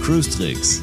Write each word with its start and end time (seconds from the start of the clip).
Cruise 0.00 0.30
Tricks, 0.30 0.80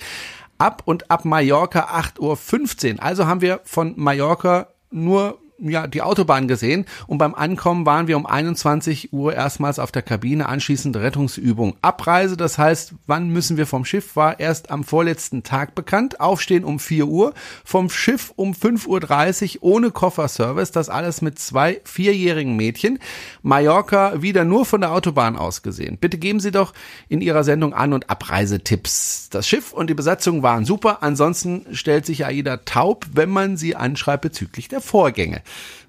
ab 0.58 0.84
und 0.86 1.12
ab 1.12 1.26
Mallorca 1.26 1.94
8.15 1.94 2.94
Uhr. 2.94 3.04
Also 3.04 3.28
haben 3.28 3.42
wir 3.42 3.60
von 3.66 3.94
Mallorca 3.98 4.70
nur 4.90 5.38
ja, 5.70 5.88
die 5.88 6.02
Autobahn 6.02 6.48
gesehen 6.48 6.86
und 7.08 7.18
beim 7.18 7.36
Ankommen 7.36 7.86
waren 7.86 8.08
wir 8.08 8.18
um 8.18 8.26
21 8.26 9.14
Uhr 9.14 9.34
erstmals 9.34 9.80
auf 9.80 9.92
der 9.92 10.02
Kabine, 10.02 10.48
anschließend 10.48 10.96
Rettungsübung. 10.96 11.76
Abreise, 11.82 12.38
das 12.38 12.58
heißt, 12.58 12.94
wann 13.08 13.30
müssen 13.30 13.58
wir 13.58 13.66
vom 13.66 13.86
Schiff, 13.86 14.16
war 14.16 14.40
erst 14.40 14.72
am 14.72 14.84
vorletzten 14.84 15.44
Tag 15.44 15.76
bekannt. 15.76 16.20
Aufstehen 16.20 16.64
um 16.64 16.80
4 16.80 17.08
Uhr, 17.08 17.34
vom 17.64 17.90
Schiff 17.90 18.34
um 18.36 18.54
5.30 18.54 19.58
Uhr 19.58 19.64
ohne 19.64 19.92
Kofferservice, 19.92 20.72
das 20.72 20.90
alles 20.90 21.22
mit 21.22 21.40
zwei 21.40 21.82
vierjährigen 21.84 22.56
Mädchen. 22.56 23.00
Mallorca 23.42 24.22
wieder 24.22 24.46
nur 24.46 24.66
von 24.66 24.82
der 24.82 24.92
Autobahn 24.92 25.36
aus 25.36 25.62
gesehen. 25.62 25.98
Bitte 26.00 26.18
geben 26.18 26.40
Sie 26.40 26.52
doch 26.52 26.74
in 27.10 27.22
Ihrer 27.22 27.44
Sendung 27.44 27.74
An- 27.74 27.94
und 27.94 28.10
Abreisetipps. 28.10 29.30
Das 29.32 29.48
Schiff 29.48 29.74
und 29.74 29.90
die 29.90 29.94
Besatzung 29.94 30.44
waren 30.44 30.66
super, 30.66 31.02
ansonsten 31.02 31.66
stellt 31.72 32.06
sich 32.06 32.26
AIDA 32.26 32.58
taub, 32.58 33.06
wenn 33.14 33.30
man 33.30 33.58
sie 33.58 33.76
anschreibt 33.76 34.22
bezüglich 34.22 34.68
der 34.68 34.82
Vorgänge. 34.82 35.42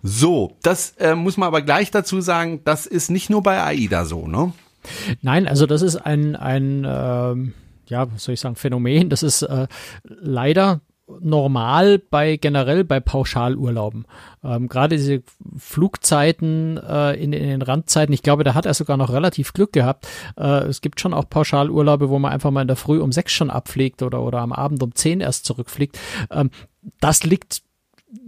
So, 0.03 0.57
das 0.63 0.91
äh, 0.99 1.15
muss 1.15 1.37
man 1.37 1.47
aber 1.47 1.63
gleich 1.63 1.91
dazu 1.91 2.21
sagen, 2.21 2.61
das 2.65 2.87
ist 2.87 3.11
nicht 3.11 3.31
nur 3.31 3.43
bei 3.43 3.63
AIDA 3.63 4.05
so, 4.05 4.27
ne? 4.27 4.53
Nein, 5.23 5.49
also 5.49 5.67
das 5.67 5.81
ist 5.81 5.97
ein, 5.97 6.37
ein 6.37 6.87
ähm, 6.87 7.55
ja, 7.87 8.11
was 8.13 8.25
soll 8.25 8.35
ich 8.35 8.41
sagen, 8.41 8.57
Phänomen. 8.57 9.11
Das 9.11 9.23
ist 9.23 9.43
äh, 9.43 9.67
leider 10.05 10.81
normal 11.21 11.99
bei 11.99 12.37
generell 12.37 12.83
bei 12.83 12.99
Pauschalurlauben. 12.99 14.07
Ähm, 14.43 14.69
Gerade 14.69 14.97
diese 14.97 15.23
Flugzeiten 15.57 16.79
äh, 16.79 17.13
in, 17.15 17.33
in, 17.33 17.47
den 17.47 17.63
Randzeiten, 17.63 18.15
ich 18.15 18.23
glaube, 18.23 18.43
da 18.43 18.55
hat 18.55 18.65
er 18.65 18.73
sogar 18.73 18.97
noch 18.97 19.13
relativ 19.13 19.53
Glück 19.53 19.73
gehabt. 19.73 20.09
Äh, 20.39 20.65
es 20.65 20.81
gibt 20.81 21.01
schon 21.01 21.13
auch 21.13 21.29
Pauschalurlaube, 21.29 22.09
wo 22.09 22.19
man 22.19 22.33
einfach 22.33 22.51
mal 22.51 22.63
in 22.63 22.69
der 22.69 22.77
Früh 22.77 23.01
um 23.01 23.13
sechs 23.13 23.33
schon 23.33 23.51
abfliegt 23.51 24.03
oder, 24.03 24.23
oder 24.23 24.39
am 24.41 24.53
Abend 24.53 24.83
um 24.83 24.95
zehn 24.95 25.21
erst 25.21 25.45
zurückfliegt. 25.45 25.99
Ähm, 26.31 26.51
das 27.01 27.23
liegt 27.25 27.63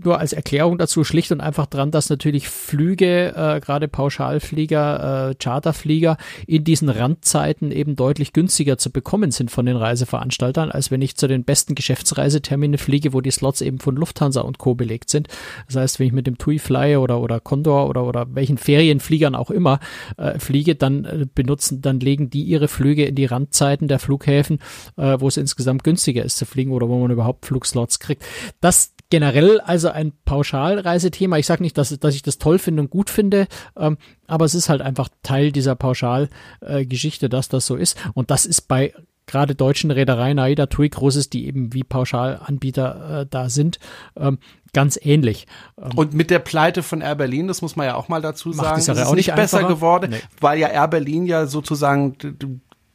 nur 0.02 0.19
als 0.19 0.32
Erklärung 0.32 0.78
dazu 0.78 1.04
schlicht 1.04 1.32
und 1.32 1.41
einfach 1.41 1.66
dran, 1.66 1.91
dass 1.91 2.10
natürlich 2.10 2.48
Flüge, 2.48 3.34
äh, 3.36 3.60
gerade 3.60 3.88
Pauschalflieger, 3.88 5.30
äh, 5.30 5.34
Charterflieger 5.34 6.16
in 6.47 6.64
diesen 6.64 6.88
Randzeiten 6.88 7.70
eben 7.70 7.97
deutlich 7.97 8.32
günstiger 8.32 8.78
zu 8.78 8.91
bekommen 8.91 9.30
sind 9.30 9.50
von 9.50 9.66
den 9.66 9.76
Reiseveranstaltern, 9.76 10.70
als 10.70 10.91
wenn 10.91 11.02
ich 11.02 11.16
zu 11.16 11.28
den 11.28 11.44
besten 11.44 11.74
Geschäftsreisetermine 11.74 12.78
fliege, 12.78 13.12
wo 13.12 13.20
die 13.20 13.30
Slots 13.30 13.60
eben 13.60 13.78
von 13.78 13.97
Lufthansa 13.97 14.41
und 14.41 14.58
Co. 14.58 14.74
belegt 14.74 15.10
sind. 15.10 15.28
Das 15.66 15.76
heißt, 15.76 15.98
wenn 15.98 16.08
ich 16.08 16.12
mit 16.12 16.26
dem 16.26 16.38
TUI 16.38 16.58
Fly 16.58 16.97
oder, 16.97 17.20
oder 17.20 17.41
Condor 17.41 17.88
oder, 17.88 18.04
oder 18.04 18.26
welchen 18.34 18.58
Ferienfliegern 18.58 19.34
auch 19.34 19.50
immer 19.50 19.80
äh, 20.16 20.38
fliege, 20.38 20.74
dann 20.74 21.04
äh, 21.04 21.26
benutzen, 21.32 21.82
dann 21.82 22.00
legen 22.00 22.30
die 22.30 22.42
ihre 22.42 22.68
Flüge 22.68 23.04
in 23.04 23.14
die 23.14 23.26
Randzeiten 23.26 23.88
der 23.88 23.98
Flughäfen, 23.98 24.58
äh, 24.97 25.16
wo 25.18 25.28
es 25.28 25.36
insgesamt 25.36 25.84
günstiger 25.84 26.24
ist 26.24 26.36
zu 26.36 26.47
fliegen 26.47 26.72
oder 26.72 26.88
wo 26.88 26.98
man 26.98 27.10
überhaupt 27.10 27.47
Flugslots 27.47 27.98
kriegt. 27.98 28.24
Das 28.60 28.92
generell 29.10 29.60
also 29.76 29.91
ein 29.91 30.12
Pauschalreisethema. 30.25 31.37
Ich 31.38 31.47
sage 31.47 31.62
nicht, 31.62 31.76
dass, 31.76 31.97
dass 31.98 32.14
ich 32.14 32.22
das 32.22 32.38
toll 32.38 32.59
finde 32.59 32.82
und 32.82 32.91
gut 32.91 33.10
finde, 33.10 33.47
ähm, 33.76 33.98
aber 34.26 34.44
es 34.44 34.54
ist 34.54 34.69
halt 34.69 34.81
einfach 34.81 35.09
Teil 35.22 35.53
dieser 35.53 35.76
Pauschalgeschichte, 35.76 37.26
äh, 37.26 37.28
dass 37.28 37.48
das 37.48 37.66
so 37.66 37.76
ist. 37.76 37.98
Und 38.15 38.31
das 38.31 38.47
ist 38.47 38.62
bei 38.62 38.94
gerade 39.26 39.54
deutschen 39.54 39.91
Reedereien, 39.91 40.38
AIDA, 40.38 40.66
TUI, 40.66 40.88
Großes, 40.88 41.31
die 41.31 41.47
eben 41.47 41.72
wie 41.72 41.84
Pauschalanbieter 41.84 43.20
äh, 43.22 43.26
da 43.28 43.48
sind, 43.48 43.78
ähm, 44.16 44.38
ganz 44.72 44.98
ähnlich. 45.03 45.47
Ähm, 45.76 45.98
und 45.98 46.15
mit 46.15 46.31
der 46.31 46.38
Pleite 46.38 46.82
von 46.82 47.00
Air 47.00 47.16
Berlin, 47.16 47.48
das 47.48 47.60
muss 47.60 47.76
man 47.76 47.86
ja 47.86 47.97
auch 47.97 48.09
mal 48.09 48.22
dazu 48.22 48.53
sagen, 48.53 48.78
ist 48.78 48.88
auch 48.88 49.15
nicht 49.15 49.34
besser 49.34 49.65
geworden, 49.65 50.12
nee. 50.12 50.20
weil 50.41 50.59
ja 50.59 50.69
Air 50.69 50.88
Berlin 50.88 51.26
ja 51.26 51.47
sozusagen 51.47 52.16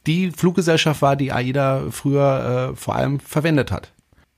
die 0.07 0.31
Fluggesellschaft 0.31 1.01
war, 1.01 1.15
die 1.15 1.31
AIDA 1.31 1.83
früher 1.91 2.71
äh, 2.71 2.75
vor 2.75 2.95
allem 2.95 3.19
verwendet 3.19 3.71
hat. 3.71 3.91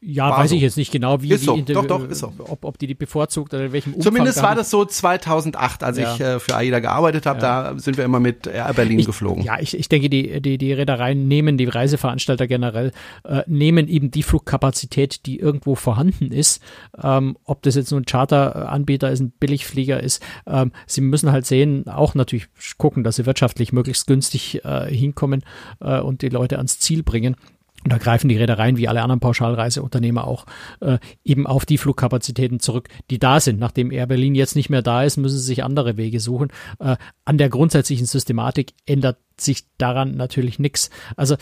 Ja, 0.05 0.29
war 0.29 0.39
weiß 0.39 0.49
so. 0.49 0.55
ich 0.55 0.61
jetzt 0.61 0.77
nicht 0.77 0.91
genau, 0.91 1.21
wie 1.21 1.31
ist 1.31 1.45
so. 1.45 1.55
die, 1.55 1.73
doch, 1.73 1.85
doch, 1.85 2.07
ist 2.07 2.19
so. 2.19 2.33
ob, 2.39 2.65
ob 2.65 2.77
die 2.77 2.87
die 2.87 2.93
bevorzugt 2.93 3.53
oder 3.53 3.65
in 3.65 3.71
welchem 3.71 3.93
Umfang. 3.93 4.11
Zumindest 4.11 4.43
war 4.43 4.53
das 4.53 4.69
so 4.69 4.83
2008, 4.83 5.83
als 5.83 5.97
ja. 5.97 6.13
ich 6.13 6.19
äh, 6.19 6.39
für 6.39 6.55
AIDA 6.55 6.79
gearbeitet 6.79 7.25
habe, 7.25 7.39
ja. 7.41 7.71
da 7.71 7.79
sind 7.79 7.97
wir 7.97 8.03
immer 8.03 8.19
mit 8.19 8.45
Air 8.47 8.73
Berlin 8.73 8.99
ich, 8.99 9.05
geflogen. 9.05 9.43
Ja, 9.43 9.59
ich, 9.59 9.77
ich 9.77 9.87
denke, 9.87 10.09
die, 10.09 10.41
die, 10.41 10.57
die 10.57 10.73
Reedereien 10.73 11.27
nehmen, 11.27 11.57
die 11.57 11.65
Reiseveranstalter 11.65 12.47
generell, 12.47 12.91
äh, 13.23 13.43
nehmen 13.47 13.87
eben 13.87 14.11
die 14.11 14.23
Flugkapazität, 14.23 15.25
die 15.25 15.39
irgendwo 15.39 15.75
vorhanden 15.75 16.31
ist. 16.31 16.61
Ähm, 17.01 17.37
ob 17.45 17.61
das 17.61 17.75
jetzt 17.75 17.91
nur 17.91 18.01
ein 18.01 18.05
Charteranbieter 18.05 19.09
ist, 19.09 19.21
ein 19.21 19.31
Billigflieger 19.31 20.01
ist. 20.01 20.21
Ähm, 20.45 20.73
sie 20.85 21.01
müssen 21.01 21.31
halt 21.31 21.45
sehen, 21.45 21.87
auch 21.87 22.13
natürlich 22.13 22.47
gucken, 22.77 23.03
dass 23.03 23.15
sie 23.15 23.25
wirtschaftlich 23.25 23.71
möglichst 23.71 24.07
günstig 24.07 24.65
äh, 24.65 24.93
hinkommen 24.93 25.43
äh, 25.79 25.99
und 25.99 26.21
die 26.21 26.29
Leute 26.29 26.57
ans 26.57 26.79
Ziel 26.79 27.03
bringen. 27.03 27.37
Und 27.83 27.91
da 27.91 27.97
greifen 27.97 28.29
die 28.29 28.37
Reedereien 28.37 28.77
wie 28.77 28.87
alle 28.87 29.01
anderen 29.01 29.19
Pauschalreiseunternehmer 29.19 30.25
auch 30.25 30.45
äh, 30.79 30.99
eben 31.23 31.45
auf 31.45 31.65
die 31.65 31.77
Flugkapazitäten 31.77 32.59
zurück, 32.59 32.87
die 33.09 33.19
da 33.19 33.39
sind. 33.39 33.59
Nachdem 33.59 33.91
Air 33.91 34.07
Berlin 34.07 34.35
jetzt 34.35 34.55
nicht 34.55 34.69
mehr 34.69 34.81
da 34.81 35.03
ist, 35.03 35.17
müssen 35.17 35.37
sie 35.37 35.45
sich 35.45 35.63
andere 35.63 35.97
Wege 35.97 36.19
suchen. 36.19 36.49
Äh, 36.79 36.95
an 37.25 37.37
der 37.37 37.49
grundsätzlichen 37.49 38.05
Systematik 38.05 38.73
ändert 38.85 39.17
sich 39.39 39.65
daran 39.77 40.15
natürlich 40.15 40.59
nichts. 40.59 40.89
Also 41.17 41.35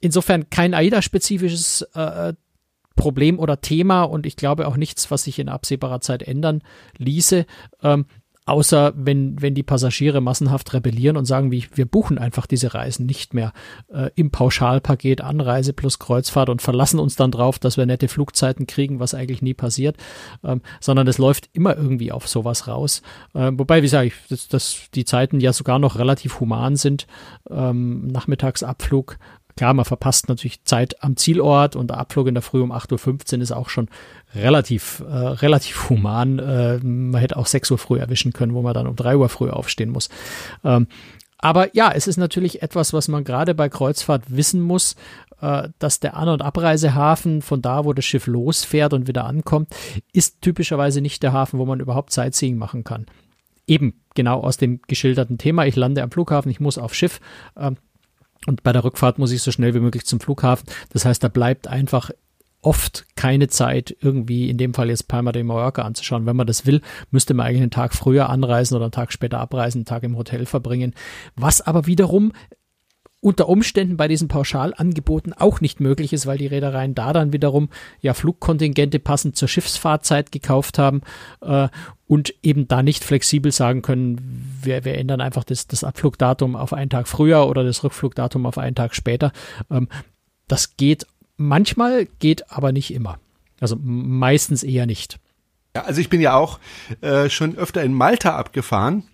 insofern 0.00 0.50
kein 0.50 0.74
AIDA-spezifisches 0.74 1.82
äh, 1.94 2.34
Problem 2.94 3.38
oder 3.38 3.60
Thema 3.60 4.02
und 4.02 4.26
ich 4.26 4.36
glaube 4.36 4.66
auch 4.66 4.76
nichts, 4.76 5.10
was 5.10 5.24
sich 5.24 5.38
in 5.38 5.48
absehbarer 5.48 6.00
Zeit 6.00 6.22
ändern 6.22 6.62
ließe. 6.98 7.46
Ähm, 7.82 8.06
Außer 8.44 8.92
wenn, 8.96 9.40
wenn 9.40 9.54
die 9.54 9.62
Passagiere 9.62 10.20
massenhaft 10.20 10.72
rebellieren 10.72 11.16
und 11.16 11.26
sagen, 11.26 11.52
wie, 11.52 11.64
wir 11.74 11.86
buchen 11.86 12.18
einfach 12.18 12.46
diese 12.46 12.74
Reisen 12.74 13.06
nicht 13.06 13.34
mehr 13.34 13.52
äh, 13.88 14.10
im 14.16 14.32
Pauschalpaket 14.32 15.20
Anreise 15.20 15.72
plus 15.72 16.00
Kreuzfahrt 16.00 16.48
und 16.48 16.60
verlassen 16.60 16.98
uns 16.98 17.14
dann 17.14 17.30
drauf, 17.30 17.60
dass 17.60 17.76
wir 17.76 17.86
nette 17.86 18.08
Flugzeiten 18.08 18.66
kriegen, 18.66 18.98
was 18.98 19.14
eigentlich 19.14 19.42
nie 19.42 19.54
passiert, 19.54 19.96
ähm, 20.42 20.60
sondern 20.80 21.06
es 21.06 21.18
läuft 21.18 21.50
immer 21.52 21.76
irgendwie 21.76 22.10
auf 22.10 22.26
sowas 22.26 22.66
raus. 22.66 23.02
Ähm, 23.32 23.60
wobei, 23.60 23.82
wie 23.84 23.88
sage 23.88 24.08
ich, 24.08 24.14
dass, 24.28 24.48
dass 24.48 24.90
die 24.92 25.04
Zeiten 25.04 25.38
ja 25.38 25.52
sogar 25.52 25.78
noch 25.78 25.96
relativ 25.96 26.40
human 26.40 26.74
sind. 26.74 27.06
Ähm, 27.48 28.08
Nachmittagsabflug 28.08 29.18
Klar, 29.56 29.74
man 29.74 29.84
verpasst 29.84 30.28
natürlich 30.28 30.64
Zeit 30.64 31.02
am 31.02 31.16
Zielort 31.16 31.76
und 31.76 31.88
der 31.88 31.98
Abflug 31.98 32.26
in 32.26 32.34
der 32.34 32.42
Früh 32.42 32.62
um 32.62 32.72
8.15 32.72 33.36
Uhr 33.36 33.42
ist 33.42 33.52
auch 33.52 33.68
schon 33.68 33.88
relativ, 34.34 35.02
äh, 35.06 35.14
relativ 35.14 35.90
human. 35.90 36.38
Äh, 36.38 36.78
man 36.78 37.20
hätte 37.20 37.36
auch 37.36 37.46
6 37.46 37.70
Uhr 37.70 37.78
früh 37.78 37.98
erwischen 37.98 38.32
können, 38.32 38.54
wo 38.54 38.62
man 38.62 38.74
dann 38.74 38.86
um 38.86 38.96
3 38.96 39.16
Uhr 39.16 39.28
früh 39.28 39.50
aufstehen 39.50 39.90
muss. 39.90 40.08
Ähm, 40.64 40.86
aber 41.38 41.74
ja, 41.74 41.90
es 41.92 42.06
ist 42.06 42.18
natürlich 42.18 42.62
etwas, 42.62 42.92
was 42.92 43.08
man 43.08 43.24
gerade 43.24 43.54
bei 43.54 43.68
Kreuzfahrt 43.68 44.22
wissen 44.28 44.60
muss, 44.60 44.94
äh, 45.40 45.68
dass 45.80 45.98
der 45.98 46.16
An- 46.16 46.28
und 46.28 46.40
Abreisehafen 46.40 47.42
von 47.42 47.60
da, 47.60 47.84
wo 47.84 47.92
das 47.92 48.04
Schiff 48.04 48.28
losfährt 48.28 48.94
und 48.94 49.08
wieder 49.08 49.26
ankommt, 49.26 49.68
ist 50.12 50.40
typischerweise 50.40 51.00
nicht 51.00 51.22
der 51.22 51.32
Hafen, 51.32 51.58
wo 51.58 51.66
man 51.66 51.80
überhaupt 51.80 52.12
Sightseeing 52.12 52.56
machen 52.56 52.84
kann. 52.84 53.06
Eben 53.66 54.00
genau 54.14 54.40
aus 54.40 54.56
dem 54.56 54.80
geschilderten 54.86 55.36
Thema. 55.36 55.66
Ich 55.66 55.74
lande 55.74 56.02
am 56.02 56.12
Flughafen, 56.12 56.50
ich 56.50 56.60
muss 56.60 56.78
aufs 56.78 56.96
Schiff. 56.96 57.20
Ähm, 57.56 57.76
Und 58.46 58.62
bei 58.62 58.72
der 58.72 58.84
Rückfahrt 58.84 59.18
muss 59.18 59.32
ich 59.32 59.42
so 59.42 59.52
schnell 59.52 59.74
wie 59.74 59.80
möglich 59.80 60.04
zum 60.04 60.20
Flughafen. 60.20 60.66
Das 60.92 61.04
heißt, 61.04 61.22
da 61.22 61.28
bleibt 61.28 61.68
einfach 61.68 62.10
oft 62.62 63.06
keine 63.16 63.48
Zeit, 63.48 63.94
irgendwie 64.00 64.48
in 64.48 64.56
dem 64.56 64.72
Fall 64.72 64.88
jetzt 64.88 65.08
Palma 65.08 65.32
de 65.32 65.42
Mallorca 65.42 65.82
anzuschauen. 65.82 66.26
Wenn 66.26 66.36
man 66.36 66.46
das 66.46 66.64
will, 66.64 66.80
müsste 67.10 67.34
man 67.34 67.46
eigentlich 67.46 67.62
einen 67.62 67.70
Tag 67.70 67.92
früher 67.94 68.30
anreisen 68.30 68.76
oder 68.76 68.84
einen 68.84 68.92
Tag 68.92 69.12
später 69.12 69.40
abreisen, 69.40 69.78
einen 69.78 69.84
Tag 69.84 70.04
im 70.04 70.16
Hotel 70.16 70.46
verbringen. 70.46 70.94
Was 71.34 71.60
aber 71.60 71.86
wiederum 71.86 72.32
unter 73.22 73.48
Umständen 73.48 73.96
bei 73.96 74.08
diesen 74.08 74.26
Pauschalangeboten 74.26 75.32
auch 75.32 75.60
nicht 75.60 75.78
möglich 75.78 76.12
ist, 76.12 76.26
weil 76.26 76.38
die 76.38 76.48
Reedereien 76.48 76.96
da 76.96 77.12
dann 77.12 77.32
wiederum 77.32 77.68
ja 78.00 78.14
Flugkontingente 78.14 78.98
passend 78.98 79.36
zur 79.36 79.46
Schiffsfahrzeit 79.46 80.32
gekauft 80.32 80.76
haben 80.76 81.02
äh, 81.40 81.68
und 82.08 82.34
eben 82.42 82.66
da 82.66 82.82
nicht 82.82 83.04
flexibel 83.04 83.52
sagen 83.52 83.80
können, 83.80 84.58
wir, 84.60 84.84
wir 84.84 84.98
ändern 84.98 85.20
einfach 85.20 85.44
das, 85.44 85.68
das 85.68 85.84
Abflugdatum 85.84 86.56
auf 86.56 86.72
einen 86.72 86.90
Tag 86.90 87.06
früher 87.06 87.46
oder 87.46 87.62
das 87.62 87.84
Rückflugdatum 87.84 88.44
auf 88.44 88.58
einen 88.58 88.74
Tag 88.74 88.92
später. 88.92 89.32
Ähm, 89.70 89.88
das 90.48 90.76
geht 90.76 91.06
manchmal, 91.36 92.08
geht 92.18 92.50
aber 92.50 92.72
nicht 92.72 92.92
immer. 92.92 93.20
Also 93.60 93.76
meistens 93.80 94.64
eher 94.64 94.86
nicht. 94.86 95.20
Ja, 95.76 95.82
also 95.82 96.00
ich 96.00 96.08
bin 96.08 96.20
ja 96.20 96.34
auch 96.34 96.58
äh, 97.02 97.30
schon 97.30 97.56
öfter 97.56 97.84
in 97.84 97.94
Malta 97.94 98.34
abgefahren 98.34 99.04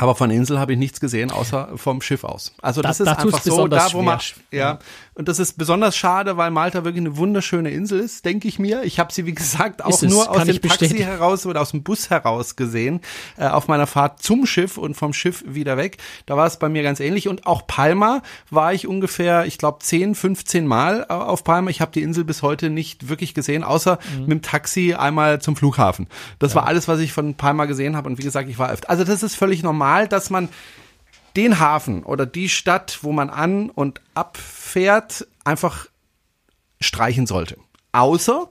aber 0.00 0.14
von 0.14 0.30
Insel 0.30 0.58
habe 0.58 0.72
ich 0.72 0.78
nichts 0.78 0.98
gesehen, 0.98 1.30
außer 1.30 1.72
vom 1.76 2.00
Schiff 2.00 2.24
aus. 2.24 2.54
Also 2.62 2.80
das 2.80 2.98
da, 2.98 3.04
ist 3.04 3.08
da 3.08 3.22
einfach 3.22 3.42
so, 3.42 3.68
da 3.68 3.92
wo 3.92 4.00
man, 4.00 4.18
ja, 4.50 4.58
ja, 4.58 4.78
und 5.20 5.28
das 5.28 5.38
ist 5.38 5.58
besonders 5.58 5.98
schade, 5.98 6.38
weil 6.38 6.50
Malta 6.50 6.82
wirklich 6.82 7.02
eine 7.02 7.18
wunderschöne 7.18 7.70
Insel 7.70 8.00
ist, 8.00 8.24
denke 8.24 8.48
ich 8.48 8.58
mir. 8.58 8.84
Ich 8.84 8.98
habe 8.98 9.12
sie, 9.12 9.26
wie 9.26 9.34
gesagt, 9.34 9.84
auch 9.84 10.00
nur 10.00 10.30
aus 10.30 10.44
dem 10.46 10.62
Taxi 10.62 10.96
heraus 10.96 11.44
oder 11.44 11.60
aus 11.60 11.72
dem 11.72 11.82
Bus 11.82 12.08
heraus 12.08 12.56
gesehen, 12.56 13.02
äh, 13.36 13.46
auf 13.46 13.68
meiner 13.68 13.86
Fahrt 13.86 14.22
zum 14.22 14.46
Schiff 14.46 14.78
und 14.78 14.94
vom 14.94 15.12
Schiff 15.12 15.44
wieder 15.46 15.76
weg. 15.76 15.98
Da 16.24 16.38
war 16.38 16.46
es 16.46 16.58
bei 16.58 16.70
mir 16.70 16.82
ganz 16.82 17.00
ähnlich. 17.00 17.28
Und 17.28 17.44
auch 17.46 17.66
Palma 17.66 18.22
war 18.48 18.72
ich 18.72 18.86
ungefähr, 18.86 19.44
ich 19.44 19.58
glaube, 19.58 19.80
10, 19.82 20.14
15 20.14 20.66
Mal 20.66 21.04
äh, 21.10 21.12
auf 21.12 21.44
Palma. 21.44 21.68
Ich 21.68 21.82
habe 21.82 21.92
die 21.92 22.00
Insel 22.00 22.24
bis 22.24 22.40
heute 22.40 22.70
nicht 22.70 23.10
wirklich 23.10 23.34
gesehen, 23.34 23.62
außer 23.62 23.98
mhm. 24.14 24.20
mit 24.20 24.30
dem 24.30 24.40
Taxi 24.40 24.94
einmal 24.94 25.42
zum 25.42 25.54
Flughafen. 25.54 26.06
Das 26.38 26.52
ja. 26.52 26.60
war 26.60 26.66
alles, 26.66 26.88
was 26.88 26.98
ich 26.98 27.12
von 27.12 27.34
Palma 27.34 27.66
gesehen 27.66 27.94
habe. 27.94 28.08
Und 28.08 28.16
wie 28.16 28.24
gesagt, 28.24 28.48
ich 28.48 28.58
war 28.58 28.70
öfter. 28.70 28.88
Also 28.88 29.04
das 29.04 29.22
ist 29.22 29.34
völlig 29.34 29.62
normal, 29.62 30.08
dass 30.08 30.30
man 30.30 30.48
den 31.36 31.58
Hafen 31.58 32.04
oder 32.04 32.26
die 32.26 32.48
Stadt, 32.48 33.00
wo 33.02 33.12
man 33.12 33.30
an 33.30 33.70
und 33.70 34.00
abfährt, 34.14 35.26
einfach 35.44 35.86
streichen 36.80 37.26
sollte. 37.26 37.56
Außer 37.92 38.48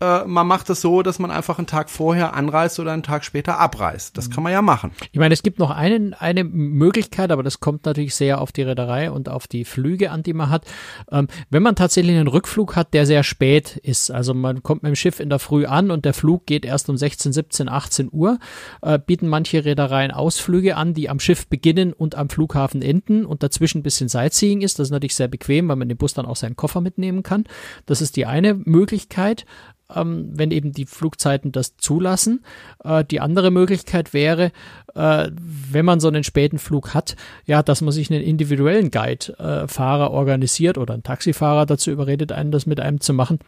äh, 0.00 0.24
man 0.24 0.46
macht 0.46 0.62
es 0.62 0.66
das 0.66 0.80
so, 0.82 1.02
dass 1.02 1.18
man 1.18 1.30
einfach 1.30 1.58
einen 1.58 1.66
Tag 1.66 1.88
vorher 1.88 2.34
anreist 2.34 2.78
oder 2.78 2.92
einen 2.92 3.02
Tag 3.02 3.24
später 3.24 3.58
abreist. 3.58 4.18
Das 4.18 4.30
kann 4.30 4.42
man 4.42 4.52
ja 4.52 4.60
machen. 4.60 4.92
Ich 5.12 5.18
meine, 5.18 5.32
es 5.32 5.42
gibt 5.42 5.58
noch 5.58 5.70
einen, 5.70 6.12
eine 6.12 6.44
Möglichkeit, 6.44 7.30
aber 7.30 7.42
das 7.42 7.60
kommt 7.60 7.86
natürlich 7.86 8.14
sehr 8.14 8.40
auf 8.40 8.52
die 8.52 8.62
Reederei 8.62 9.10
und 9.10 9.28
auf 9.28 9.46
die 9.46 9.64
Flüge 9.64 10.10
an, 10.10 10.22
die 10.22 10.34
man 10.34 10.50
hat. 10.50 10.66
Ähm, 11.10 11.28
wenn 11.50 11.62
man 11.62 11.76
tatsächlich 11.76 12.16
einen 12.16 12.28
Rückflug 12.28 12.76
hat, 12.76 12.92
der 12.92 13.06
sehr 13.06 13.22
spät 13.22 13.76
ist, 13.76 14.10
also 14.10 14.34
man 14.34 14.62
kommt 14.62 14.82
mit 14.82 14.90
dem 14.90 14.96
Schiff 14.96 15.18
in 15.18 15.30
der 15.30 15.38
Früh 15.38 15.64
an 15.64 15.90
und 15.90 16.04
der 16.04 16.14
Flug 16.14 16.46
geht 16.46 16.66
erst 16.66 16.90
um 16.90 16.96
16, 16.96 17.32
17, 17.32 17.68
18 17.68 18.08
Uhr, 18.12 18.38
äh, 18.82 18.98
bieten 18.98 19.28
manche 19.28 19.64
Reedereien 19.64 20.10
Ausflüge 20.10 20.76
an, 20.76 20.92
die 20.92 21.08
am 21.08 21.20
Schiff 21.20 21.46
beginnen 21.46 21.92
und 21.92 22.16
am 22.16 22.28
Flughafen 22.28 22.82
enden 22.82 23.24
und 23.24 23.42
dazwischen 23.42 23.78
ein 23.78 23.82
bisschen 23.82 24.08
Sightseeing 24.08 24.60
ist. 24.60 24.78
Das 24.78 24.88
ist 24.88 24.92
natürlich 24.92 25.14
sehr 25.14 25.28
bequem, 25.28 25.68
weil 25.68 25.76
man 25.76 25.88
den 25.88 25.96
Bus 25.96 26.12
dann 26.12 26.26
auch 26.26 26.36
seinen 26.36 26.56
Koffer 26.56 26.82
mitnehmen 26.82 27.22
kann. 27.22 27.44
Das 27.86 28.02
ist 28.02 28.16
die 28.16 28.26
eine 28.26 28.54
Möglichkeit 28.54 29.46
ähm, 29.94 30.30
wenn 30.32 30.50
eben 30.50 30.72
die 30.72 30.86
Flugzeiten 30.86 31.52
das 31.52 31.76
zulassen. 31.76 32.44
Äh, 32.82 33.04
die 33.04 33.20
andere 33.20 33.50
Möglichkeit 33.50 34.12
wäre, 34.12 34.52
äh, 34.94 35.30
wenn 35.32 35.84
man 35.84 36.00
so 36.00 36.08
einen 36.08 36.24
späten 36.24 36.58
Flug 36.58 36.94
hat, 36.94 37.16
ja, 37.44 37.62
dass 37.62 37.82
man 37.82 37.92
sich 37.92 38.10
einen 38.10 38.22
individuellen 38.22 38.90
Guide-Fahrer 38.90 40.06
äh, 40.06 40.10
organisiert 40.10 40.78
oder 40.78 40.94
einen 40.94 41.02
Taxifahrer 41.02 41.66
dazu 41.66 41.90
überredet, 41.90 42.32
einen 42.32 42.50
das 42.50 42.66
mit 42.66 42.80
einem 42.80 43.00
zu 43.00 43.12
machen 43.12 43.38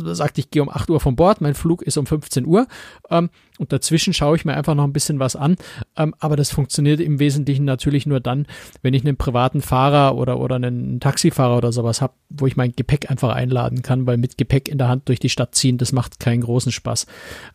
sagt, 0.00 0.38
ich 0.38 0.50
gehe 0.50 0.62
um 0.62 0.68
8 0.68 0.90
Uhr 0.90 1.00
von 1.00 1.16
Bord, 1.16 1.40
mein 1.40 1.54
Flug 1.54 1.82
ist 1.82 1.96
um 1.96 2.06
15 2.06 2.46
Uhr 2.46 2.66
ähm, 3.10 3.30
und 3.58 3.72
dazwischen 3.72 4.12
schaue 4.12 4.36
ich 4.36 4.44
mir 4.44 4.54
einfach 4.54 4.74
noch 4.74 4.84
ein 4.84 4.92
bisschen 4.92 5.18
was 5.18 5.36
an. 5.36 5.56
Ähm, 5.96 6.14
aber 6.18 6.36
das 6.36 6.50
funktioniert 6.50 7.00
im 7.00 7.18
Wesentlichen 7.18 7.64
natürlich 7.64 8.06
nur 8.06 8.20
dann, 8.20 8.46
wenn 8.82 8.94
ich 8.94 9.04
einen 9.04 9.16
privaten 9.16 9.60
Fahrer 9.60 10.16
oder, 10.16 10.40
oder 10.40 10.56
einen 10.56 11.00
Taxifahrer 11.00 11.56
oder 11.56 11.72
sowas 11.72 12.00
habe, 12.00 12.14
wo 12.28 12.46
ich 12.46 12.56
mein 12.56 12.72
Gepäck 12.72 13.10
einfach 13.10 13.34
einladen 13.34 13.82
kann, 13.82 14.06
weil 14.06 14.16
mit 14.16 14.38
Gepäck 14.38 14.68
in 14.68 14.78
der 14.78 14.88
Hand 14.88 15.08
durch 15.08 15.20
die 15.20 15.28
Stadt 15.28 15.54
ziehen, 15.54 15.78
das 15.78 15.92
macht 15.92 16.20
keinen 16.20 16.42
großen 16.42 16.72
Spaß. 16.72 17.06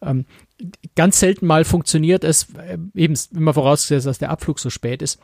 Ähm, 0.02 0.26
ganz 0.96 1.20
selten 1.20 1.46
mal 1.46 1.66
funktioniert 1.66 2.24
es, 2.24 2.54
äh, 2.56 2.78
eben 2.94 3.16
immer 3.36 3.54
vorausgesetzt, 3.54 4.08
dass 4.08 4.20
der 4.20 4.30
Abflug 4.30 4.60
so 4.60 4.70
spät 4.70 5.02
ist 5.02 5.20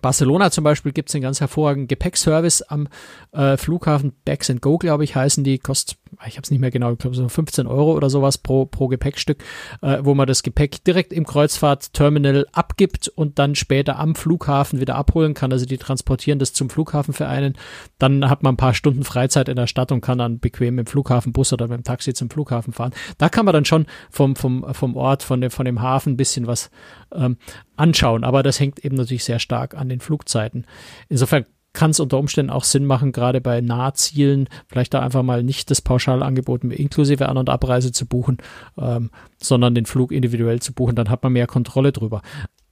Barcelona 0.00 0.50
zum 0.50 0.64
Beispiel 0.64 0.92
gibt 0.92 1.08
es 1.08 1.14
einen 1.14 1.22
ganz 1.22 1.40
hervorragenden 1.40 1.88
Gepäckservice 1.88 2.62
am 2.62 2.88
äh, 3.32 3.56
Flughafen 3.56 4.12
Bags 4.24 4.50
and 4.50 4.60
Go, 4.60 4.78
glaube 4.78 5.04
ich, 5.04 5.14
heißen 5.14 5.44
die. 5.44 5.58
Kostet, 5.58 5.98
ich 6.26 6.36
habe 6.36 6.42
es 6.42 6.50
nicht 6.50 6.60
mehr 6.60 6.70
genau, 6.70 6.92
ich 6.92 6.98
glaube 6.98 7.16
so 7.16 7.28
15 7.28 7.66
Euro 7.66 7.94
oder 7.94 8.10
sowas 8.10 8.38
pro, 8.38 8.66
pro 8.66 8.88
Gepäckstück, 8.88 9.42
äh, 9.82 9.98
wo 10.02 10.14
man 10.14 10.26
das 10.26 10.42
Gepäck 10.42 10.84
direkt 10.84 11.12
im 11.12 11.24
Kreuzfahrtterminal 11.26 12.46
abgibt 12.52 13.08
und 13.08 13.38
dann 13.38 13.54
später 13.54 13.98
am 13.98 14.14
Flughafen 14.14 14.80
wieder 14.80 14.96
abholen 14.96 15.34
kann. 15.34 15.52
Also 15.52 15.66
die 15.66 15.78
transportieren 15.78 16.38
das 16.38 16.52
zum 16.52 16.70
Flughafen 16.70 17.14
für 17.14 17.26
einen. 17.26 17.54
Dann 17.98 18.28
hat 18.28 18.42
man 18.42 18.54
ein 18.54 18.56
paar 18.56 18.74
Stunden 18.74 19.04
Freizeit 19.04 19.48
in 19.48 19.56
der 19.56 19.66
Stadt 19.66 19.92
und 19.92 20.00
kann 20.00 20.18
dann 20.18 20.38
bequem 20.38 20.78
im 20.78 20.86
Flughafenbus 20.86 21.52
oder 21.52 21.68
mit 21.68 21.78
dem 21.78 21.84
Taxi 21.84 22.14
zum 22.14 22.30
Flughafen 22.30 22.72
fahren. 22.72 22.92
Da 23.18 23.28
kann 23.28 23.44
man 23.44 23.54
dann 23.54 23.64
schon 23.64 23.86
vom, 24.10 24.36
vom, 24.36 24.64
vom 24.74 24.96
Ort, 24.96 25.22
von 25.22 25.40
dem, 25.40 25.50
von 25.50 25.64
dem 25.64 25.82
Hafen 25.82 26.14
ein 26.14 26.16
bisschen 26.16 26.46
was 26.46 26.70
ähm, 27.12 27.36
anschauen. 27.76 28.24
Aber 28.24 28.42
das 28.42 28.60
hängt 28.60 28.84
eben 28.84 28.96
natürlich 28.96 29.24
sehr 29.24 29.38
stark 29.38 29.74
an 29.74 29.88
den 29.88 30.00
Flugzeiten. 30.00 30.66
Insofern 31.08 31.46
kann 31.74 31.90
es 31.90 32.00
unter 32.00 32.18
Umständen 32.18 32.50
auch 32.50 32.64
Sinn 32.64 32.86
machen, 32.86 33.12
gerade 33.12 33.42
bei 33.42 33.60
Nahzielen 33.60 34.48
vielleicht 34.68 34.94
da 34.94 35.00
einfach 35.00 35.22
mal 35.22 35.42
nicht 35.42 35.70
das 35.70 35.82
Pauschalangebot 35.82 36.64
inklusive 36.64 37.28
An- 37.28 37.36
und 37.36 37.50
Abreise 37.50 37.92
zu 37.92 38.06
buchen, 38.06 38.38
ähm, 38.78 39.10
sondern 39.42 39.74
den 39.74 39.84
Flug 39.84 40.12
individuell 40.12 40.62
zu 40.62 40.72
buchen. 40.72 40.94
Dann 40.94 41.10
hat 41.10 41.22
man 41.22 41.32
mehr 41.32 41.46
Kontrolle 41.46 41.92
drüber. 41.92 42.22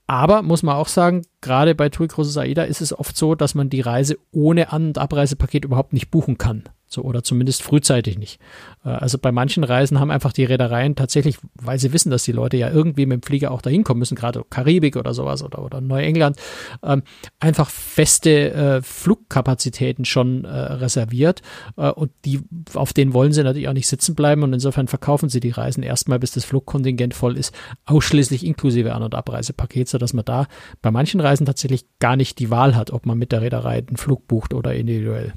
Aber 0.07 0.43
muss 0.43 0.63
man 0.63 0.77
auch 0.77 0.89
sagen, 0.89 1.23
gerade 1.43 1.75
bei 1.75 1.91
TUI 1.91 2.09
Cruises 2.09 2.39
AIDA 2.39 2.63
ist 2.65 2.81
es 2.81 2.99
oft 2.99 3.17
so, 3.17 3.35
dass 3.35 3.55
man 3.55 3.69
die 3.69 3.83
Reise 3.83 4.17
ohne 4.31 4.73
An- 4.73 4.89
und 4.89 4.99
Abreisepaket 4.99 5.65
überhaupt 5.65 5.93
nicht 5.93 6.11
buchen 6.11 6.39
kann. 6.39 6.65
So, 6.93 7.01
oder 7.01 7.25
zumindest 7.25 7.63
frühzeitig 7.63 8.19
nicht. 8.19 8.39
Äh, 8.85 8.91
also 8.91 9.17
bei 9.17 9.33
manchen 9.33 9.65
Reisen 9.65 9.99
haben 9.99 10.11
einfach 10.11 10.35
die 10.35 10.45
Reedereien 10.45 10.95
tatsächlich, 10.95 11.39
weil 11.55 11.79
sie 11.79 11.95
wissen, 11.95 12.11
dass 12.11 12.25
die 12.25 12.33
Leute 12.33 12.59
ja 12.59 12.71
irgendwie 12.71 13.07
mit 13.07 13.23
dem 13.23 13.27
Flieger 13.27 13.51
auch 13.51 13.63
dahin 13.63 13.83
kommen 13.83 14.01
müssen, 14.01 14.15
gerade 14.15 14.45
Karibik 14.51 14.97
oder 14.97 15.15
sowas 15.15 15.43
oder, 15.43 15.65
oder 15.65 15.81
Neuengland, 15.81 16.37
ähm, 16.83 17.03
einfach 17.41 17.71
feste 17.71 18.53
äh, 18.53 18.83
Flugkapazitäten 18.83 20.05
schon 20.05 20.45
äh, 20.45 20.51
reserviert 20.51 21.41
äh, 21.79 21.89
und 21.89 22.13
die, 22.27 22.41
auf 22.75 22.93
denen 22.93 23.15
wollen 23.15 23.33
sie 23.33 23.43
natürlich 23.43 23.69
auch 23.69 23.73
nicht 23.73 23.89
sitzen 23.89 24.15
bleiben 24.15 24.43
und 24.43 24.53
insofern 24.53 24.87
verkaufen 24.87 25.31
sie 25.31 25.41
die 25.41 25.49
Reisen 25.49 25.83
erstmal, 25.83 26.19
bis 26.19 26.33
das 26.33 26.45
Flugkontingent 26.45 27.15
voll 27.15 27.39
ist, 27.39 27.55
ausschließlich 27.87 28.45
inklusive 28.45 28.93
An- 28.93 29.03
und 29.03 29.15
Abreisepaket, 29.15 29.89
sodass 29.89 30.13
man 30.13 30.27
da 30.27 30.47
bei 30.83 30.91
manchen 30.91 31.21
Reisen 31.21 31.32
tatsächlich 31.41 31.85
gar 31.99 32.17
nicht 32.17 32.39
die 32.39 32.51
Wahl 32.51 32.77
hat, 32.77 32.91
ob 32.91 33.07
man 33.07 33.19
mit 33.19 33.33
der 33.33 33.43
Reederei 33.43 33.79
einen 33.79 33.97
Flug 33.97 34.27
bucht 34.29 34.55
oder 34.55 34.75
individuell. 34.75 35.33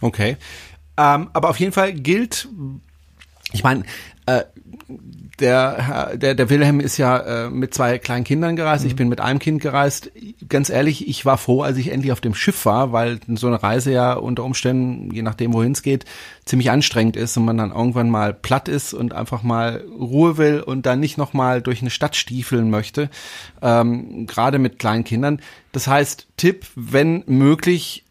Okay. 0.00 0.36
Ähm, 0.96 1.30
aber 1.32 1.50
auf 1.50 1.60
jeden 1.60 1.72
Fall 1.72 1.92
gilt, 1.92 2.48
ich 3.52 3.62
meine, 3.62 3.84
äh, 4.28 4.44
der, 5.40 6.16
der, 6.16 6.34
der 6.34 6.50
Wilhelm 6.50 6.80
ist 6.80 6.96
ja 6.96 7.46
äh, 7.46 7.50
mit 7.50 7.72
zwei 7.72 7.98
kleinen 7.98 8.24
Kindern 8.24 8.56
gereist. 8.56 8.84
Mhm. 8.84 8.90
Ich 8.90 8.96
bin 8.96 9.08
mit 9.08 9.20
einem 9.20 9.38
Kind 9.38 9.62
gereist. 9.62 10.10
Ganz 10.48 10.68
ehrlich, 10.68 11.08
ich 11.08 11.24
war 11.24 11.38
froh, 11.38 11.62
als 11.62 11.76
ich 11.76 11.92
endlich 11.92 12.12
auf 12.12 12.20
dem 12.20 12.34
Schiff 12.34 12.66
war, 12.66 12.92
weil 12.92 13.20
so 13.34 13.46
eine 13.46 13.62
Reise 13.62 13.92
ja 13.92 14.14
unter 14.14 14.44
Umständen, 14.44 15.12
je 15.14 15.22
nachdem 15.22 15.52
wohin 15.52 15.72
es 15.72 15.82
geht, 15.82 16.04
ziemlich 16.44 16.70
anstrengend 16.70 17.16
ist 17.16 17.36
und 17.36 17.44
man 17.44 17.56
dann 17.56 17.70
irgendwann 17.70 18.10
mal 18.10 18.34
platt 18.34 18.68
ist 18.68 18.94
und 18.94 19.12
einfach 19.12 19.42
mal 19.42 19.84
Ruhe 19.98 20.36
will 20.38 20.60
und 20.60 20.86
dann 20.86 21.00
nicht 21.00 21.18
nochmal 21.18 21.62
durch 21.62 21.80
eine 21.80 21.90
Stadt 21.90 22.16
stiefeln 22.16 22.70
möchte. 22.70 23.08
Ähm, 23.62 24.26
Gerade 24.26 24.58
mit 24.58 24.78
kleinen 24.78 25.04
Kindern. 25.04 25.40
Das 25.72 25.86
heißt, 25.86 26.26
Tipp, 26.36 26.66
wenn 26.74 27.22
möglich, 27.26 28.04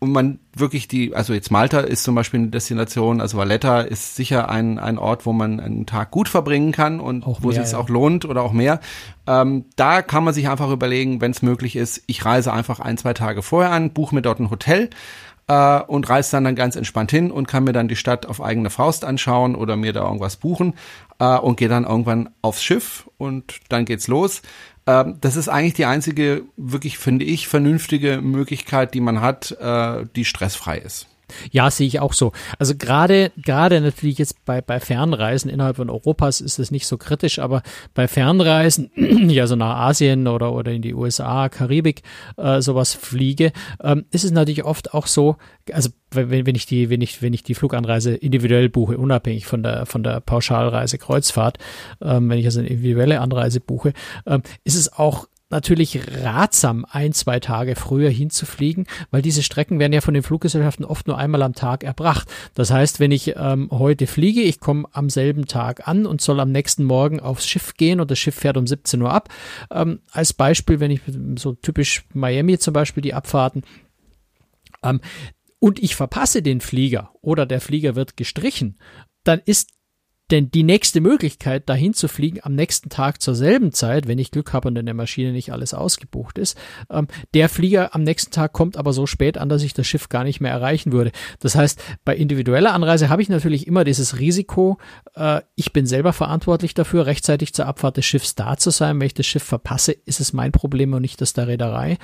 und 0.00 0.12
man 0.12 0.38
wirklich 0.54 0.86
die, 0.86 1.14
also 1.14 1.34
jetzt 1.34 1.50
Malta 1.50 1.80
ist 1.80 2.04
zum 2.04 2.14
Beispiel 2.14 2.40
eine 2.40 2.48
Destination, 2.50 3.20
also 3.20 3.36
Valletta 3.36 3.80
ist 3.80 4.14
sicher 4.14 4.48
ein, 4.48 4.78
ein 4.78 4.98
Ort, 4.98 5.26
wo 5.26 5.32
man 5.32 5.58
einen 5.58 5.86
Tag 5.86 6.10
gut 6.12 6.28
verbringen 6.28 6.72
kann 6.72 7.00
und 7.00 7.26
auch 7.26 7.42
wo 7.42 7.50
es 7.50 7.56
sich 7.56 7.72
ja. 7.72 7.78
auch 7.78 7.88
lohnt 7.88 8.24
oder 8.24 8.42
auch 8.42 8.52
mehr. 8.52 8.80
Ähm, 9.26 9.64
da 9.76 10.02
kann 10.02 10.22
man 10.22 10.34
sich 10.34 10.48
einfach 10.48 10.70
überlegen, 10.70 11.20
wenn 11.20 11.32
es 11.32 11.42
möglich 11.42 11.74
ist, 11.74 12.02
ich 12.06 12.24
reise 12.24 12.52
einfach 12.52 12.78
ein, 12.78 12.96
zwei 12.96 13.12
Tage 13.12 13.42
vorher 13.42 13.72
an, 13.72 13.90
buche 13.90 14.14
mir 14.14 14.22
dort 14.22 14.38
ein 14.38 14.50
Hotel 14.50 14.90
äh, 15.48 15.80
und 15.80 16.08
reise 16.08 16.30
dann 16.30 16.44
dann 16.44 16.54
ganz 16.54 16.76
entspannt 16.76 17.10
hin 17.10 17.32
und 17.32 17.48
kann 17.48 17.64
mir 17.64 17.72
dann 17.72 17.88
die 17.88 17.96
Stadt 17.96 18.26
auf 18.26 18.40
eigene 18.40 18.70
Faust 18.70 19.04
anschauen 19.04 19.56
oder 19.56 19.76
mir 19.76 19.92
da 19.92 20.04
irgendwas 20.04 20.36
buchen 20.36 20.74
äh, 21.18 21.36
und 21.38 21.56
gehe 21.56 21.68
dann 21.68 21.84
irgendwann 21.84 22.30
aufs 22.40 22.62
Schiff 22.62 23.10
und 23.16 23.60
dann 23.68 23.84
geht's 23.84 24.06
los. 24.06 24.42
Ähm, 24.88 25.18
das 25.20 25.36
ist 25.36 25.48
eigentlich 25.48 25.74
die 25.74 25.84
einzige, 25.84 26.44
wirklich 26.56 26.96
finde 26.96 27.26
ich, 27.26 27.46
vernünftige 27.46 28.22
Möglichkeit, 28.22 28.94
die 28.94 29.02
man 29.02 29.20
hat, 29.20 29.52
äh, 29.60 30.06
die 30.16 30.24
stressfrei 30.24 30.78
ist. 30.78 31.06
Ja, 31.50 31.70
sehe 31.70 31.86
ich 31.86 32.00
auch 32.00 32.12
so. 32.12 32.32
Also 32.58 32.74
gerade 32.76 33.32
gerade 33.36 33.80
natürlich 33.80 34.18
jetzt 34.18 34.44
bei 34.44 34.60
bei 34.60 34.80
Fernreisen 34.80 35.50
innerhalb 35.50 35.76
von 35.76 35.90
Europas 35.90 36.40
ist 36.40 36.58
es 36.58 36.70
nicht 36.70 36.86
so 36.86 36.96
kritisch, 36.96 37.38
aber 37.38 37.62
bei 37.94 38.08
Fernreisen, 38.08 38.90
ja 39.28 39.46
so 39.46 39.56
nach 39.56 39.76
Asien 39.76 40.26
oder 40.26 40.52
oder 40.52 40.72
in 40.72 40.82
die 40.82 40.94
USA, 40.94 41.48
Karibik, 41.48 42.02
äh, 42.36 42.60
sowas 42.60 42.94
fliege, 42.94 43.52
ähm, 43.82 44.04
ist 44.10 44.24
es 44.24 44.30
natürlich 44.30 44.64
oft 44.64 44.94
auch 44.94 45.06
so, 45.06 45.36
also 45.72 45.90
wenn, 46.10 46.46
wenn 46.46 46.54
ich 46.54 46.66
die 46.66 46.90
wenn 46.90 47.00
ich 47.00 47.22
wenn 47.22 47.34
ich 47.34 47.42
die 47.42 47.54
Fluganreise 47.54 48.14
individuell 48.14 48.68
buche, 48.68 48.98
unabhängig 48.98 49.46
von 49.46 49.62
der 49.62 49.86
von 49.86 50.02
der 50.02 50.20
Pauschalreise 50.20 50.98
Kreuzfahrt, 50.98 51.58
ähm, 52.00 52.28
wenn 52.30 52.38
ich 52.38 52.46
also 52.46 52.60
eine 52.60 52.68
individuelle 52.68 53.20
Anreise 53.20 53.60
buche, 53.60 53.92
ähm, 54.26 54.42
ist 54.64 54.76
es 54.76 54.92
auch 54.92 55.26
natürlich 55.50 56.00
ratsam, 56.22 56.84
ein, 56.90 57.12
zwei 57.12 57.40
Tage 57.40 57.74
früher 57.74 58.10
hinzufliegen, 58.10 58.86
weil 59.10 59.22
diese 59.22 59.42
Strecken 59.42 59.78
werden 59.78 59.92
ja 59.92 60.00
von 60.00 60.14
den 60.14 60.22
Fluggesellschaften 60.22 60.84
oft 60.84 61.06
nur 61.06 61.18
einmal 61.18 61.42
am 61.42 61.54
Tag 61.54 61.84
erbracht. 61.84 62.30
Das 62.54 62.70
heißt, 62.70 63.00
wenn 63.00 63.10
ich 63.10 63.34
ähm, 63.36 63.68
heute 63.70 64.06
fliege, 64.06 64.42
ich 64.42 64.60
komme 64.60 64.86
am 64.92 65.08
selben 65.10 65.46
Tag 65.46 65.88
an 65.88 66.06
und 66.06 66.20
soll 66.20 66.40
am 66.40 66.52
nächsten 66.52 66.84
Morgen 66.84 67.20
aufs 67.20 67.46
Schiff 67.46 67.74
gehen 67.74 68.00
und 68.00 68.10
das 68.10 68.18
Schiff 68.18 68.34
fährt 68.34 68.56
um 68.56 68.66
17 68.66 69.00
Uhr 69.00 69.12
ab. 69.12 69.28
Ähm, 69.70 70.00
als 70.10 70.32
Beispiel, 70.32 70.80
wenn 70.80 70.90
ich 70.90 71.00
so 71.36 71.54
typisch 71.54 72.04
Miami 72.12 72.58
zum 72.58 72.74
Beispiel 72.74 73.02
die 73.02 73.14
Abfahrten, 73.14 73.62
ähm, 74.82 75.00
und 75.60 75.82
ich 75.82 75.96
verpasse 75.96 76.42
den 76.42 76.60
Flieger 76.60 77.10
oder 77.20 77.44
der 77.44 77.60
Flieger 77.60 77.96
wird 77.96 78.16
gestrichen, 78.16 78.78
dann 79.24 79.40
ist 79.44 79.70
denn 80.30 80.50
die 80.50 80.62
nächste 80.62 81.00
Möglichkeit, 81.00 81.68
dahin 81.68 81.94
zu 81.94 82.08
fliegen 82.08 82.40
am 82.42 82.54
nächsten 82.54 82.90
Tag 82.90 83.22
zur 83.22 83.34
selben 83.34 83.72
Zeit, 83.72 84.06
wenn 84.06 84.18
ich 84.18 84.30
Glück 84.30 84.52
habe 84.52 84.68
und 84.68 84.76
in 84.76 84.86
der 84.86 84.94
Maschine 84.94 85.32
nicht 85.32 85.52
alles 85.52 85.74
ausgebucht 85.74 86.38
ist, 86.38 86.58
ähm, 86.90 87.08
der 87.34 87.48
Flieger 87.48 87.94
am 87.94 88.02
nächsten 88.02 88.30
Tag 88.30 88.52
kommt 88.52 88.76
aber 88.76 88.92
so 88.92 89.06
spät 89.06 89.38
an, 89.38 89.48
dass 89.48 89.62
ich 89.62 89.74
das 89.74 89.86
Schiff 89.86 90.08
gar 90.08 90.24
nicht 90.24 90.40
mehr 90.40 90.52
erreichen 90.52 90.92
würde. 90.92 91.12
Das 91.40 91.54
heißt, 91.54 91.80
bei 92.04 92.16
individueller 92.16 92.74
Anreise 92.74 93.08
habe 93.08 93.22
ich 93.22 93.28
natürlich 93.28 93.66
immer 93.66 93.84
dieses 93.84 94.18
Risiko, 94.18 94.78
äh, 95.14 95.40
ich 95.54 95.72
bin 95.72 95.86
selber 95.86 96.12
verantwortlich 96.12 96.74
dafür, 96.74 97.06
rechtzeitig 97.06 97.54
zur 97.54 97.66
Abfahrt 97.66 97.96
des 97.96 98.06
Schiffs 98.06 98.34
da 98.34 98.56
zu 98.56 98.70
sein. 98.70 98.98
Wenn 99.00 99.06
ich 99.06 99.14
das 99.14 99.26
Schiff 99.26 99.42
verpasse, 99.42 99.92
ist 99.92 100.20
es 100.20 100.32
mein 100.32 100.52
Problem 100.52 100.92
und 100.92 101.02
nicht 101.02 101.20
das 101.20 101.32
der 101.32 101.48
Reederei. 101.48 101.98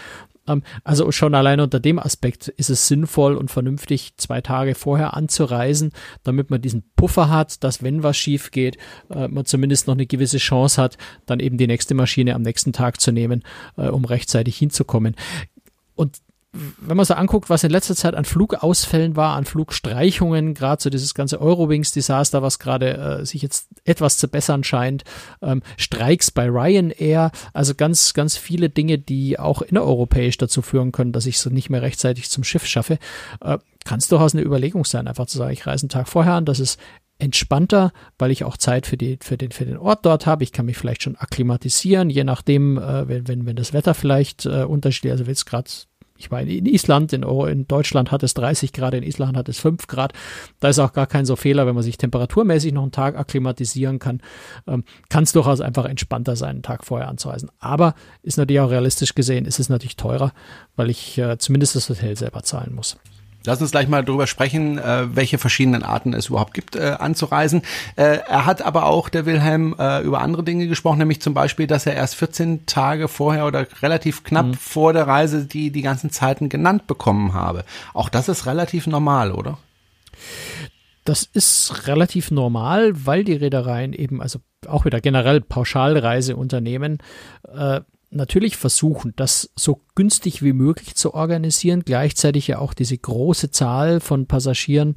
Ähm, 0.47 0.63
also 0.83 1.11
schon 1.13 1.35
allein 1.35 1.61
unter 1.61 1.81
dem 1.81 1.99
Aspekt 1.99 2.49
ist 2.49 2.71
es 2.71 2.89
sinnvoll 2.89 3.37
und 3.37 3.51
vernünftig, 3.51 4.17
zwei 4.17 4.41
Tage 4.41 4.75
vorher 4.75 5.15
anzureisen, 5.15 5.93
damit 6.23 6.51
man 6.51 6.61
diesen 6.61 6.85
Puffer 6.97 7.31
hat, 7.31 7.63
dass 7.65 7.83
wenn 7.83 8.03
was 8.03 8.17
schief 8.17 8.51
geht, 8.51 8.77
äh, 9.11 9.29
man 9.29 9.45
zumindest 9.45 9.87
noch 9.87 9.95
eine 9.95 10.07
gewisse 10.07 10.39
Chance 10.39 10.81
hat, 10.81 10.99
dann 11.27 11.41
eben 11.41 11.59
die 11.59 11.67
nächste 11.67 11.95
Maschine 11.95 12.35
am 12.35 12.43
nächsten 12.43 12.73
Tag 12.73 13.01
zu 13.01 13.13
nehmen, 13.13 13.43
äh, 13.77 13.89
um 13.89 14.05
rechtzeitig 14.05 14.57
hinzukommen. 14.57 15.15
Und 15.95 16.19
wenn 16.78 16.96
man 16.96 17.06
so 17.06 17.14
anguckt, 17.14 17.50
was 17.50 17.64
in 17.64 17.70
letzter 17.70 17.96
Zeit 17.96 18.14
an 18.14 18.25
Flugausfällen 18.25 19.16
war, 19.16 19.37
an 19.37 19.44
Flugstreichungen, 19.44 20.54
gerade 20.54 20.82
so 20.82 20.90
dieses 20.90 21.14
ganze 21.14 21.40
Eurowings-Desaster, 21.40 22.42
was 22.42 22.58
gerade 22.58 22.96
äh, 22.96 23.26
sich 23.26 23.42
jetzt 23.42 23.68
etwas 23.84 24.18
zu 24.18 24.28
bessern 24.28 24.64
scheint, 24.64 25.04
ähm, 25.42 25.62
Streiks 25.76 26.30
bei 26.30 26.49
Ryanair, 26.49 27.32
also 27.52 27.75
ganz, 27.75 28.14
ganz 28.14 28.37
viele 28.37 28.70
Dinge, 28.70 28.99
die 28.99 29.38
auch 29.38 29.62
innereuropäisch 29.62 30.38
dazu 30.38 30.62
führen 30.62 30.92
können, 30.92 31.12
dass 31.12 31.26
ich 31.26 31.38
so 31.38 31.50
nicht 31.50 31.70
mehr 31.70 31.82
rechtzeitig 31.82 32.30
zum 32.30 32.44
Schiff 32.44 32.66
schaffe, 32.66 32.99
äh, 33.40 33.58
kann 33.84 33.99
es 33.99 34.08
durchaus 34.08 34.34
eine 34.34 34.44
Überlegung 34.44 34.84
sein, 34.84 35.08
einfach 35.08 35.26
zu 35.26 35.38
sagen, 35.38 35.52
ich 35.52 35.66
reise 35.66 35.84
einen 35.84 35.90
Tag 35.90 36.08
vorher 36.08 36.34
an, 36.34 36.44
das 36.44 36.61
ist 36.61 36.78
entspannter, 37.18 37.92
weil 38.18 38.30
ich 38.30 38.44
auch 38.44 38.56
Zeit 38.56 38.87
für, 38.87 38.96
die, 38.96 39.18
für, 39.23 39.37
den, 39.37 39.52
für 39.52 39.64
den 39.64 39.76
Ort 39.76 40.04
dort 40.04 40.26
habe. 40.26 40.42
Ich 40.42 40.52
kann 40.52 40.66
mich 40.66 40.76
vielleicht 40.76 41.02
schon 41.02 41.16
akklimatisieren, 41.16 42.11
je 42.11 42.25
nachdem, 42.25 42.76
äh, 42.76 43.08
wenn, 43.08 43.28
wenn, 43.28 43.46
wenn 43.46 43.56
das 43.56 43.73
Wetter 43.73 43.94
vielleicht 43.94 44.46
äh, 44.46 44.64
unterschiedlich, 44.64 45.12
also 45.12 45.26
wenn 45.26 45.32
es 45.32 45.46
gerade 45.46 45.70
ich 46.16 46.30
meine, 46.30 46.52
in 46.52 46.66
Island, 46.66 47.12
in, 47.12 47.25
in, 47.25 47.66
Deutschland 47.66 48.12
hat 48.12 48.23
es 48.23 48.35
30 48.35 48.73
Grad, 48.73 48.94
in 48.94 49.02
Island 49.02 49.37
hat 49.37 49.49
es 49.49 49.59
5 49.59 49.88
Grad. 49.88 50.12
Da 50.61 50.68
ist 50.68 50.78
auch 50.78 50.92
gar 50.92 51.09
kein 51.09 51.26
so 51.26 51.35
Fehler, 51.35 51.66
wenn 51.66 51.75
man 51.75 51.83
sich 51.83 51.99
temperaturmäßig 51.99 52.73
noch 52.73 52.83
einen 52.83 52.92
Tag 52.92 53.18
akklimatisieren 53.18 53.99
kann. 53.99 54.23
Ähm, 54.68 54.85
kann 55.09 55.25
es 55.25 55.33
durchaus 55.33 55.61
einfach 55.61 55.87
entspannter 55.87 56.37
sein, 56.37 56.50
einen 56.50 56.62
Tag 56.62 56.85
vorher 56.85 57.09
anzureisen. 57.09 57.50
Aber 57.59 57.94
ist 58.23 58.38
natürlich 58.38 58.61
auch 58.61 58.71
realistisch 58.71 59.16
gesehen, 59.16 59.44
ist 59.44 59.59
es 59.59 59.68
natürlich 59.68 59.97
teurer, 59.97 60.33
weil 60.76 60.88
ich 60.88 61.18
äh, 61.18 61.37
zumindest 61.38 61.75
das 61.75 61.90
Hotel 61.90 62.16
selber 62.16 62.44
zahlen 62.44 62.75
muss. 62.75 62.97
Lass 63.47 63.61
uns 63.61 63.73
gleich 63.73 63.89
mal 63.89 64.05
darüber 64.05 64.27
sprechen, 64.27 64.79
äh, 64.79 65.15
welche 65.15 65.39
verschiedenen 65.39 65.83
Arten 65.83 66.15
es 66.15 66.29
überhaupt 66.29 66.55
gibt, 66.55 66.77
äh, 66.77 66.97
anzureisen. 66.99 67.63
Äh, 67.97 68.19
er 68.27 68.47
hat 68.47 68.63
aber 68.63 68.87
auch, 68.87 69.09
der 69.09 69.27
Wilhelm, 69.27 69.75
äh, 69.79 70.01
über 70.03 70.23
andere 70.23 70.43
Dinge 70.43 70.67
gesprochen, 70.67 70.99
nämlich 70.99 71.21
zum 71.21 71.35
Beispiel, 71.35 71.67
dass 71.67 71.87
er 71.87 71.95
erst 71.95 72.15
14 72.17 72.67
Tage 72.67 73.09
vorher 73.09 73.47
oder 73.47 73.67
relativ 73.83 74.25
knapp 74.25 74.47
mhm. 74.47 74.55
vor 74.55 74.93
der 74.93 75.07
Reise 75.07 75.45
die, 75.45 75.71
die 75.71 75.83
ganzen 75.83 76.11
Zeiten 76.11 76.49
genannt 76.49 76.87
bekommen 76.87 77.35
habe. 77.35 77.65
Auch 77.93 78.09
das 78.09 78.29
ist 78.29 78.47
relativ 78.47 78.87
normal, 78.87 79.33
oder? 79.33 79.59
Das 81.05 81.25
ist 81.25 81.87
relativ 81.87 82.31
normal, 82.31 82.93
weil 83.05 83.25
die 83.25 83.35
Reedereien 83.35 83.93
eben, 83.93 84.23
also 84.23 84.39
auch 84.67 84.87
wieder 84.87 85.03
generell 85.03 85.43
Pauschalreiseunternehmen, 85.43 86.99
äh, 87.55 87.81
natürlich 88.14 88.56
versuchen, 88.56 89.12
das 89.16 89.50
so 89.56 89.80
günstig 89.94 90.42
wie 90.42 90.52
möglich 90.52 90.94
zu 90.94 91.14
organisieren, 91.14 91.85
gleichzeitig 91.85 92.49
ja 92.49 92.59
auch 92.59 92.75
diese 92.75 92.97
große 92.97 93.50
Zahl 93.50 94.00
von 94.00 94.26
Passagieren 94.26 94.94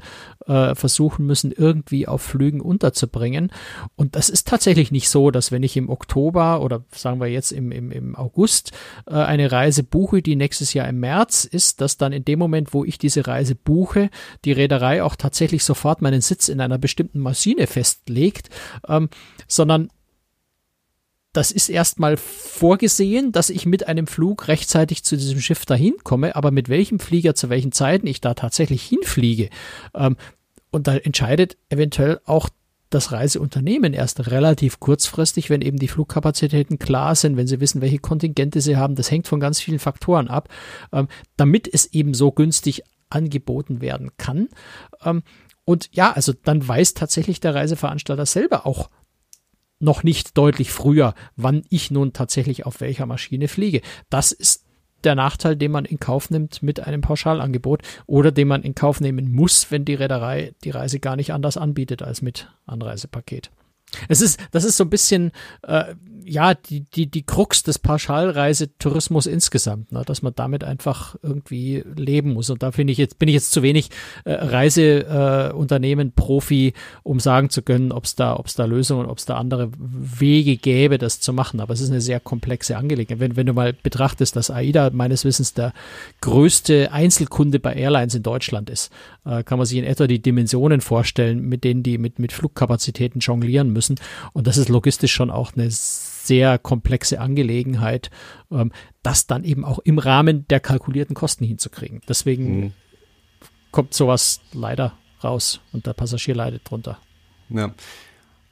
äh, 0.48 0.74
versuchen 0.76 1.26
müssen, 1.26 1.52
irgendwie 1.52 2.08
auf 2.08 2.22
Flügen 2.22 2.62
unterzubringen. 2.62 3.52
Und 3.96 4.16
das 4.16 4.30
ist 4.30 4.48
tatsächlich 4.48 4.92
nicht 4.92 5.10
so, 5.10 5.32
dass 5.32 5.52
wenn 5.52 5.64
ich 5.64 5.78
im 5.78 5.90
Oktober 5.90 6.62
oder 6.62 6.84
sagen 6.92 7.20
wir 7.20 7.28
jetzt 7.28 7.52
im, 7.52 7.72
im, 7.72 7.92
im 7.92 8.16
August 8.16 8.72
äh, 9.06 9.14
eine 9.14 9.52
Reise 9.52 9.84
buche, 9.84 10.22
die 10.22 10.36
nächstes 10.36 10.74
Jahr 10.74 10.88
im 10.88 11.00
März 11.00 11.46
ist, 11.46 11.82
dass 11.82 11.98
dann 11.98 12.14
in 12.14 12.26
dem 12.26 12.40
Moment, 12.40 12.74
wo 12.74 12.84
ich 12.86 12.98
diese 12.98 13.28
Reise 13.28 13.56
buche, 13.56 14.10
die 14.46 14.52
Reederei 14.52 15.04
auch 15.04 15.16
tatsächlich 15.16 15.64
sofort 15.64 16.02
meinen 16.02 16.22
Sitz 16.22 16.50
in 16.50 16.62
einer 16.62 16.78
bestimmten 16.78 17.20
Maschine 17.20 17.68
festlegt, 17.68 18.50
ähm, 18.88 19.10
sondern 19.48 19.90
das 21.34 21.52
ist 21.52 21.70
erstmal 21.70 22.18
vorgesehen, 22.18 23.32
dass 23.32 23.50
ich 23.50 23.66
mit 23.66 23.88
einem 23.88 24.08
Flug 24.08 24.48
rechtzeitig 24.48 25.04
zu 25.04 25.18
diesem 25.18 25.40
Schiff 25.40 25.66
dahin 25.66 25.96
komme, 26.04 26.36
aber 26.36 26.52
mit 26.52 26.70
welchem 26.70 27.00
Flieger 27.00 27.36
zu 27.36 27.50
welchen 27.50 27.72
Zeiten 27.72 28.08
ich 28.08 28.22
da 28.22 28.34
tatsächlich 28.34 28.84
hinfliege. 28.84 29.50
Ähm, 29.94 30.18
und 30.72 30.88
da 30.88 30.96
entscheidet 30.96 31.58
eventuell 31.70 32.20
auch 32.26 32.50
das 32.90 33.12
Reiseunternehmen 33.12 33.94
erst 33.94 34.32
relativ 34.32 34.80
kurzfristig, 34.80 35.50
wenn 35.50 35.62
eben 35.62 35.78
die 35.78 35.90
Flugkapazitäten 35.90 36.80
klar 36.80 37.16
sind, 37.16 37.36
wenn 37.36 37.48
sie 37.48 37.60
wissen, 37.60 37.82
welche 37.82 38.00
Kontingente 38.00 38.62
sie 38.62 38.78
haben. 38.78 38.96
Das 38.96 39.12
hängt 39.12 39.28
von 39.28 39.40
ganz 39.40 39.60
vielen 39.60 39.80
Faktoren 39.80 40.30
ab, 40.30 40.50
ähm, 40.94 41.08
damit 41.36 41.72
es 41.72 41.94
eben 41.94 42.14
so 42.14 42.32
günstig 42.32 42.84
angeboten 43.10 43.82
werden 43.82 44.12
kann. 44.18 44.48
Ähm, 45.04 45.24
und 45.66 45.90
ja, 45.92 46.14
also 46.14 46.34
dann 46.44 46.66
weiß 46.66 46.94
tatsächlich 46.94 47.42
der 47.42 47.56
Reiseveranstalter 47.56 48.26
selber 48.26 48.66
auch, 48.66 48.90
noch 49.80 50.04
nicht 50.04 50.38
deutlich 50.38 50.72
früher, 50.72 51.14
wann 51.36 51.64
ich 51.70 51.92
nun 51.92 52.14
tatsächlich 52.14 52.66
auf 52.66 52.82
welcher 52.82 53.06
Maschine 53.06 53.48
fliege. 53.48 53.82
Das 54.10 54.32
ist 54.32 54.66
der 55.04 55.16
Nachteil, 55.16 55.56
den 55.56 55.72
man 55.72 55.86
in 55.86 56.00
Kauf 56.00 56.30
nimmt 56.30 56.64
mit 56.64 56.80
einem 56.80 57.02
Pauschalangebot 57.02 57.84
oder 58.08 58.32
den 58.32 58.48
man 58.48 58.64
in 58.64 58.76
Kauf 58.76 59.00
nehmen 59.00 59.32
muss, 59.32 59.72
wenn 59.72 59.86
die 59.86 59.94
Reederei 59.94 60.54
die 60.64 60.72
Reise 60.72 61.00
gar 61.00 61.16
nicht 61.16 61.34
anders 61.34 61.58
anbietet 61.58 62.02
als 62.02 62.22
mit 62.22 62.52
Anreisepaket. 62.66 63.52
Es 64.08 64.22
ist, 64.22 64.40
das 64.52 64.64
ist 64.64 64.78
so 64.78 64.84
ein 64.84 64.90
bisschen, 64.90 65.32
äh, 65.64 65.96
ja, 66.30 66.54
die, 66.54 66.82
die, 66.82 67.08
die 67.08 67.24
Krux 67.24 67.64
des 67.64 67.80
Pauschalreisetourismus 67.80 69.28
insgesamt, 69.28 69.94
ne, 69.94 70.04
dass 70.06 70.22
man 70.22 70.34
damit 70.36 70.64
einfach 70.64 71.16
irgendwie 71.24 71.84
leben 71.96 72.34
muss. 72.34 72.50
Und 72.50 72.64
da 72.64 72.74
finde 72.74 72.92
ich 72.92 72.98
jetzt, 72.98 73.18
bin 73.18 73.30
ich 73.30 73.36
jetzt 73.36 73.52
zu 73.52 73.64
wenig 73.64 73.90
äh, 74.26 74.34
Reiseunternehmen 74.34 76.10
äh, 76.10 76.12
Profi, 76.14 76.74
um 77.04 77.22
sagen 77.22 77.50
zu 77.50 77.62
können, 77.62 77.94
ob 77.94 78.04
es 78.04 78.16
da, 78.16 78.36
ob 78.36 78.48
es 78.48 78.56
da 78.56 78.66
Lösungen, 78.66 79.06
ob 79.06 79.20
es 79.20 79.26
da 79.26 79.38
andere 79.38 79.72
Wege 79.78 80.58
gäbe, 80.58 80.98
das 80.98 81.22
zu 81.22 81.32
machen. 81.32 81.62
Aber 81.62 81.74
es 81.74 81.80
ist 81.80 81.92
eine 81.92 82.02
sehr 82.02 82.20
komplexe 82.20 82.76
Angelegenheit. 82.76 83.22
Wenn, 83.22 83.38
wenn 83.38 83.48
du 83.48 83.54
mal 83.54 83.72
betrachtest, 83.72 84.36
dass 84.36 84.52
AIDA 84.52 84.90
meines 84.92 85.24
Wissens 85.24 85.54
der 85.54 85.72
größte 86.20 86.92
Einzelkunde 86.92 87.60
bei 87.60 87.74
Airlines 87.74 88.16
in 88.16 88.24
Deutschland 88.24 88.70
ist, 88.70 88.92
kann 89.44 89.58
man 89.58 89.66
sich 89.66 89.78
in 89.78 89.84
etwa 89.84 90.08
die 90.08 90.22
Dimensionen 90.22 90.82
vorstellen, 90.82 91.42
mit 91.42 91.64
denen 91.64 91.84
die 91.84 91.98
mit, 91.98 92.20
mit 92.20 92.32
Flugkapazitäten 92.32 93.20
jonglieren 93.20 93.72
müssen. 93.72 93.96
Und 94.34 94.48
das 94.48 94.58
ist 94.58 94.70
logistisch 94.70 95.14
schon 95.14 95.30
auch 95.30 95.54
eine 95.54 95.68
sehr 95.70 96.58
komplexe 96.58 97.20
Angelegenheit, 97.20 98.10
ähm, 98.52 98.72
das 99.04 99.28
dann 99.28 99.44
eben 99.44 99.66
auch 99.66 99.80
im 99.80 100.00
Rahmen 100.00 100.48
der 100.48 100.60
kalkulierten 100.60 101.16
Kosten 101.16 101.46
hinzukriegen. 101.46 102.02
Deswegen 102.08 102.60
mhm. 102.60 102.72
kommt 103.72 103.94
sowas 103.94 104.42
leider 104.54 104.98
raus 105.24 105.62
und 105.74 105.86
der 105.86 105.94
Passagier 105.94 106.36
leidet 106.36 106.70
drunter. 106.70 107.00
Ja. 107.50 107.74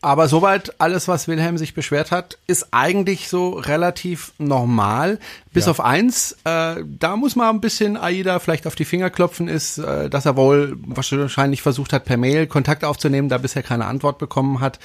Aber 0.06 0.28
soweit 0.28 0.80
alles, 0.80 1.08
was 1.08 1.28
Wilhelm 1.28 1.58
sich 1.58 1.74
beschwert 1.74 2.12
hat, 2.12 2.38
ist 2.46 2.68
eigentlich 2.70 3.28
so 3.28 3.50
relativ 3.50 4.34
normal. 4.38 5.18
Bis 5.52 5.66
Ja. 5.66 5.72
auf 5.72 5.80
eins, 5.80 6.34
äh, 6.44 6.76
da 6.86 7.16
muss 7.16 7.36
man 7.36 7.56
ein 7.56 7.60
bisschen 7.60 7.98
AIDA 7.98 8.38
vielleicht 8.38 8.68
auf 8.68 8.76
die 8.76 8.86
Finger 8.86 9.10
klopfen, 9.10 9.48
ist, 9.48 9.80
äh, 9.80 10.08
dass 10.08 10.28
er 10.28 10.36
wohl 10.36 10.78
wahrscheinlich 10.86 11.64
versucht 11.64 11.92
hat, 11.92 12.06
per 12.06 12.18
Mail 12.18 12.46
Kontakt 12.46 12.84
aufzunehmen, 12.84 13.30
da 13.30 13.40
bisher 13.40 13.64
keine 13.64 13.86
Antwort 13.88 14.20
bekommen 14.20 14.60
hat. 14.60 14.78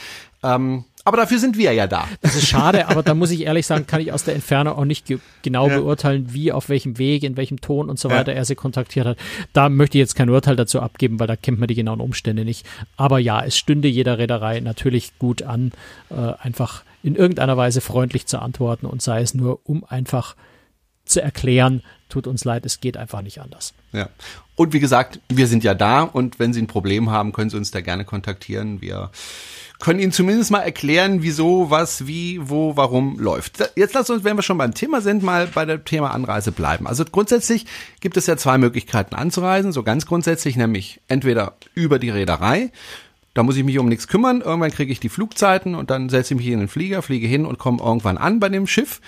Ähm, 0.43 0.85
aber 1.05 1.17
dafür 1.17 1.39
sind 1.39 1.57
wir 1.57 1.73
ja 1.73 1.87
da. 1.87 2.07
Das 2.21 2.35
ist 2.35 2.47
schade, 2.47 2.89
aber 2.89 3.03
da 3.03 3.15
muss 3.15 3.31
ich 3.31 3.43
ehrlich 3.43 3.67
sagen, 3.67 3.87
kann 3.87 4.01
ich 4.01 4.13
aus 4.13 4.25
der 4.25 4.35
Entfernung 4.35 4.77
auch 4.77 4.85
nicht 4.85 5.07
ge 5.07 5.19
genau 5.43 5.69
Ja. 5.69 5.79
beurteilen, 5.79 6.33
wie, 6.33 6.53
auf 6.53 6.69
welchem 6.69 6.99
Weg, 6.99 7.23
in 7.23 7.37
welchem 7.37 7.61
Ton 7.61 7.89
und 7.89 7.99
so 7.99 8.09
Ja. 8.11 8.17
weiter 8.17 8.33
er 8.35 8.45
sie 8.45 8.55
kontaktiert 8.55 9.07
hat. 9.07 9.19
Da 9.53 9.69
möchte 9.69 9.97
ich 9.99 10.01
jetzt 10.01 10.15
kein 10.15 10.29
Urteil 10.31 10.57
dazu 10.57 10.81
abgeben, 10.81 11.19
weil 11.19 11.27
da 11.27 11.37
kennt 11.37 11.59
man 11.59 11.69
die 11.69 11.75
genauen 11.75 12.01
Umstände 12.01 12.45
nicht. 12.45 12.67
Aber 12.97 13.19
ja, 13.19 13.43
es 13.45 13.57
stünde 13.57 13.89
jeder 13.89 14.19
Reederei 14.19 14.61
natürlich 14.61 15.19
gut 15.19 15.43
an, 15.43 15.73
äh, 16.11 16.15
einfach 16.39 16.83
in 17.03 17.17
irgendeiner 17.17 17.57
Weise 17.57 17.81
freundlich 17.81 18.27
zu 18.27 18.39
antworten 18.41 18.85
und 18.85 19.01
sei 19.01 19.23
es 19.23 19.33
nur, 19.33 19.61
um 19.65 19.85
einfach 19.85 20.37
zu 21.07 21.23
erklären, 21.23 21.83
tut 22.11 22.27
uns 22.27 22.45
leid, 22.45 22.67
es 22.67 22.81
geht 22.81 22.97
einfach 22.97 23.23
nicht 23.23 23.41
anders. 23.41 23.73
Ja. 23.93 24.11
Und 24.55 24.73
wie 24.75 24.81
gesagt, 24.81 25.19
wir 25.29 25.47
sind 25.47 25.65
ja 25.65 25.75
da 25.75 26.03
und 26.03 26.39
wenn 26.39 26.53
Sie 26.53 26.61
ein 26.61 26.67
Problem 26.67 27.11
haben, 27.11 27.33
können 27.33 27.49
Sie 27.51 27.57
uns 27.57 27.71
da 27.71 27.81
gerne 27.81 28.05
kontaktieren. 28.05 28.81
Wir 28.83 29.11
können 29.81 29.99
Ihnen 29.99 30.13
zumindest 30.13 30.51
mal 30.51 30.61
erklären, 30.61 31.23
wieso, 31.23 31.71
was, 31.71 32.07
wie, 32.07 32.39
wo, 32.41 32.77
warum 32.77 33.19
läuft. 33.19 33.59
Jetzt 33.77 33.95
lassen 33.95 34.13
uns, 34.13 34.25
wenn 34.25 34.37
wir 34.37 34.43
schon 34.43 34.59
beim 34.59 34.75
Thema 34.75 35.01
sind, 35.01 35.23
mal 35.23 35.47
bei 35.47 35.65
dem 35.65 35.85
Thema 35.85 36.13
Anreise 36.13 36.53
bleiben. 36.53 36.87
Also 36.87 37.05
grundsätzlich 37.05 37.67
gibt 38.01 38.17
es 38.17 38.27
ja 38.27 38.37
zwei 38.37 38.59
Möglichkeiten 38.59 39.15
anzureisen, 39.15 39.73
so 39.73 39.83
ganz 39.83 40.07
grundsätzlich, 40.07 40.57
nämlich 40.57 41.01
entweder 41.09 41.57
über 41.75 41.99
die 41.99 42.11
Reederei, 42.11 42.71
da 43.35 43.45
muss 43.45 43.57
ich 43.57 43.65
mich 43.65 43.79
um 43.79 43.89
nichts 43.89 44.09
kümmern. 44.09 44.41
Irgendwann 44.41 44.73
kriege 44.73 44.93
ich 44.93 45.01
die 45.01 45.09
Flugzeiten 45.09 45.75
und 45.75 45.91
dann 45.91 46.09
setze 46.09 46.35
ich 46.35 46.39
mich 46.39 46.49
in 46.49 46.59
den 46.59 46.69
Flieger, 46.69 47.01
fliege 47.01 47.29
hin 47.29 47.47
und 47.47 47.59
komme 47.59 47.83
irgendwann 47.83 48.19
an 48.19 48.41
bei 48.41 48.49
dem 48.49 48.67
Schiff. 48.67 49.01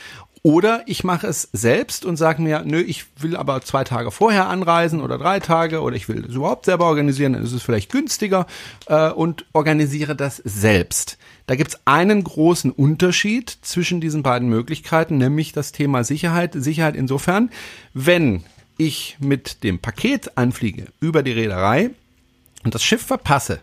Oder 0.44 0.82
ich 0.86 1.04
mache 1.04 1.28
es 1.28 1.48
selbst 1.52 2.04
und 2.04 2.16
sage 2.16 2.42
mir, 2.42 2.64
nö, 2.64 2.80
ich 2.80 3.04
will 3.20 3.36
aber 3.36 3.60
zwei 3.60 3.84
Tage 3.84 4.10
vorher 4.10 4.48
anreisen 4.48 5.00
oder 5.00 5.16
drei 5.16 5.38
Tage 5.38 5.82
oder 5.82 5.94
ich 5.94 6.08
will 6.08 6.24
es 6.28 6.34
überhaupt 6.34 6.64
selber 6.64 6.86
organisieren, 6.86 7.34
dann 7.34 7.44
ist 7.44 7.52
es 7.52 7.62
vielleicht 7.62 7.92
günstiger 7.92 8.46
äh, 8.86 9.10
und 9.10 9.46
organisiere 9.52 10.16
das 10.16 10.38
selbst. 10.38 11.16
Da 11.46 11.54
gibt's 11.54 11.78
einen 11.84 12.24
großen 12.24 12.72
Unterschied 12.72 13.56
zwischen 13.62 14.00
diesen 14.00 14.24
beiden 14.24 14.48
Möglichkeiten, 14.48 15.16
nämlich 15.16 15.52
das 15.52 15.70
Thema 15.70 16.02
Sicherheit. 16.02 16.54
Sicherheit 16.54 16.96
insofern, 16.96 17.50
wenn 17.94 18.42
ich 18.78 19.18
mit 19.20 19.62
dem 19.62 19.78
Paket 19.78 20.36
anfliege 20.36 20.86
über 20.98 21.22
die 21.22 21.32
Reederei 21.32 21.90
und 22.64 22.74
das 22.74 22.82
Schiff 22.82 23.02
verpasse, 23.02 23.60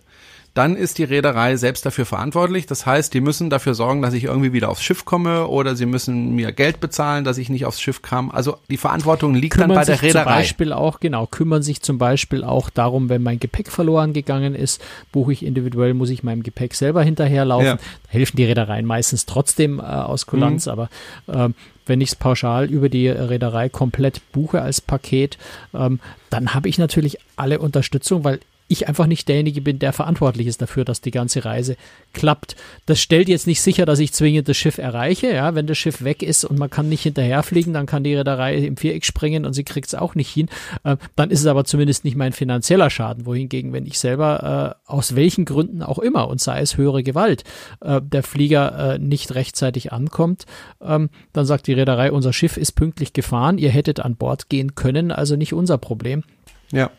dann 0.53 0.75
ist 0.75 0.97
die 0.97 1.03
Reederei 1.03 1.55
selbst 1.55 1.85
dafür 1.85 2.05
verantwortlich. 2.05 2.65
Das 2.65 2.85
heißt, 2.85 3.13
die 3.13 3.21
müssen 3.21 3.49
dafür 3.49 3.73
sorgen, 3.75 4.01
dass 4.01 4.13
ich 4.13 4.25
irgendwie 4.25 4.51
wieder 4.51 4.69
aufs 4.69 4.83
Schiff 4.83 5.05
komme 5.05 5.47
oder 5.47 5.75
sie 5.75 5.85
müssen 5.85 6.35
mir 6.35 6.51
Geld 6.51 6.79
bezahlen, 6.79 7.23
dass 7.23 7.37
ich 7.37 7.49
nicht 7.49 7.65
aufs 7.65 7.79
Schiff 7.79 8.01
kam. 8.01 8.31
Also 8.31 8.57
die 8.69 8.77
Verantwortung 8.77 9.35
liegt 9.35 9.59
dann 9.59 9.69
bei 9.69 9.75
der 9.75 9.85
sich 9.85 9.97
zum 9.99 10.07
Reederei. 10.07 10.39
Beispiel 10.39 10.73
auch, 10.73 10.99
genau, 10.99 11.27
kümmern 11.27 11.61
sich 11.63 11.81
zum 11.81 11.97
Beispiel 11.97 12.43
auch 12.43 12.69
darum, 12.69 13.09
wenn 13.09 13.21
mein 13.23 13.39
Gepäck 13.39 13.71
verloren 13.71 14.13
gegangen 14.13 14.55
ist, 14.55 14.81
buche 15.11 15.33
ich 15.33 15.45
individuell, 15.45 15.93
muss 15.93 16.09
ich 16.09 16.23
meinem 16.23 16.43
Gepäck 16.43 16.73
selber 16.75 17.03
hinterherlaufen. 17.03 17.65
Ja. 17.67 17.75
Da 17.75 18.09
helfen 18.09 18.37
die 18.37 18.45
Reedereien 18.45 18.85
meistens 18.85 19.25
trotzdem 19.25 19.79
äh, 19.79 19.83
aus 19.83 20.25
Kulanz, 20.25 20.65
Mhm. 20.65 20.71
aber 20.71 20.89
ähm, 21.31 21.55
wenn 21.85 22.01
ich 22.01 22.09
es 22.09 22.15
pauschal 22.15 22.65
über 22.69 22.89
die 22.89 23.07
Reederei 23.07 23.69
komplett 23.69 24.21
buche 24.31 24.61
als 24.61 24.79
Paket, 24.81 25.37
ähm, 25.73 25.99
dann 26.29 26.53
habe 26.53 26.69
ich 26.69 26.77
natürlich 26.77 27.17
alle 27.35 27.59
Unterstützung, 27.59 28.23
weil 28.23 28.39
ich 28.69 28.87
einfach 28.87 29.07
nicht 29.07 29.27
derjenige 29.27 29.61
bin, 29.61 29.79
der 29.79 29.93
verantwortlich 29.93 30.47
ist 30.47 30.61
dafür, 30.61 30.85
dass 30.85 31.01
die 31.01 31.11
ganze 31.11 31.43
Reise 31.43 31.75
klappt. 32.13 32.55
Das 32.85 33.01
stellt 33.01 33.27
jetzt 33.27 33.47
nicht 33.47 33.61
sicher, 33.61 33.85
dass 33.85 33.99
ich 33.99 34.13
zwingend 34.13 34.47
das 34.47 34.57
Schiff 34.57 34.77
erreiche. 34.77 35.33
Ja, 35.33 35.55
wenn 35.55 35.67
das 35.67 35.77
Schiff 35.77 36.03
weg 36.03 36.23
ist 36.23 36.45
und 36.45 36.57
man 36.57 36.69
kann 36.69 36.87
nicht 36.87 37.03
hinterherfliegen, 37.03 37.73
dann 37.73 37.87
kann 37.87 38.03
die 38.03 38.15
Reederei 38.15 38.55
im 38.57 38.77
Viereck 38.77 39.05
springen 39.05 39.45
und 39.45 39.53
sie 39.53 39.63
kriegt 39.63 39.87
es 39.87 39.95
auch 39.95 40.15
nicht 40.15 40.29
hin. 40.29 40.49
Äh, 40.83 40.97
dann 41.15 41.31
ist 41.31 41.41
es 41.41 41.47
aber 41.47 41.65
zumindest 41.65 42.05
nicht 42.05 42.15
mein 42.15 42.31
finanzieller 42.31 42.89
Schaden. 42.89 43.25
Wohingegen, 43.25 43.73
wenn 43.73 43.85
ich 43.85 43.99
selber 43.99 44.75
äh, 44.87 44.91
aus 44.91 45.15
welchen 45.15 45.45
Gründen 45.45 45.81
auch 45.81 45.99
immer 45.99 46.27
und 46.27 46.39
sei 46.39 46.61
es 46.61 46.77
höhere 46.77 47.01
Gewalt, 47.01 47.43
äh, 47.81 47.99
der 48.01 48.23
Flieger 48.23 48.93
äh, 48.93 48.99
nicht 48.99 49.33
rechtzeitig 49.33 49.91
ankommt, 49.91 50.45
ähm, 50.81 51.09
dann 51.33 51.45
sagt 51.45 51.65
die 51.65 51.73
Reederei, 51.73 52.11
unser 52.11 52.33
Schiff 52.33 52.55
ist 52.55 52.73
pünktlich 52.73 53.13
gefahren, 53.13 53.57
ihr 53.57 53.71
hättet 53.71 53.99
an 53.99 54.15
Bord 54.15 54.49
gehen 54.49 54.75
können, 54.75 55.11
also 55.11 55.35
nicht 55.35 55.53
unser 55.53 55.79
Problem. 55.79 56.23
Ja. 56.71 56.91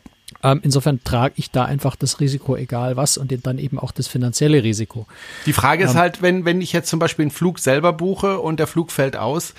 Ähm, 0.43 0.61
insofern 0.63 1.03
trage 1.05 1.35
ich 1.37 1.51
da 1.51 1.65
einfach 1.65 1.97
das 1.97 2.21
Risiko, 2.21 2.57
egal 2.57 2.97
was, 2.97 3.19
und 3.19 3.35
dann 3.47 3.59
eben 3.59 3.79
auch 3.79 3.93
das 3.93 4.09
finanzielle 4.09 4.63
Risiko. 4.63 5.07
Die 5.47 5.53
Frage 5.53 5.85
ist 5.85 5.93
Ähm, 5.93 5.99
halt, 5.99 6.23
wenn, 6.23 6.45
wenn 6.45 6.61
ich 6.61 6.73
jetzt 6.73 6.89
zum 6.89 6.99
Beispiel 6.99 7.25
einen 7.25 7.31
Flug 7.31 7.59
selber 7.59 7.93
buche 7.93 8.39
und 8.41 8.59
der 8.59 8.67
Flug 8.67 8.93
fällt 8.93 9.17
aus, 9.17 9.55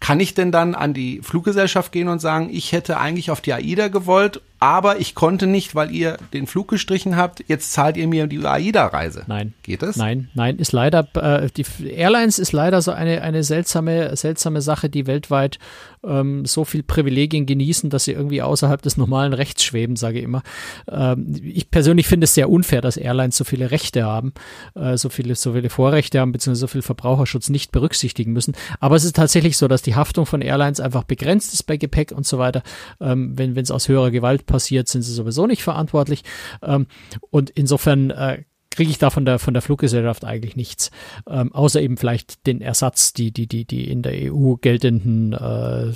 kann 0.00 0.20
ich 0.20 0.34
denn 0.34 0.52
dann 0.52 0.74
an 0.74 0.92
die 0.92 1.20
Fluggesellschaft 1.22 1.90
gehen 1.90 2.08
und 2.08 2.20
sagen, 2.20 2.50
ich 2.52 2.72
hätte 2.72 2.98
eigentlich 2.98 3.30
auf 3.30 3.40
die 3.40 3.54
AIDA 3.54 3.88
gewollt, 3.88 4.42
aber 4.58 5.00
ich 5.00 5.14
konnte 5.14 5.46
nicht, 5.46 5.74
weil 5.74 5.90
ihr 5.90 6.16
den 6.32 6.46
Flug 6.46 6.68
gestrichen 6.68 7.16
habt, 7.16 7.44
jetzt 7.48 7.72
zahlt 7.72 7.96
ihr 7.96 8.08
mir 8.08 8.26
die 8.26 8.44
AIDA-Reise. 8.44 9.24
Nein. 9.26 9.54
Geht 9.62 9.82
das? 9.82 9.96
Nein, 9.96 10.28
nein, 10.34 10.58
ist 10.58 10.72
leider, 10.72 11.08
äh, 11.14 11.48
die 11.56 11.64
Airlines 11.88 12.38
ist 12.38 12.52
leider 12.52 12.80
so 12.82 12.92
eine, 12.92 13.22
eine 13.22 13.42
seltsame, 13.42 14.16
seltsame 14.16 14.60
Sache, 14.60 14.88
die 14.88 15.06
weltweit 15.06 15.58
ähm, 16.06 16.46
so 16.46 16.64
viel 16.64 16.82
Privilegien 16.82 17.46
genießen, 17.46 17.90
dass 17.90 18.04
sie 18.04 18.12
irgendwie 18.12 18.42
außerhalb 18.42 18.80
des 18.80 18.96
normalen 18.96 19.32
Rechts 19.32 19.64
schweben, 19.64 19.96
sage 19.96 20.18
ich 20.18 20.24
immer. 20.24 20.42
Ähm, 20.88 21.34
ich 21.42 21.70
persönlich 21.70 22.06
finde 22.06 22.24
es 22.24 22.34
sehr 22.34 22.48
unfair, 22.48 22.80
dass 22.80 22.96
Airlines 22.96 23.36
so 23.36 23.44
viele 23.44 23.70
Rechte 23.70 24.04
haben, 24.04 24.32
äh, 24.74 24.96
so 24.96 25.08
viele, 25.08 25.34
so 25.34 25.52
viele 25.52 25.70
Vorrechte 25.70 26.20
haben, 26.20 26.32
beziehungsweise 26.32 26.60
so 26.60 26.66
viel 26.68 26.82
Verbraucherschutz 26.82 27.48
nicht 27.48 27.72
berücksichtigen 27.72 28.32
müssen. 28.32 28.54
Aber 28.80 28.96
es 28.96 29.04
ist 29.04 29.16
tatsächlich 29.16 29.56
so, 29.56 29.68
dass 29.68 29.82
die 29.82 29.96
Haftung 29.96 30.26
von 30.26 30.40
Airlines 30.40 30.80
einfach 30.80 31.04
begrenzt 31.04 31.52
ist 31.52 31.64
bei 31.64 31.76
Gepäck 31.76 32.12
und 32.12 32.26
so 32.26 32.38
weiter. 32.38 32.62
Ähm, 33.00 33.36
wenn 33.36 33.56
es 33.56 33.70
aus 33.70 33.88
höherer 33.88 34.10
Gewalt 34.10 34.45
passiert, 34.46 34.88
sind 34.88 35.02
sie 35.02 35.12
sowieso 35.12 35.46
nicht 35.46 35.62
verantwortlich. 35.62 36.22
Ähm, 36.62 36.86
und 37.30 37.50
insofern 37.50 38.10
äh, 38.10 38.42
kriege 38.76 38.90
ich 38.90 38.98
da 38.98 39.10
von 39.10 39.24
der, 39.24 39.38
von 39.38 39.54
der 39.54 39.62
Fluggesellschaft 39.62 40.24
eigentlich 40.24 40.54
nichts. 40.54 40.90
Ähm, 41.28 41.52
außer 41.52 41.80
eben 41.80 41.96
vielleicht 41.96 42.46
den 42.46 42.60
Ersatz, 42.60 43.12
die, 43.12 43.32
die, 43.32 43.46
die, 43.46 43.64
die 43.64 43.90
in 43.90 44.02
der 44.02 44.32
EU 44.32 44.54
geltenden, 44.56 45.32
äh, 45.32 45.92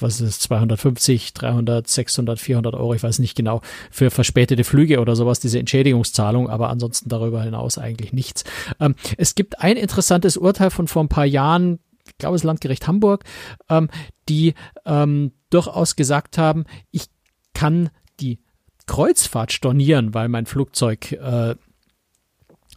was 0.00 0.20
ist 0.20 0.28
es, 0.28 0.38
250, 0.40 1.34
300, 1.34 1.86
600, 1.86 2.38
400 2.38 2.74
Euro, 2.74 2.94
ich 2.94 3.02
weiß 3.02 3.18
nicht 3.18 3.36
genau, 3.36 3.60
für 3.90 4.10
verspätete 4.10 4.64
Flüge 4.64 5.00
oder 5.00 5.16
sowas, 5.16 5.40
diese 5.40 5.58
Entschädigungszahlung, 5.58 6.48
aber 6.48 6.70
ansonsten 6.70 7.08
darüber 7.08 7.42
hinaus 7.42 7.78
eigentlich 7.78 8.12
nichts. 8.12 8.44
Ähm, 8.80 8.94
es 9.18 9.34
gibt 9.34 9.60
ein 9.60 9.76
interessantes 9.76 10.36
Urteil 10.36 10.70
von 10.70 10.86
vor 10.86 11.02
ein 11.02 11.08
paar 11.08 11.26
Jahren, 11.26 11.80
ich 12.06 12.18
glaube, 12.18 12.36
das 12.36 12.44
Landgericht 12.44 12.86
Hamburg, 12.86 13.24
ähm, 13.68 13.88
die 14.28 14.54
ähm, 14.86 15.32
durchaus 15.50 15.96
gesagt 15.96 16.38
haben, 16.38 16.64
ich 16.90 17.06
kann 17.54 17.90
die 18.20 18.38
Kreuzfahrt 18.86 19.52
stornieren, 19.52 20.12
weil 20.12 20.28
mein 20.28 20.46
Flugzeug 20.46 21.12
äh, 21.12 21.54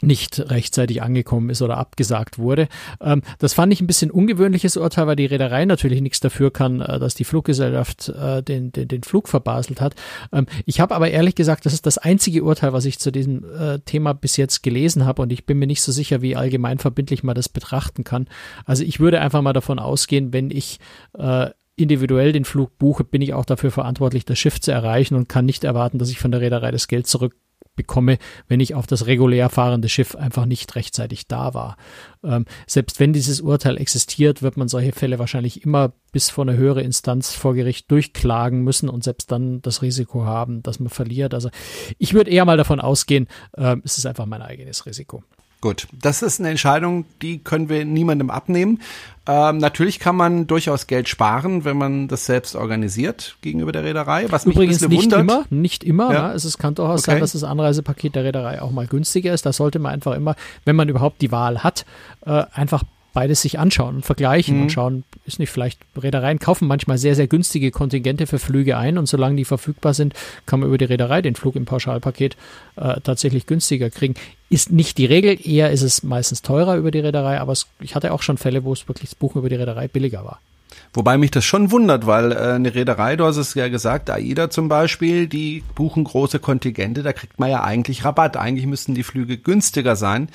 nicht 0.01 0.39
rechtzeitig 0.39 1.01
angekommen 1.01 1.49
ist 1.49 1.61
oder 1.61 1.77
abgesagt 1.77 2.37
wurde. 2.37 2.67
Ähm, 3.01 3.23
das 3.39 3.53
fand 3.53 3.73
ich 3.73 3.81
ein 3.81 3.87
bisschen 3.87 4.11
ungewöhnliches 4.11 4.77
Urteil, 4.77 5.07
weil 5.07 5.15
die 5.15 5.25
Reederei 5.25 5.65
natürlich 5.65 6.01
nichts 6.01 6.19
dafür 6.19 6.51
kann, 6.51 6.81
äh, 6.81 6.99
dass 6.99 7.15
die 7.15 7.23
Fluggesellschaft 7.23 8.09
äh, 8.09 8.43
den, 8.43 8.71
den, 8.71 8.87
den 8.87 9.03
Flug 9.03 9.27
verbaselt 9.27 9.81
hat. 9.81 9.95
Ähm, 10.31 10.45
ich 10.65 10.79
habe 10.79 10.95
aber 10.95 11.09
ehrlich 11.09 11.35
gesagt, 11.35 11.65
das 11.65 11.73
ist 11.73 11.85
das 11.85 11.97
einzige 11.97 12.43
Urteil, 12.43 12.73
was 12.73 12.85
ich 12.85 12.99
zu 12.99 13.11
diesem 13.11 13.43
äh, 13.43 13.79
Thema 13.79 14.13
bis 14.13 14.37
jetzt 14.37 14.61
gelesen 14.61 15.05
habe 15.05 15.21
und 15.21 15.31
ich 15.31 15.45
bin 15.45 15.57
mir 15.57 15.67
nicht 15.67 15.81
so 15.81 15.91
sicher, 15.91 16.21
wie 16.21 16.35
allgemein 16.35 16.77
verbindlich 16.77 17.23
man 17.23 17.35
das 17.35 17.49
betrachten 17.49 18.03
kann. 18.03 18.27
Also 18.65 18.83
ich 18.83 18.99
würde 18.99 19.19
einfach 19.19 19.41
mal 19.41 19.53
davon 19.53 19.79
ausgehen, 19.79 20.31
wenn 20.31 20.51
ich 20.51 20.79
äh, 21.17 21.49
individuell 21.77 22.33
den 22.33 22.43
Flug 22.43 22.77
buche, 22.77 23.03
bin 23.03 23.21
ich 23.21 23.33
auch 23.33 23.45
dafür 23.45 23.71
verantwortlich, 23.71 24.25
das 24.25 24.37
Schiff 24.37 24.59
zu 24.59 24.71
erreichen 24.71 25.15
und 25.15 25.29
kann 25.29 25.45
nicht 25.45 25.63
erwarten, 25.63 25.99
dass 25.99 26.09
ich 26.09 26.19
von 26.19 26.31
der 26.31 26.41
Reederei 26.41 26.71
das 26.71 26.87
Geld 26.87 27.07
zurück 27.07 27.35
bekomme, 27.77 28.17
wenn 28.49 28.59
ich 28.59 28.75
auf 28.75 28.87
das 28.87 29.05
regulär 29.05 29.49
fahrende 29.49 29.87
Schiff 29.87 30.15
einfach 30.15 30.45
nicht 30.45 30.75
rechtzeitig 30.75 31.27
da 31.27 31.53
war. 31.53 31.77
Ähm, 32.23 32.45
selbst 32.65 32.99
wenn 32.99 33.13
dieses 33.13 33.39
Urteil 33.39 33.77
existiert, 33.77 34.41
wird 34.41 34.57
man 34.57 34.67
solche 34.67 34.91
Fälle 34.91 35.19
wahrscheinlich 35.19 35.63
immer 35.63 35.93
bis 36.11 36.29
vor 36.29 36.43
eine 36.43 36.57
höhere 36.57 36.81
Instanz 36.81 37.33
vor 37.33 37.53
Gericht 37.53 37.89
durchklagen 37.89 38.63
müssen 38.63 38.89
und 38.89 39.03
selbst 39.03 39.31
dann 39.31 39.61
das 39.61 39.81
Risiko 39.81 40.25
haben, 40.25 40.63
dass 40.63 40.79
man 40.79 40.89
verliert. 40.89 41.33
Also 41.33 41.49
ich 41.97 42.13
würde 42.13 42.31
eher 42.31 42.45
mal 42.45 42.57
davon 42.57 42.81
ausgehen, 42.81 43.27
äh, 43.53 43.77
es 43.85 43.97
ist 43.97 44.05
einfach 44.05 44.25
mein 44.25 44.41
eigenes 44.41 44.85
Risiko. 44.85 45.23
Gut, 45.59 45.87
das 45.91 46.21
ist 46.21 46.39
eine 46.39 46.49
Entscheidung, 46.49 47.05
die 47.23 47.39
können 47.39 47.67
wir 47.67 47.83
niemandem 47.83 48.29
abnehmen. 48.29 48.79
Ähm, 49.25 49.57
natürlich 49.57 49.99
kann 49.99 50.15
man 50.15 50.45
durchaus 50.45 50.85
Geld 50.85 51.09
sparen, 51.09 51.65
wenn 51.65 51.77
man 51.77 52.07
das 52.07 52.27
selbst 52.27 52.55
organisiert 52.55 53.37
gegenüber 53.41 53.71
der 53.71 53.83
Reederei. 53.83 54.27
Was 54.29 54.45
mich 54.45 54.55
Übrigens 54.55 54.83
ein 54.83 54.89
nicht 54.89 54.99
bisschen 54.99 55.19
immer, 55.19 55.33
wundert. 55.37 55.51
nicht 55.51 55.83
immer. 55.83 56.13
Ja. 56.13 56.27
Ne? 56.29 56.33
Es 56.35 56.45
ist, 56.45 56.59
kann 56.59 56.75
durchaus 56.75 57.01
Okay. 57.01 57.11
sein, 57.11 57.19
dass 57.21 57.31
das 57.31 57.43
Anreisepaket 57.43 58.15
der 58.15 58.23
Reederei 58.23 58.61
auch 58.61 58.71
mal 58.71 58.85
günstiger 58.87 59.33
ist. 59.33 59.45
Da 59.47 59.51
sollte 59.51 59.79
man 59.79 59.93
einfach 59.93 60.13
immer, 60.15 60.35
wenn 60.63 60.75
man 60.75 60.89
überhaupt 60.89 61.21
die 61.21 61.31
Wahl 61.31 61.63
hat, 61.63 61.85
äh, 62.25 62.43
einfach 62.53 62.83
beides 63.13 63.41
sich 63.41 63.57
anschauen 63.57 63.95
und 63.97 64.05
vergleichen 64.05 64.57
Mhm. 64.57 64.61
und 64.63 64.71
schauen, 64.71 65.03
ist 65.25 65.39
nicht 65.39 65.49
vielleicht, 65.49 65.79
Reedereien 65.95 66.39
kaufen 66.39 66.67
manchmal 66.67 66.97
sehr, 66.97 67.15
sehr 67.15 67.27
günstige 67.27 67.71
Kontingente 67.71 68.27
für 68.27 68.39
Flüge 68.39 68.77
ein 68.77 68.97
und 68.97 69.07
solange 69.07 69.35
die 69.35 69.45
verfügbar 69.45 69.93
sind, 69.93 70.13
kann 70.45 70.59
man 70.59 70.69
über 70.69 70.77
die 70.77 70.85
Reederei 70.85 71.21
den 71.21 71.35
Flug 71.35 71.55
im 71.55 71.65
Pauschalpaket 71.65 72.37
äh, 72.75 73.01
tatsächlich 73.01 73.45
günstiger 73.47 73.89
kriegen. 73.89 74.13
Ist 74.49 74.71
nicht 74.71 74.97
die 74.97 75.05
Regel, 75.05 75.37
eher 75.43 75.71
ist 75.71 75.81
es 75.81 76.03
meistens 76.03 76.41
teurer 76.41 76.77
über 76.77 76.91
die 76.91 76.99
Reederei, 76.99 77.39
aber 77.39 77.51
es, 77.53 77.67
ich 77.79 77.95
hatte 77.95 78.13
auch 78.13 78.21
schon 78.21 78.37
Fälle, 78.37 78.63
wo 78.63 78.73
es 78.73 78.87
wirklich 78.87 79.09
das 79.09 79.15
Buchen 79.15 79.39
über 79.39 79.49
die 79.49 79.55
Reederei 79.55 79.87
billiger 79.87 80.23
war. 80.23 80.39
Wobei 80.93 81.17
mich 81.17 81.31
das 81.31 81.43
schon 81.43 81.71
wundert, 81.71 82.07
weil 82.07 82.31
äh, 82.31 82.35
eine 82.35 82.73
Reederei, 82.73 83.15
du 83.15 83.25
hast 83.25 83.37
es 83.37 83.53
ja 83.55 83.67
gesagt, 83.67 84.09
AIDA 84.09 84.49
zum 84.49 84.69
Beispiel, 84.69 85.27
die 85.27 85.63
buchen 85.75 86.03
große 86.03 86.39
Kontingente, 86.39 87.03
da 87.03 87.13
kriegt 87.13 87.39
man 87.39 87.49
ja 87.49 87.63
eigentlich 87.63 88.05
Rabatt. 88.05 88.37
Eigentlich 88.37 88.65
müssten 88.67 88.95
die 88.95 89.03
Flüge 89.03 89.37
günstiger 89.37 89.95
sein, 89.95 90.29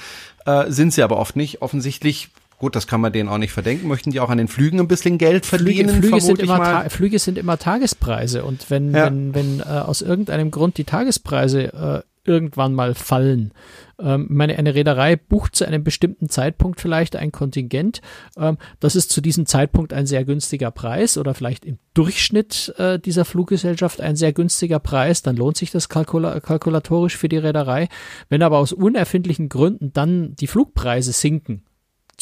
äh, 0.44 0.70
sind 0.70 0.92
sie 0.92 1.02
aber 1.02 1.16
oft 1.18 1.36
nicht. 1.36 1.62
Offensichtlich 1.62 2.28
Gut, 2.62 2.76
das 2.76 2.86
kann 2.86 3.00
man 3.00 3.12
denen 3.12 3.28
auch 3.28 3.38
nicht 3.38 3.50
verdenken. 3.50 3.88
Möchten 3.88 4.12
die 4.12 4.20
auch 4.20 4.30
an 4.30 4.38
den 4.38 4.46
Flügen 4.46 4.78
ein 4.78 4.86
bisschen 4.86 5.18
Geld 5.18 5.46
verdienen? 5.46 5.88
Flüge, 5.88 6.06
Flüge 6.06 6.20
sind, 6.20 6.38
immer 6.38 6.90
Flüge 6.90 7.18
sind 7.18 7.36
immer 7.36 7.58
Tagespreise 7.58 8.44
und 8.44 8.70
wenn, 8.70 8.94
ja. 8.94 9.06
wenn, 9.06 9.34
wenn 9.34 9.58
äh, 9.58 9.64
aus 9.64 10.00
irgendeinem 10.00 10.52
Grund 10.52 10.78
die 10.78 10.84
Tagespreise 10.84 11.72
äh, 11.72 12.02
irgendwann 12.24 12.72
mal 12.72 12.94
fallen, 12.94 13.52
ähm, 13.98 14.28
meine, 14.30 14.56
eine 14.56 14.76
Reederei 14.76 15.16
bucht 15.16 15.56
zu 15.56 15.66
einem 15.66 15.82
bestimmten 15.82 16.28
Zeitpunkt 16.28 16.80
vielleicht 16.80 17.16
ein 17.16 17.32
Kontingent. 17.32 18.00
Ähm, 18.36 18.58
das 18.78 18.94
ist 18.94 19.10
zu 19.10 19.20
diesem 19.20 19.46
Zeitpunkt 19.46 19.92
ein 19.92 20.06
sehr 20.06 20.24
günstiger 20.24 20.70
Preis 20.70 21.18
oder 21.18 21.34
vielleicht 21.34 21.64
im 21.64 21.78
Durchschnitt 21.94 22.74
äh, 22.78 23.00
dieser 23.00 23.24
Fluggesellschaft 23.24 24.00
ein 24.00 24.14
sehr 24.14 24.32
günstiger 24.32 24.78
Preis. 24.78 25.22
Dann 25.22 25.34
lohnt 25.34 25.56
sich 25.56 25.72
das 25.72 25.88
kalkula 25.88 26.38
kalkulatorisch 26.38 27.16
für 27.16 27.28
die 27.28 27.38
Reederei. 27.38 27.88
Wenn 28.28 28.44
aber 28.44 28.58
aus 28.58 28.72
unerfindlichen 28.72 29.48
Gründen 29.48 29.92
dann 29.92 30.36
die 30.36 30.46
Flugpreise 30.46 31.10
sinken, 31.10 31.64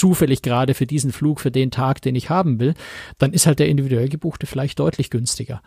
zufällig 0.00 0.42
gerade 0.42 0.74
für 0.74 0.86
diesen 0.86 1.12
Flug, 1.12 1.40
für 1.40 1.50
den 1.50 1.70
Tag, 1.70 2.00
den 2.00 2.14
ich 2.14 2.30
haben 2.30 2.58
will, 2.58 2.74
dann 3.18 3.32
ist 3.32 3.46
halt 3.46 3.58
der 3.58 3.68
individuell 3.68 4.08
gebuchte 4.08 4.46
vielleicht 4.46 4.78
deutlich 4.78 5.10
günstiger. 5.10 5.60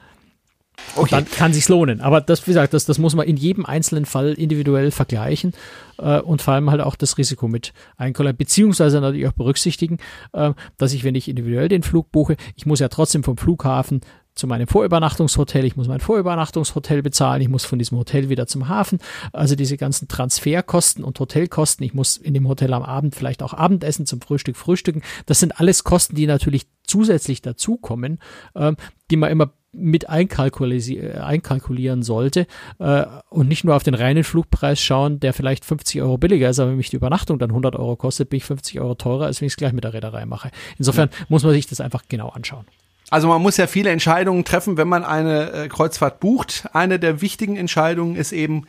Okay. 0.95 1.11
dann 1.11 1.25
kann 1.25 1.53
sich's 1.53 1.69
lohnen. 1.69 2.01
Aber 2.01 2.19
das, 2.19 2.41
wie 2.47 2.51
gesagt, 2.51 2.73
das, 2.73 2.85
das 2.85 2.97
muss 2.97 3.13
man 3.13 3.27
in 3.27 3.37
jedem 3.37 3.63
einzelnen 3.63 4.05
Fall 4.05 4.33
individuell 4.33 4.89
vergleichen 4.89 5.53
äh, 5.99 6.19
und 6.19 6.41
vor 6.41 6.55
allem 6.55 6.71
halt 6.71 6.81
auch 6.81 6.95
das 6.95 7.19
Risiko 7.19 7.47
mit 7.47 7.73
einkalkulieren, 7.95 8.37
beziehungsweise 8.37 8.99
natürlich 8.99 9.27
auch 9.27 9.33
berücksichtigen, 9.33 9.99
äh, 10.33 10.53
dass 10.77 10.93
ich, 10.93 11.03
wenn 11.03 11.13
ich 11.13 11.29
individuell 11.29 11.67
den 11.67 11.83
Flug 11.83 12.11
buche, 12.11 12.37
ich 12.55 12.65
muss 12.65 12.79
ja 12.79 12.89
trotzdem 12.89 13.23
vom 13.23 13.37
Flughafen 13.37 14.01
zu 14.35 14.47
meinem 14.47 14.67
Vorübernachtungshotel, 14.67 15.65
ich 15.65 15.75
muss 15.75 15.87
mein 15.87 15.99
Vorübernachtungshotel 15.99 17.01
bezahlen, 17.01 17.41
ich 17.41 17.49
muss 17.49 17.65
von 17.65 17.79
diesem 17.79 17.97
Hotel 17.97 18.29
wieder 18.29 18.47
zum 18.47 18.67
Hafen, 18.67 18.99
also 19.31 19.55
diese 19.55 19.77
ganzen 19.77 20.07
Transferkosten 20.07 21.03
und 21.03 21.19
Hotelkosten, 21.19 21.85
ich 21.85 21.93
muss 21.93 22.17
in 22.17 22.33
dem 22.33 22.47
Hotel 22.47 22.73
am 22.73 22.83
Abend 22.83 23.15
vielleicht 23.15 23.43
auch 23.43 23.53
Abendessen 23.53 24.05
zum 24.05 24.21
Frühstück 24.21 24.57
frühstücken, 24.57 25.03
das 25.25 25.39
sind 25.39 25.59
alles 25.59 25.83
Kosten, 25.83 26.15
die 26.15 26.25
natürlich 26.25 26.65
zusätzlich 26.83 27.41
dazukommen, 27.41 28.19
äh, 28.55 28.73
die 29.11 29.17
man 29.17 29.31
immer 29.31 29.53
mit 29.73 30.07
einkalkulieren 30.07 32.03
sollte 32.03 32.45
äh, 32.77 33.05
und 33.29 33.47
nicht 33.47 33.63
nur 33.63 33.75
auf 33.75 33.81
den 33.81 33.95
reinen 33.95 34.23
Flugpreis 34.23 34.79
schauen, 34.79 35.19
der 35.19 35.33
vielleicht 35.33 35.65
50 35.65 36.01
Euro 36.01 36.17
billiger 36.19 36.49
ist, 36.49 36.59
aber 36.59 36.69
wenn 36.69 36.77
mich 36.77 36.91
die 36.91 36.95
Übernachtung 36.95 37.39
dann 37.39 37.49
100 37.49 37.75
Euro 37.75 37.95
kostet, 37.95 38.29
bin 38.29 38.37
ich 38.37 38.45
50 38.45 38.79
Euro 38.79 38.93
teurer, 38.93 39.25
als 39.25 39.41
wenn 39.41 39.47
ich 39.47 39.53
es 39.53 39.57
gleich 39.57 39.73
mit 39.73 39.83
der 39.83 39.93
Reederei 39.93 40.27
mache. 40.27 40.51
Insofern 40.77 41.09
ja. 41.11 41.25
muss 41.27 41.43
man 41.43 41.53
sich 41.53 41.65
das 41.65 41.81
einfach 41.81 42.03
genau 42.07 42.29
anschauen. 42.29 42.65
Also 43.09 43.27
man 43.27 43.41
muss 43.41 43.57
ja 43.57 43.67
viele 43.67 43.89
Entscheidungen 43.89 44.43
treffen, 44.43 44.77
wenn 44.77 44.87
man 44.87 45.03
eine 45.03 45.51
äh, 45.51 45.67
Kreuzfahrt 45.67 46.19
bucht. 46.19 46.67
Eine 46.73 46.99
der 46.99 47.21
wichtigen 47.21 47.57
Entscheidungen 47.57 48.15
ist 48.15 48.31
eben, 48.31 48.65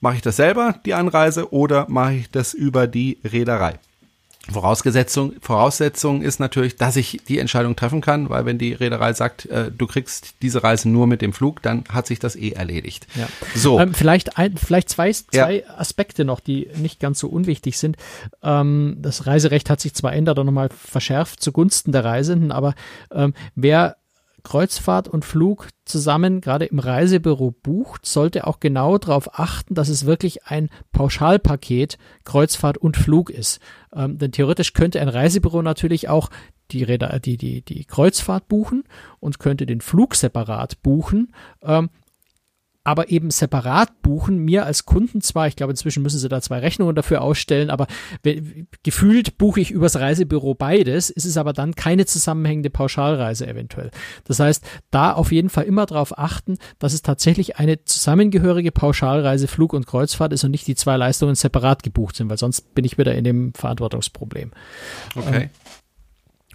mache 0.00 0.16
ich 0.16 0.22
das 0.22 0.36
selber, 0.36 0.76
die 0.86 0.94
Anreise, 0.94 1.52
oder 1.52 1.86
mache 1.88 2.14
ich 2.14 2.30
das 2.30 2.54
über 2.54 2.86
die 2.86 3.18
Reederei? 3.24 3.78
Vorausgesetzung, 4.50 5.34
Voraussetzung 5.40 6.22
ist 6.22 6.40
natürlich, 6.40 6.76
dass 6.76 6.96
ich 6.96 7.20
die 7.28 7.38
Entscheidung 7.38 7.76
treffen 7.76 8.00
kann, 8.00 8.30
weil 8.30 8.46
wenn 8.46 8.58
die 8.58 8.72
Reederei 8.72 9.12
sagt, 9.12 9.46
äh, 9.46 9.70
du 9.70 9.86
kriegst 9.86 10.34
diese 10.42 10.62
Reise 10.62 10.88
nur 10.88 11.06
mit 11.06 11.22
dem 11.22 11.32
Flug, 11.32 11.62
dann 11.62 11.84
hat 11.90 12.06
sich 12.06 12.18
das 12.18 12.36
eh 12.36 12.50
erledigt. 12.50 13.06
Ja. 13.14 13.28
So. 13.54 13.78
Ähm, 13.78 13.94
vielleicht, 13.94 14.38
ein, 14.38 14.56
vielleicht 14.56 14.88
zwei, 14.88 15.12
zwei 15.12 15.64
ja. 15.66 15.78
Aspekte 15.78 16.24
noch, 16.24 16.40
die 16.40 16.68
nicht 16.76 17.00
ganz 17.00 17.18
so 17.18 17.28
unwichtig 17.28 17.78
sind. 17.78 17.96
Ähm, 18.42 18.96
das 19.00 19.26
Reiserecht 19.26 19.70
hat 19.70 19.80
sich 19.80 19.94
zwar 19.94 20.12
ändert 20.12 20.38
und 20.38 20.46
nochmal 20.46 20.70
verschärft 20.70 21.42
zugunsten 21.42 21.92
der 21.92 22.04
Reisenden, 22.04 22.52
aber 22.52 22.74
ähm, 23.12 23.34
wer 23.54 23.96
Kreuzfahrt 24.48 25.08
und 25.08 25.26
Flug 25.26 25.68
zusammen 25.84 26.40
gerade 26.40 26.64
im 26.64 26.78
Reisebüro 26.78 27.50
bucht, 27.50 28.06
sollte 28.06 28.46
auch 28.46 28.60
genau 28.60 28.96
darauf 28.96 29.38
achten, 29.38 29.74
dass 29.74 29.90
es 29.90 30.06
wirklich 30.06 30.46
ein 30.46 30.70
Pauschalpaket 30.90 31.98
Kreuzfahrt 32.24 32.78
und 32.78 32.96
Flug 32.96 33.28
ist. 33.28 33.60
Ähm, 33.94 34.16
denn 34.16 34.32
theoretisch 34.32 34.72
könnte 34.72 35.02
ein 35.02 35.10
Reisebüro 35.10 35.60
natürlich 35.60 36.08
auch 36.08 36.30
die, 36.70 36.86
die, 36.86 37.36
die, 37.36 37.60
die 37.60 37.84
Kreuzfahrt 37.84 38.48
buchen 38.48 38.84
und 39.20 39.38
könnte 39.38 39.66
den 39.66 39.82
Flug 39.82 40.14
separat 40.14 40.82
buchen. 40.82 41.34
Ähm, 41.62 41.90
aber 42.88 43.10
eben 43.10 43.30
separat 43.30 44.00
buchen. 44.00 44.38
Mir 44.38 44.64
als 44.64 44.86
Kunden 44.86 45.20
zwar, 45.20 45.46
ich 45.46 45.56
glaube, 45.56 45.72
inzwischen 45.72 46.02
müssen 46.02 46.18
sie 46.18 46.28
da 46.30 46.40
zwei 46.40 46.60
Rechnungen 46.60 46.94
dafür 46.94 47.20
ausstellen, 47.20 47.68
aber 47.68 47.86
gefühlt 48.82 49.36
buche 49.36 49.60
ich 49.60 49.70
übers 49.70 49.96
Reisebüro 49.96 50.54
beides, 50.54 51.10
ist 51.10 51.26
es 51.26 51.36
aber 51.36 51.52
dann 51.52 51.74
keine 51.74 52.06
zusammenhängende 52.06 52.70
Pauschalreise 52.70 53.46
eventuell. 53.46 53.90
Das 54.24 54.40
heißt, 54.40 54.64
da 54.90 55.12
auf 55.12 55.32
jeden 55.32 55.50
Fall 55.50 55.64
immer 55.64 55.84
darauf 55.84 56.16
achten, 56.16 56.56
dass 56.78 56.94
es 56.94 57.02
tatsächlich 57.02 57.58
eine 57.58 57.84
zusammengehörige 57.84 58.72
Pauschalreise 58.72 59.48
Flug 59.48 59.74
und 59.74 59.86
Kreuzfahrt 59.86 60.32
ist 60.32 60.44
und 60.44 60.50
nicht 60.50 60.66
die 60.66 60.74
zwei 60.74 60.96
Leistungen 60.96 61.34
separat 61.34 61.82
gebucht 61.82 62.16
sind, 62.16 62.30
weil 62.30 62.38
sonst 62.38 62.74
bin 62.74 62.86
ich 62.86 62.96
wieder 62.96 63.14
in 63.14 63.24
dem 63.24 63.52
Verantwortungsproblem. 63.52 64.52
Okay. 65.14 65.42
Ähm, 65.42 65.50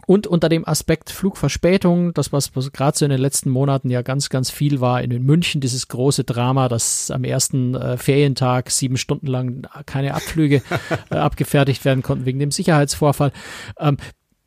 und 0.06 0.28
unter 0.28 0.50
dem 0.50 0.68
Aspekt 0.68 1.10
Flugverspätung, 1.10 2.13
das 2.13 2.32
was, 2.34 2.56
was 2.56 2.72
gerade 2.72 2.98
so 2.98 3.06
in 3.06 3.12
den 3.12 3.22
letzten 3.22 3.50
Monaten 3.50 3.89
ja 3.89 4.02
ganz, 4.02 4.30
ganz 4.30 4.50
viel 4.50 4.82
war, 4.82 5.02
in 5.02 5.24
München 5.24 5.62
dieses 5.62 5.88
große 5.88 6.24
Drama, 6.24 6.70
dass 6.70 7.12
am 7.12 7.24
ersten 7.24 7.76
äh, 7.76 7.98
Ferientag 7.98 8.72
sieben 8.72 8.98
Stunden 8.98 9.28
lang 9.28 9.68
keine 9.86 10.13
Abflüge 10.13 10.62
äh, 11.10 11.16
abgefertigt 11.16 11.86
werden 11.86 12.04
konnten 12.04 12.26
wegen 12.26 12.39
dem 12.39 12.52
Sicherheitsvorfall. 12.52 13.32
Ähm, 13.80 13.98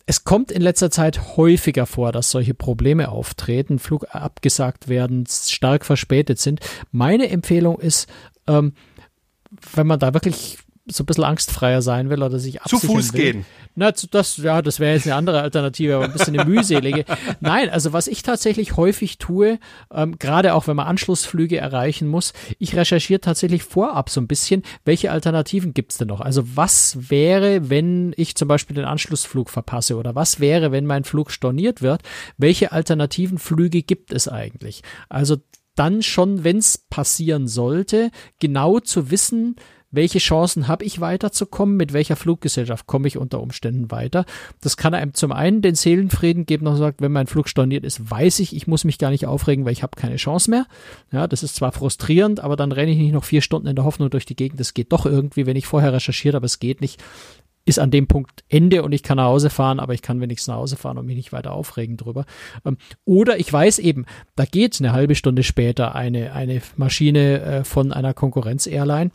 es 0.06 0.22
kommt 0.22 0.52
in 0.52 0.62
letzter 0.62 0.90
Zeit 0.90 1.36
häufiger 1.36 1.84
vor, 1.84 2.12
dass 2.12 2.30
solche 2.30 2.54
Probleme 2.54 3.08
auftreten, 3.08 3.80
Flug 3.80 4.06
abgesagt 4.14 4.88
werden, 4.88 5.26
stark 5.26 5.84
verspätet 5.84 6.38
sind. 6.38 6.60
Meine 6.92 7.28
Empfehlung 7.28 7.80
ist, 7.80 8.08
ähm, 8.46 8.74
wenn 9.74 9.86
man 9.86 9.98
da 9.98 10.14
wirklich 10.14 10.58
so 10.88 11.02
ein 11.02 11.06
bisschen 11.06 11.24
angstfreier 11.24 11.82
sein 11.82 12.10
will 12.10 12.22
oder 12.22 12.38
sich 12.38 12.62
absichern 12.62 12.80
Zu 12.80 12.86
Fuß 12.86 13.12
will. 13.12 13.20
gehen. 13.20 13.46
Na, 13.74 13.92
das, 13.92 14.36
ja, 14.38 14.62
das 14.62 14.78
wäre 14.78 14.94
jetzt 14.94 15.06
eine 15.06 15.16
andere 15.16 15.42
Alternative, 15.42 15.96
aber 15.96 16.04
ein 16.04 16.12
bisschen 16.12 16.38
eine 16.38 16.48
mühselige. 16.48 17.04
Nein, 17.40 17.68
also 17.68 17.92
was 17.92 18.06
ich 18.06 18.22
tatsächlich 18.22 18.76
häufig 18.76 19.18
tue, 19.18 19.58
ähm, 19.92 20.18
gerade 20.18 20.54
auch 20.54 20.66
wenn 20.66 20.76
man 20.76 20.86
Anschlussflüge 20.86 21.58
erreichen 21.58 22.06
muss, 22.06 22.32
ich 22.58 22.76
recherchiere 22.76 23.20
tatsächlich 23.20 23.64
vorab 23.64 24.10
so 24.10 24.20
ein 24.20 24.28
bisschen, 24.28 24.62
welche 24.84 25.10
Alternativen 25.10 25.74
gibt's 25.74 25.98
denn 25.98 26.08
noch? 26.08 26.20
Also 26.20 26.56
was 26.56 27.10
wäre, 27.10 27.68
wenn 27.68 28.14
ich 28.16 28.36
zum 28.36 28.46
Beispiel 28.48 28.76
den 28.76 28.84
Anschlussflug 28.84 29.50
verpasse 29.50 29.96
oder 29.96 30.14
was 30.14 30.40
wäre, 30.40 30.70
wenn 30.70 30.86
mein 30.86 31.04
Flug 31.04 31.32
storniert 31.32 31.82
wird? 31.82 32.02
Welche 32.38 32.70
alternativen 32.72 33.38
Flüge 33.38 33.82
gibt 33.82 34.12
es 34.12 34.28
eigentlich? 34.28 34.82
Also 35.08 35.36
dann 35.74 36.02
schon, 36.02 36.42
wenn 36.42 36.58
es 36.58 36.78
passieren 36.78 37.46
sollte, 37.46 38.10
genau 38.40 38.80
zu 38.80 39.10
wissen, 39.10 39.56
welche 39.90 40.18
Chancen 40.18 40.68
habe 40.68 40.84
ich 40.84 41.00
weiterzukommen, 41.00 41.76
mit 41.76 41.92
welcher 41.92 42.16
Fluggesellschaft 42.16 42.86
komme 42.86 43.08
ich 43.08 43.16
unter 43.16 43.40
Umständen 43.40 43.90
weiter. 43.90 44.24
Das 44.60 44.76
kann 44.76 44.94
einem 44.94 45.14
zum 45.14 45.32
einen 45.32 45.62
den 45.62 45.74
Seelenfrieden 45.74 46.46
geben, 46.46 46.64
noch 46.64 46.76
sagt, 46.76 47.00
wenn 47.00 47.12
mein 47.12 47.26
Flug 47.26 47.48
storniert 47.48 47.84
ist, 47.84 48.10
weiß 48.10 48.40
ich, 48.40 48.54
ich 48.54 48.66
muss 48.66 48.84
mich 48.84 48.98
gar 48.98 49.10
nicht 49.10 49.26
aufregen, 49.26 49.64
weil 49.64 49.72
ich 49.72 49.82
habe 49.82 49.96
keine 49.96 50.16
Chance 50.16 50.50
mehr. 50.50 50.66
Ja, 51.12 51.26
das 51.26 51.42
ist 51.42 51.56
zwar 51.56 51.72
frustrierend, 51.72 52.40
aber 52.40 52.56
dann 52.56 52.72
renne 52.72 52.92
ich 52.92 52.98
nicht 52.98 53.12
noch 53.12 53.24
vier 53.24 53.42
Stunden 53.42 53.68
in 53.68 53.76
der 53.76 53.84
Hoffnung 53.84 54.10
durch 54.10 54.26
die 54.26 54.36
Gegend. 54.36 54.60
Das 54.60 54.74
geht 54.74 54.92
doch 54.92 55.06
irgendwie, 55.06 55.46
wenn 55.46 55.56
ich 55.56 55.66
vorher 55.66 55.92
recherchiert, 55.92 56.34
aber 56.34 56.46
es 56.46 56.58
geht 56.58 56.80
nicht 56.80 57.02
ist 57.66 57.80
an 57.80 57.90
dem 57.90 58.06
Punkt 58.06 58.44
Ende 58.48 58.82
und 58.84 58.92
ich 58.92 59.02
kann 59.02 59.16
nach 59.16 59.24
Hause 59.24 59.50
fahren, 59.50 59.80
aber 59.80 59.92
ich 59.92 60.00
kann 60.00 60.20
wenigstens 60.20 60.48
nach 60.48 60.56
Hause 60.56 60.76
fahren 60.76 60.98
und 60.98 61.06
mich 61.06 61.16
nicht 61.16 61.32
weiter 61.32 61.52
aufregen 61.52 61.96
drüber. 61.96 62.24
Ähm, 62.64 62.78
oder 63.04 63.38
ich 63.38 63.52
weiß 63.52 63.80
eben, 63.80 64.06
da 64.36 64.44
geht 64.44 64.80
eine 64.80 64.92
halbe 64.92 65.16
Stunde 65.16 65.42
später 65.42 65.94
eine, 65.94 66.32
eine 66.32 66.62
Maschine 66.76 67.40
äh, 67.42 67.64
von 67.64 67.92
einer 67.92 68.14
Konkurrenz-Airline 68.14 69.10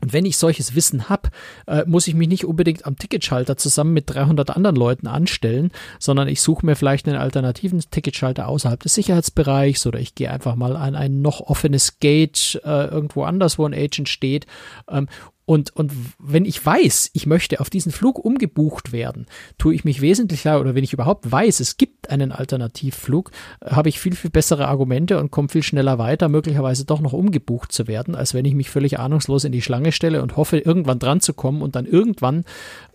und 0.00 0.12
wenn 0.12 0.26
ich 0.26 0.36
solches 0.36 0.74
Wissen 0.74 1.08
habe, 1.08 1.30
äh, 1.66 1.84
muss 1.86 2.08
ich 2.08 2.14
mich 2.14 2.28
nicht 2.28 2.44
unbedingt 2.44 2.84
am 2.84 2.96
Ticketschalter 2.96 3.56
zusammen 3.56 3.94
mit 3.94 4.12
300 4.12 4.50
anderen 4.50 4.76
Leuten 4.76 5.06
anstellen, 5.06 5.70
sondern 5.98 6.28
ich 6.28 6.42
suche 6.42 6.66
mir 6.66 6.76
vielleicht 6.76 7.06
einen 7.06 7.16
alternativen 7.16 7.82
Ticketschalter 7.90 8.48
außerhalb 8.48 8.82
des 8.82 8.94
Sicherheitsbereichs 8.94 9.86
oder 9.86 10.00
ich 10.00 10.14
gehe 10.14 10.30
einfach 10.30 10.56
mal 10.56 10.76
an 10.76 10.94
ein 10.94 11.22
noch 11.22 11.40
offenes 11.40 12.00
Gate 12.00 12.60
äh, 12.64 12.86
irgendwo 12.86 13.22
anders, 13.22 13.58
wo 13.58 13.64
ein 13.64 13.74
Agent 13.74 14.08
steht. 14.08 14.46
Ähm, 14.90 15.08
und, 15.46 15.76
und 15.76 15.92
wenn 16.18 16.46
ich 16.46 16.64
weiß, 16.64 17.10
ich 17.12 17.26
möchte 17.26 17.60
auf 17.60 17.68
diesen 17.68 17.92
Flug 17.92 18.18
umgebucht 18.18 18.92
werden, 18.92 19.26
tue 19.58 19.74
ich 19.74 19.84
mich 19.84 20.00
wesentlich 20.00 20.40
klar, 20.40 20.58
oder 20.58 20.74
wenn 20.74 20.84
ich 20.84 20.94
überhaupt 20.94 21.30
weiß, 21.30 21.60
es 21.60 21.76
gibt 21.76 22.08
einen 22.08 22.32
Alternativflug, 22.32 23.30
habe 23.62 23.90
ich 23.90 24.00
viel, 24.00 24.16
viel 24.16 24.30
bessere 24.30 24.68
Argumente 24.68 25.18
und 25.20 25.30
komme 25.30 25.48
viel 25.48 25.62
schneller 25.62 25.98
weiter, 25.98 26.30
möglicherweise 26.30 26.86
doch 26.86 27.00
noch 27.00 27.12
umgebucht 27.12 27.72
zu 27.72 27.86
werden, 27.86 28.14
als 28.14 28.32
wenn 28.32 28.46
ich 28.46 28.54
mich 28.54 28.70
völlig 28.70 28.98
ahnungslos 28.98 29.44
in 29.44 29.52
die 29.52 29.60
Schlange 29.60 29.92
stelle 29.92 30.22
und 30.22 30.38
hoffe, 30.38 30.58
irgendwann 30.58 30.98
dran 30.98 31.20
zu 31.20 31.34
kommen 31.34 31.60
und 31.60 31.76
dann 31.76 31.84
irgendwann, 31.84 32.44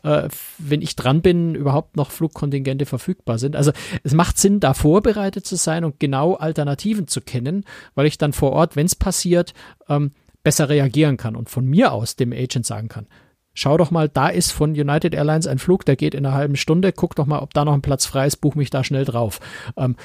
äh, 0.01 0.27
wenn 0.57 0.81
ich 0.81 0.95
dran 0.95 1.21
bin, 1.21 1.53
überhaupt 1.53 1.97
noch 1.97 2.09
Flugkontingente 2.09 2.87
verfügbar 2.87 3.37
sind. 3.37 3.55
Also 3.55 3.71
es 4.03 4.15
macht 4.15 4.39
Sinn, 4.39 4.59
da 4.59 4.73
vorbereitet 4.73 5.45
zu 5.45 5.55
sein 5.55 5.83
und 5.83 5.99
genau 5.99 6.33
Alternativen 6.33 7.07
zu 7.07 7.21
kennen, 7.21 7.63
weil 7.93 8.07
ich 8.07 8.17
dann 8.17 8.33
vor 8.33 8.53
Ort, 8.53 8.75
wenn 8.75 8.87
es 8.87 8.95
passiert, 8.95 9.53
ähm, 9.87 10.13
besser 10.43 10.69
reagieren 10.69 11.17
kann 11.17 11.35
und 11.35 11.49
von 11.49 11.65
mir 11.65 11.91
aus 11.91 12.15
dem 12.15 12.31
Agent 12.33 12.65
sagen 12.65 12.87
kann, 12.87 13.07
Schau 13.53 13.75
doch 13.75 13.91
mal, 13.91 14.07
da 14.07 14.29
ist 14.29 14.53
von 14.53 14.71
United 14.71 15.13
Airlines 15.13 15.45
ein 15.45 15.59
Flug, 15.59 15.83
der 15.83 15.97
geht 15.97 16.13
in 16.13 16.25
einer 16.25 16.33
halben 16.33 16.55
Stunde. 16.55 16.93
Guck 16.93 17.15
doch 17.15 17.25
mal, 17.25 17.39
ob 17.39 17.53
da 17.53 17.65
noch 17.65 17.73
ein 17.73 17.81
Platz 17.81 18.05
frei 18.05 18.25
ist, 18.25 18.37
buch 18.37 18.55
mich 18.55 18.69
da 18.69 18.85
schnell 18.85 19.03
drauf. 19.03 19.41
Ähm, 19.75 19.97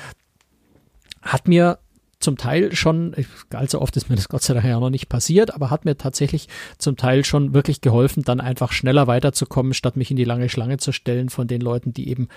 hat 1.22 1.46
mir 1.46 1.78
zum 2.18 2.36
Teil 2.36 2.74
schon, 2.74 3.14
allzu 3.50 3.80
oft 3.80 3.96
ist 3.96 4.08
mir 4.08 4.16
das 4.16 4.28
Gott 4.28 4.42
sei 4.42 4.54
Dank 4.54 4.66
ja 4.66 4.80
noch 4.80 4.90
nicht 4.90 5.08
passiert, 5.08 5.54
aber 5.54 5.70
hat 5.70 5.84
mir 5.84 5.96
tatsächlich 5.96 6.48
zum 6.78 6.96
Teil 6.96 7.24
schon 7.24 7.54
wirklich 7.54 7.80
geholfen, 7.80 8.24
dann 8.24 8.40
einfach 8.40 8.72
schneller 8.72 9.06
weiterzukommen, 9.06 9.72
statt 9.72 9.96
mich 9.96 10.10
in 10.10 10.16
die 10.16 10.24
lange 10.24 10.48
Schlange 10.48 10.78
zu 10.78 10.90
stellen 10.90 11.28
von 11.28 11.46
den 11.46 11.60
Leuten, 11.60 11.92
die 11.92 12.08
eben 12.08 12.28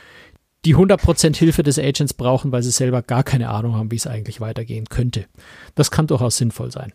die 0.65 0.75
100% 0.75 1.35
Hilfe 1.35 1.63
des 1.63 1.79
Agents 1.79 2.13
brauchen, 2.13 2.51
weil 2.51 2.61
sie 2.61 2.69
selber 2.71 3.01
gar 3.01 3.23
keine 3.23 3.49
Ahnung 3.49 3.75
haben, 3.75 3.89
wie 3.89 3.95
es 3.95 4.05
eigentlich 4.05 4.41
weitergehen 4.41 4.85
könnte. 4.89 5.25
Das 5.73 5.89
kann 5.89 6.05
durchaus 6.05 6.37
sinnvoll 6.37 6.71
sein. 6.71 6.93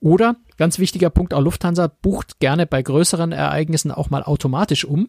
Oder, 0.00 0.36
ganz 0.56 0.78
wichtiger 0.78 1.10
Punkt, 1.10 1.34
auch 1.34 1.42
Lufthansa 1.42 1.86
bucht 1.88 2.40
gerne 2.40 2.66
bei 2.66 2.82
größeren 2.82 3.32
Ereignissen 3.32 3.90
auch 3.90 4.10
mal 4.10 4.22
automatisch 4.22 4.84
um. 4.84 5.08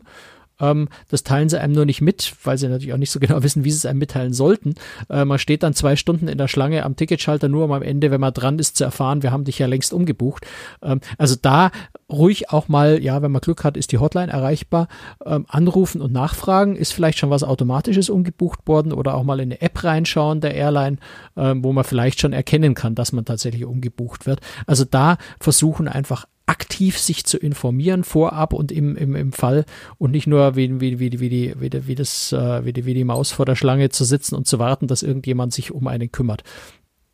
Ähm, 0.61 0.87
das 1.09 1.23
teilen 1.23 1.49
sie 1.49 1.59
einem 1.59 1.73
nur 1.73 1.85
nicht 1.85 2.01
mit, 2.01 2.33
weil 2.43 2.57
sie 2.57 2.67
natürlich 2.67 2.93
auch 2.93 2.97
nicht 2.97 3.11
so 3.11 3.19
genau 3.19 3.43
wissen, 3.43 3.63
wie 3.63 3.71
sie 3.71 3.77
es 3.77 3.85
einem 3.85 3.99
mitteilen 3.99 4.33
sollten. 4.33 4.75
Äh, 5.09 5.25
man 5.25 5.39
steht 5.39 5.63
dann 5.63 5.73
zwei 5.73 5.95
Stunden 5.95 6.27
in 6.27 6.37
der 6.37 6.47
Schlange 6.47 6.83
am 6.85 6.95
Ticketschalter, 6.95 7.49
nur 7.49 7.65
um 7.65 7.71
am 7.71 7.81
Ende, 7.81 8.11
wenn 8.11 8.21
man 8.21 8.33
dran 8.33 8.59
ist, 8.59 8.77
zu 8.77 8.83
erfahren, 8.83 9.23
wir 9.23 9.31
haben 9.31 9.43
dich 9.43 9.59
ja 9.59 9.67
längst 9.67 9.93
umgebucht. 9.93 10.45
Ähm, 10.81 11.01
also 11.17 11.35
da 11.41 11.71
ruhig 12.09 12.49
auch 12.51 12.67
mal, 12.67 13.01
ja, 13.03 13.21
wenn 13.21 13.31
man 13.31 13.41
Glück 13.41 13.63
hat, 13.63 13.77
ist 13.77 13.91
die 13.91 13.97
Hotline 13.97 14.31
erreichbar. 14.31 14.87
Ähm, 15.25 15.45
anrufen 15.47 16.01
und 16.01 16.11
nachfragen, 16.11 16.75
ist 16.75 16.93
vielleicht 16.93 17.19
schon 17.19 17.29
was 17.29 17.43
Automatisches 17.43 18.09
umgebucht 18.09 18.59
worden 18.67 18.93
oder 18.93 19.15
auch 19.15 19.23
mal 19.23 19.39
in 19.39 19.51
eine 19.51 19.61
App 19.61 19.83
reinschauen 19.83 20.41
der 20.41 20.55
Airline, 20.55 20.97
ähm, 21.35 21.63
wo 21.63 21.73
man 21.73 21.83
vielleicht 21.83 22.19
schon 22.19 22.33
erkennen 22.33 22.75
kann, 22.75 22.95
dass 22.95 23.11
man 23.11 23.25
tatsächlich 23.25 23.65
umgebucht 23.65 24.25
wird. 24.25 24.41
Also 24.65 24.85
da 24.85 25.17
versuchen 25.39 25.87
einfach 25.87 26.25
aktiv 26.51 26.99
sich 26.99 27.23
zu 27.23 27.37
informieren 27.37 28.03
vorab 28.03 28.51
und 28.51 28.73
im, 28.73 28.97
im, 28.97 29.15
im 29.15 29.31
Fall 29.31 29.63
und 29.97 30.11
nicht 30.11 30.27
nur 30.27 30.57
wie, 30.57 30.81
wie, 30.81 30.99
wie, 30.99 31.19
wie, 31.21 31.29
die, 31.29 31.55
wie, 31.57 31.69
die, 31.69 31.87
wie, 31.87 31.95
das, 31.95 32.33
äh, 32.33 32.65
wie, 32.65 32.73
die, 32.73 32.85
wie 32.85 32.93
die 32.93 33.05
Maus 33.05 33.31
vor 33.31 33.45
der 33.45 33.55
Schlange 33.55 33.87
zu 33.87 34.03
sitzen 34.03 34.35
und 34.35 34.47
zu 34.47 34.59
warten, 34.59 34.87
dass 34.87 35.01
irgendjemand 35.01 35.53
sich 35.53 35.71
um 35.71 35.87
einen 35.87 36.11
kümmert. 36.11 36.43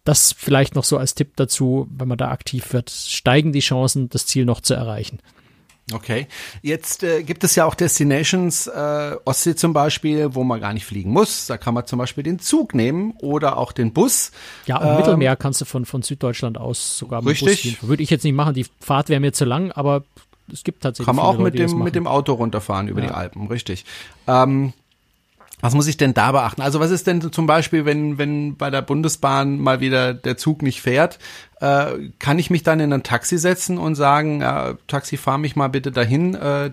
Das 0.03 0.33
vielleicht 0.35 0.73
noch 0.73 0.83
so 0.83 0.97
als 0.97 1.13
Tipp 1.13 1.33
dazu, 1.35 1.87
wenn 1.95 2.07
man 2.07 2.17
da 2.17 2.31
aktiv 2.31 2.73
wird, 2.73 2.89
steigen 2.89 3.51
die 3.51 3.59
Chancen, 3.59 4.09
das 4.09 4.25
Ziel 4.25 4.43
noch 4.43 4.61
zu 4.61 4.73
erreichen. 4.73 5.19
Okay. 5.93 6.27
Jetzt 6.61 7.03
äh, 7.03 7.23
gibt 7.23 7.45
es 7.45 7.55
ja 7.55 7.65
auch 7.65 7.73
Destinations, 7.73 8.67
äh, 8.67 9.15
Ostsee 9.23 9.55
zum 9.55 9.71
Beispiel, 9.71 10.35
wo 10.35 10.43
man 10.43 10.59
gar 10.59 10.73
nicht 10.73 10.85
fliegen 10.85 11.11
muss. 11.11 11.47
Da 11.47 11.57
kann 11.57 11.73
man 11.73 11.85
zum 11.85 11.97
Beispiel 11.97 12.23
den 12.23 12.39
Zug 12.39 12.75
nehmen 12.75 13.13
oder 13.21 13.57
auch 13.57 13.71
den 13.71 13.93
Bus. 13.93 14.31
Ja, 14.65 14.81
im 14.81 14.89
ähm, 14.89 14.97
Mittelmeer 14.97 15.35
kannst 15.37 15.61
du 15.61 15.65
von, 15.65 15.85
von 15.85 16.01
Süddeutschland 16.01 16.57
aus 16.57 16.97
sogar 16.97 17.21
mit 17.21 17.31
richtig. 17.31 17.47
Bus 17.47 17.61
gehen. 17.61 17.89
Würde 17.89 18.03
ich 18.03 18.09
jetzt 18.09 18.25
nicht 18.25 18.33
machen, 18.33 18.53
die 18.53 18.65
Fahrt 18.81 19.07
wäre 19.07 19.21
mir 19.21 19.31
zu 19.31 19.45
lang, 19.45 19.71
aber 19.71 20.03
es 20.51 20.63
gibt 20.65 20.83
tatsächlich. 20.83 21.05
Kann 21.05 21.15
man 21.15 21.25
auch 21.25 21.37
Leute, 21.37 21.61
mit 21.61 21.71
dem, 21.71 21.79
mit 21.79 21.95
dem 21.95 22.07
Auto 22.07 22.33
runterfahren 22.33 22.89
über 22.89 23.01
ja. 23.01 23.07
die 23.07 23.13
Alpen, 23.13 23.47
richtig. 23.47 23.85
Ähm, 24.27 24.73
was 25.59 25.73
muss 25.73 25.87
ich 25.87 25.97
denn 25.97 26.13
da 26.13 26.31
beachten? 26.31 26.61
Also 26.61 26.79
was 26.79 26.91
ist 26.91 27.07
denn 27.07 27.31
zum 27.31 27.47
Beispiel, 27.47 27.85
wenn, 27.85 28.17
wenn 28.17 28.57
bei 28.57 28.69
der 28.69 28.83
Bundesbahn 28.83 29.59
mal 29.59 29.79
wieder 29.79 30.13
der 30.13 30.37
Zug 30.37 30.61
nicht 30.61 30.81
fährt, 30.81 31.17
äh, 31.59 32.09
kann 32.19 32.37
ich 32.37 32.49
mich 32.49 32.63
dann 32.63 32.79
in 32.79 32.93
ein 32.93 33.03
Taxi 33.03 33.37
setzen 33.37 33.77
und 33.77 33.95
sagen, 33.95 34.41
äh, 34.41 34.75
Taxi, 34.87 35.17
fahr 35.17 35.37
mich 35.37 35.55
mal 35.55 35.69
bitte 35.69 35.91
dahin, 35.91 36.35
äh, 36.35 36.71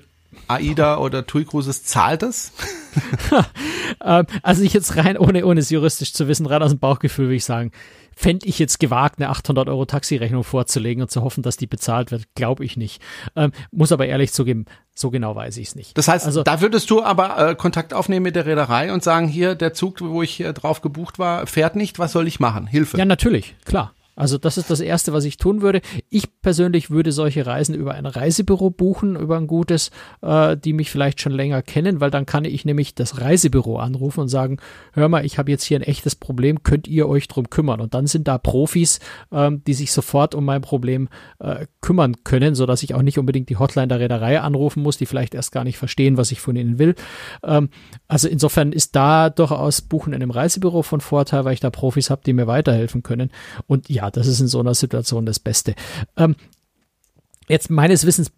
AIDA 0.49 0.99
oder 0.99 1.27
TUI 1.27 1.45
Cruises 1.45 1.85
zahlt 1.85 2.23
es? 2.23 2.53
Ähm, 4.03 4.27
also 4.43 4.63
ich 4.63 4.73
jetzt 4.73 4.97
rein, 4.97 5.19
ohne, 5.19 5.45
ohne 5.45 5.61
es 5.61 5.71
juristisch 5.71 6.13
zu 6.13 6.29
wissen, 6.29 6.47
rein 6.47 6.63
aus 6.63 6.71
dem 6.71 6.79
Bauchgefühl 6.79 7.27
würde 7.27 7.37
ich 7.37 7.45
sagen, 7.45 7.73
fände 8.17 8.47
ich 8.47 8.59
jetzt 8.59 8.81
gewagt, 8.81 9.19
eine 9.19 9.29
800 9.29 9.69
Euro 9.69 9.85
Taxirechnung 9.85 10.45
vorzulegen 10.45 11.03
und 11.03 11.11
zu 11.11 11.23
hoffen, 11.23 11.43
dass 11.43 11.57
die 11.57 11.67
bezahlt 11.67 12.11
wird, 12.11 12.25
glaube 12.35 12.65
ich 12.65 12.77
nicht. 12.77 13.03
Ähm, 13.37 13.53
muss 13.71 13.93
aber 13.93 14.07
ehrlich 14.07 14.33
zugeben, 14.33 14.67
so 14.95 15.11
genau 15.11 15.35
weiß 15.35 15.57
ich 15.57 15.69
es 15.69 15.75
nicht. 15.75 15.97
Das 15.99 16.09
heißt, 16.09 16.25
also, 16.25 16.43
da 16.43 16.61
würdest 16.61 16.91
du 16.91 17.03
aber 17.03 17.51
äh, 17.51 17.55
Kontakt 17.55 17.93
aufnehmen 17.93 18.25
mit 18.25 18.37
der 18.37 18.47
Reederei 18.47 18.93
und 18.93 19.03
sagen, 19.03 19.29
hier, 19.29 19.55
der 19.55 19.75
Zug, 19.75 20.01
wo 20.01 20.23
ich 20.23 20.41
äh, 20.41 20.53
drauf 20.53 20.81
gebucht 20.81 21.19
war, 21.19 21.47
fährt 21.47 21.77
nicht, 21.77 21.99
was 21.99 22.13
soll 22.13 22.29
ich 22.29 22.41
machen? 22.41 22.67
Hilfe. 22.67 22.97
Ja, 22.99 23.05
natürlich, 23.05 23.57
klar. 23.65 23.93
Also 24.17 24.39
das 24.39 24.59
ist 24.59 24.71
das 24.71 24.81
Erste, 24.81 25.13
was 25.13 25.25
ich 25.25 25.37
tun 25.37 25.63
würde. 25.63 25.81
Ich 26.09 26.41
persönlich 26.41 26.91
würde 26.91 27.13
solche 27.13 27.47
Reisen 27.47 27.75
über 27.75 27.95
ein 27.95 28.07
Reisebüro 28.07 28.71
buchen, 28.71 29.17
über 29.17 29.37
ein 29.37 29.47
gutes, 29.47 29.91
äh, 30.23 30.57
die 30.57 30.73
mich 30.73 30.91
vielleicht 30.91 31.21
schon 31.21 31.33
länger 31.33 31.63
kennen, 31.63 32.01
weil 32.01 32.11
dann 32.11 32.27
kann 32.27 32.45
ich 32.45 32.65
nämlich 32.65 32.95
das 32.95 33.21
Reisebüro 33.21 33.79
anrufen 33.79 34.21
und 34.21 34.29
sagen, 34.29 34.59
hör 34.93 35.09
mal, 35.09 35.25
ich 35.25 35.39
habe 35.39 35.51
jetzt 35.51 35.65
hier 35.65 35.79
ein 35.79 35.83
echtes 35.83 36.15
Problem, 36.15 36.63
könnt 36.63 36.87
ihr 36.87 37.09
euch 37.09 37.29
drum 37.29 37.51
kümmern? 37.51 37.81
Und 37.81 37.95
dann 37.95 38.07
sind 38.07 38.29
da 38.29 38.39
Profis, 38.39 39.01
ähm, 39.33 39.63
die 39.67 39.75
sich 39.75 39.93
sofort 39.93 40.35
um 40.35 40.45
mein 40.45 40.63
Problem 40.63 41.09
äh, 41.41 41.67
kümmern 41.81 42.17
können, 42.25 42.55
sodass 42.55 42.83
ich 42.83 42.95
auch 42.95 43.03
nicht 43.03 43.19
unbedingt 43.19 43.49
die 43.49 43.57
Hotline 43.57 43.89
der 43.89 44.01
Reederei 44.01 44.41
anrufen 44.41 44.83
muss, 44.83 44.97
die 44.97 45.07
vielleicht 45.07 45.35
erst 45.35 45.53
gar 45.53 45.65
nicht 45.65 45.79
verstehen, 45.79 46.17
was 46.17 46.31
ich 46.31 46.41
von 46.41 46.57
ihnen 46.57 46.79
will. 46.79 46.95
Ähm, 47.43 47.69
also 48.07 48.29
insofern 48.29 48.73
ist 48.73 48.95
da 48.95 49.31
durchaus 49.31 49.83
Buchen 49.83 50.13
in 50.13 50.23
einem 50.23 50.31
Reisebüro 50.31 50.83
von 50.83 51.01
Vorteil, 51.01 51.45
weil 51.45 51.55
ich 51.55 51.61
da 51.61 51.71
Profis 51.71 52.11
habe, 52.11 52.23
die 52.25 52.33
mir 52.33 52.47
weiterhelfen 52.47 53.03
können. 53.03 53.31
Und 53.67 53.89
ja, 53.89 54.04
das 54.11 54.27
ist 54.27 54.41
in 54.41 54.49
so 54.49 54.61
einer 54.61 54.75
Situation 54.75 55.27
das 55.27 55.39
Beste. 55.39 55.75
Ähm, 56.17 56.37
jetzt 57.49 57.71
meines 57.71 58.07
Wissens 58.07 58.31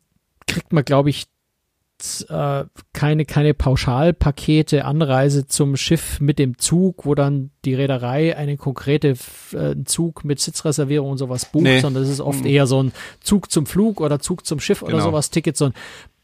kriegt 0.47 0.73
man, 0.73 0.85
glaube 0.85 1.11
ich, 1.11 1.27
äh, 2.29 2.65
keine, 2.93 3.25
keine 3.25 3.55
Pauschalpakete, 3.55 4.85
Anreise 4.85 5.47
zum 5.47 5.77
Schiff 5.77 6.21
mit 6.21 6.39
dem 6.39 6.59
Zug, 6.59 7.07
wo 7.07 7.15
dann 7.15 7.51
die 7.65 7.75
Reederei 7.75 8.37
einen 8.37 8.59
konkrete 8.59 9.17
äh, 9.53 9.75
Zug 9.85 10.25
mit 10.25 10.39
Sitzreservierung 10.39 11.13
und 11.13 11.19
sowas 11.19 11.47
bucht, 11.47 11.65
nee. 11.65 11.81
sondern 11.81 12.03
es 12.03 12.11
ist 12.11 12.21
oft 12.21 12.41
mhm. 12.41 12.47
eher 12.47 12.67
so 12.67 12.83
ein 12.83 12.93
Zug 13.21 13.51
zum 13.51 13.65
Flug 13.65 14.01
oder 14.03 14.21
Zug 14.21 14.45
zum 14.45 14.61
Schiff 14.61 14.81
genau. 14.81 14.95
oder 14.95 15.05
sowas, 15.05 15.31
Ticket, 15.31 15.57
so 15.57 15.67
ein 15.67 15.75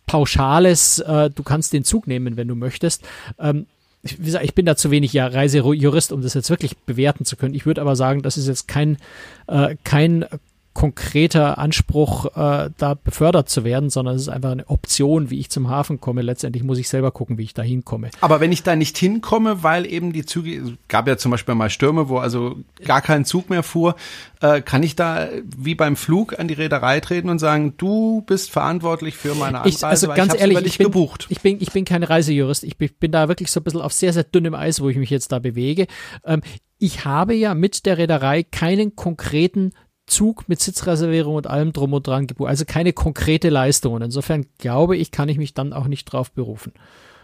pauschales, 0.06 0.98
äh, 0.98 1.30
du 1.30 1.42
kannst 1.42 1.72
den 1.72 1.84
Zug 1.84 2.06
nehmen, 2.06 2.36
wenn 2.36 2.48
du 2.48 2.54
möchtest. 2.54 3.02
Ähm, 3.38 3.66
wie 4.02 4.24
gesagt, 4.24 4.44
ich 4.44 4.54
bin 4.54 4.66
da 4.66 4.76
zu 4.76 4.90
wenig 4.90 5.12
ja 5.12 5.26
Reisejurist, 5.26 6.12
um 6.12 6.22
das 6.22 6.34
jetzt 6.34 6.50
wirklich 6.50 6.76
bewerten 6.76 7.24
zu 7.24 7.36
können. 7.36 7.54
Ich 7.54 7.66
würde 7.66 7.80
aber 7.80 7.94
sagen, 7.94 8.22
das 8.22 8.36
ist 8.36 8.48
jetzt 8.48 8.66
kein, 8.66 8.98
äh, 9.46 9.76
kein 9.84 10.26
konkreter 10.74 11.58
Anspruch, 11.58 12.26
äh, 12.36 12.70
da 12.76 12.94
befördert 12.94 13.48
zu 13.48 13.64
werden, 13.64 13.90
sondern 13.90 14.16
es 14.16 14.22
ist 14.22 14.28
einfach 14.28 14.50
eine 14.50 14.68
Option, 14.68 15.30
wie 15.30 15.38
ich 15.38 15.50
zum 15.50 15.68
Hafen 15.68 16.00
komme. 16.00 16.22
Letztendlich 16.22 16.64
muss 16.64 16.78
ich 16.78 16.88
selber 16.88 17.10
gucken, 17.10 17.38
wie 17.38 17.42
ich 17.42 17.54
da 17.54 17.62
hinkomme. 17.62 18.10
Aber 18.20 18.40
wenn 18.40 18.52
ich 18.52 18.62
da 18.62 18.74
nicht 18.74 18.96
hinkomme, 18.96 19.62
weil 19.62 19.86
eben 19.86 20.12
die 20.12 20.24
Züge, 20.24 20.76
gab 20.88 21.08
ja 21.08 21.16
zum 21.16 21.30
Beispiel 21.30 21.54
mal 21.54 21.70
Stürme, 21.70 22.08
wo 22.08 22.18
also 22.18 22.56
gar 22.84 23.02
kein 23.02 23.24
Zug 23.24 23.50
mehr 23.50 23.62
fuhr, 23.62 23.96
äh, 24.40 24.62
kann 24.62 24.82
ich 24.82 24.96
da 24.96 25.28
wie 25.44 25.74
beim 25.74 25.96
Flug 25.96 26.38
an 26.38 26.48
die 26.48 26.54
Reederei 26.54 27.00
treten 27.00 27.28
und 27.28 27.38
sagen, 27.38 27.74
du 27.76 28.22
bist 28.22 28.50
verantwortlich 28.50 29.16
für 29.16 29.34
meine 29.34 29.58
Anreise, 29.58 29.76
ich, 29.76 29.84
also 29.84 30.08
ganz 30.08 30.34
ich 30.34 30.40
ehrlich, 30.40 30.58
ich 30.64 30.78
bin, 30.78 30.86
gebucht. 30.86 31.26
Ich 31.28 31.40
bin, 31.40 31.58
ich 31.60 31.72
bin 31.72 31.84
kein 31.84 32.02
Reisejurist. 32.02 32.64
Ich 32.64 32.76
bin, 32.76 32.90
bin 32.98 33.12
da 33.12 33.28
wirklich 33.28 33.50
so 33.50 33.60
ein 33.60 33.64
bisschen 33.64 33.80
auf 33.82 33.92
sehr, 33.92 34.12
sehr 34.12 34.24
dünnem 34.24 34.54
Eis, 34.54 34.80
wo 34.80 34.88
ich 34.88 34.96
mich 34.96 35.10
jetzt 35.10 35.32
da 35.32 35.38
bewege. 35.38 35.86
Ähm, 36.24 36.40
ich 36.82 37.04
habe 37.04 37.34
ja 37.34 37.54
mit 37.54 37.86
der 37.86 37.96
Reederei 37.96 38.42
keinen 38.42 38.96
konkreten 38.96 39.72
Zug 40.06 40.48
mit 40.48 40.60
Sitzreservierung 40.60 41.36
und 41.36 41.46
allem 41.46 41.72
drum 41.72 41.92
und 41.92 42.06
dran 42.06 42.26
gebucht. 42.26 42.48
Also 42.48 42.64
keine 42.64 42.92
konkrete 42.92 43.48
Leistung. 43.48 43.94
Und 43.94 44.02
insofern 44.02 44.46
glaube 44.58 44.96
ich, 44.96 45.10
kann 45.10 45.28
ich 45.28 45.38
mich 45.38 45.54
dann 45.54 45.72
auch 45.72 45.86
nicht 45.86 46.04
drauf 46.06 46.32
berufen. 46.32 46.72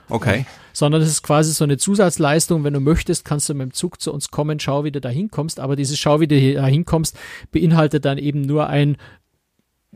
Okay. 0.09 0.47
Sondern 0.73 1.03
es 1.03 1.09
ist 1.09 1.23
quasi 1.23 1.53
so 1.53 1.64
eine 1.64 1.77
Zusatzleistung. 1.77 2.64
Wenn 2.64 2.73
du 2.73 2.81
möchtest, 2.81 3.25
kannst 3.25 3.49
du 3.49 3.55
mit 3.55 3.71
dem 3.71 3.73
Zug 3.75 4.01
zu 4.01 4.12
uns 4.12 4.31
kommen, 4.31 4.59
schau, 4.61 4.85
wie 4.85 4.93
du 4.93 5.01
da 5.01 5.09
hinkommst. 5.09 5.61
Aber 5.61 5.77
dieses 5.77 5.99
Schau, 5.99 6.21
wie 6.21 6.29
du 6.29 6.55
da 6.55 6.67
hinkommst, 6.67 7.17
beinhaltet 7.51 8.05
dann 8.05 8.19
eben 8.19 8.41
nur 8.41 8.69
ein 8.69 8.97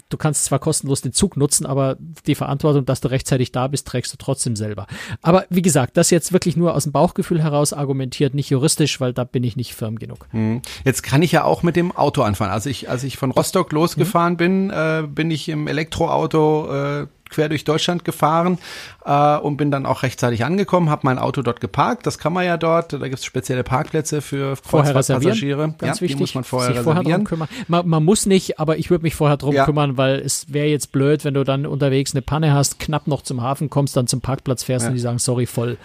du 0.09 0.17
kannst 0.17 0.45
zwar 0.45 0.59
kostenlos 0.59 1.03
den 1.03 1.13
Zug 1.13 1.37
nutzen, 1.37 1.67
aber 1.67 1.97
die 2.27 2.35
Verantwortung, 2.35 2.85
dass 2.85 3.01
du 3.01 3.09
rechtzeitig 3.09 3.53
da 3.53 3.67
bist, 3.67 3.87
trägst 3.87 4.13
du 4.13 4.17
trotzdem 4.17 4.57
selber. 4.57 4.87
Aber 5.21 5.45
wie 5.51 5.63
gesagt, 5.63 5.97
das 5.97 6.11
jetzt 6.11 6.33
wirklich 6.33 6.57
nur 6.57 6.75
aus 6.75 6.85
dem 6.85 6.93
Bauchgefühl 6.93 7.43
heraus 7.43 7.73
argumentiert, 7.73 8.35
nicht 8.35 8.51
juristisch, 8.51 9.01
weil 9.01 9.13
da 9.13 9.25
bin 9.25 9.45
ich 9.45 9.57
nicht 9.57 9.75
firm 9.75 9.99
genug. 9.99 10.29
Hm. 10.31 10.63
Jetzt 10.85 11.03
kann 11.03 11.23
ich 11.23 11.33
ja 11.33 11.45
auch 11.45 11.63
mit 11.63 11.77
dem 11.77 11.93
Auto 11.93 12.23
anfahren. 12.23 12.53
Also 12.53 12.71
ich, 12.71 12.89
als 12.89 13.05
ich 13.05 13.17
von 13.17 13.31
Rostock 13.31 13.73
losgefahren 13.73 14.35
mhm. 14.35 14.37
bin, 14.39 14.71
äh, 14.71 15.05
bin 15.07 15.31
ich 15.31 15.49
im 15.49 15.67
Elektroauto 15.67 17.03
äh, 17.03 17.07
quer 17.33 17.49
durch 17.49 17.65
Deutschland 17.65 18.05
gefahren 18.05 18.59
äh, 19.05 19.37
und 19.39 19.57
bin 19.57 19.71
dann 19.71 19.87
auch 19.87 20.03
rechtzeitig 20.03 20.45
angekommen, 20.45 20.91
habe 20.91 21.03
mein 21.05 21.19
Auto 21.19 21.43
dort 21.43 21.61
geparkt. 21.61 22.07
Das 22.07 22.19
kann 22.19 22.33
man 22.33 22.45
ja 22.45 22.57
dort. 22.57 22.93
Da 22.93 22.99
gibt 22.99 23.19
es 23.19 23.25
spezielle 23.25 23.65
Parkplätze 23.65 24.21
für 24.21 24.57
Kreuzfahrtpassagiere. 24.57 25.75
Ganz 25.79 25.99
ja, 25.99 26.03
wichtig. 26.03 26.17
Die 26.17 26.23
muss 26.23 26.35
man 26.35 26.45
vorher 26.45 26.71
reservieren. 26.71 27.27
Vorher 27.27 27.49
man, 27.69 27.89
man, 27.89 28.05
muss 28.05 28.27
nicht, 28.27 28.61
aber 28.61 28.79
ich 28.79 28.91
würde 28.91 29.03
mich 29.03 29.15
vorher 29.15 29.37
drum 29.37 29.55
ja. 29.55 29.65
kümmern, 29.65 29.97
weil 29.97 30.17
es 30.17 30.53
wäre 30.53 30.67
jetzt 30.67 30.93
blöd, 30.93 31.25
wenn 31.25 31.35
du 31.35 31.45
dann 31.45 31.67
unterwegs 31.67 32.15
eine 32.15 32.23
Panne 32.23 32.53
hast, 32.53 32.79
knapp 32.79 33.07
noch 33.07 33.23
zum 33.23 33.43
Hafen 33.43 33.71
kommst, 33.71 33.97
dann 33.97 34.07
zum 34.07 34.21
Parkplatz 34.21 34.65
fährst 34.65 34.85
ja. 34.85 34.89
und 34.91 34.95
die 34.95 35.01
sagen, 35.01 35.19
sorry, 35.19 35.47
voll. 35.47 35.79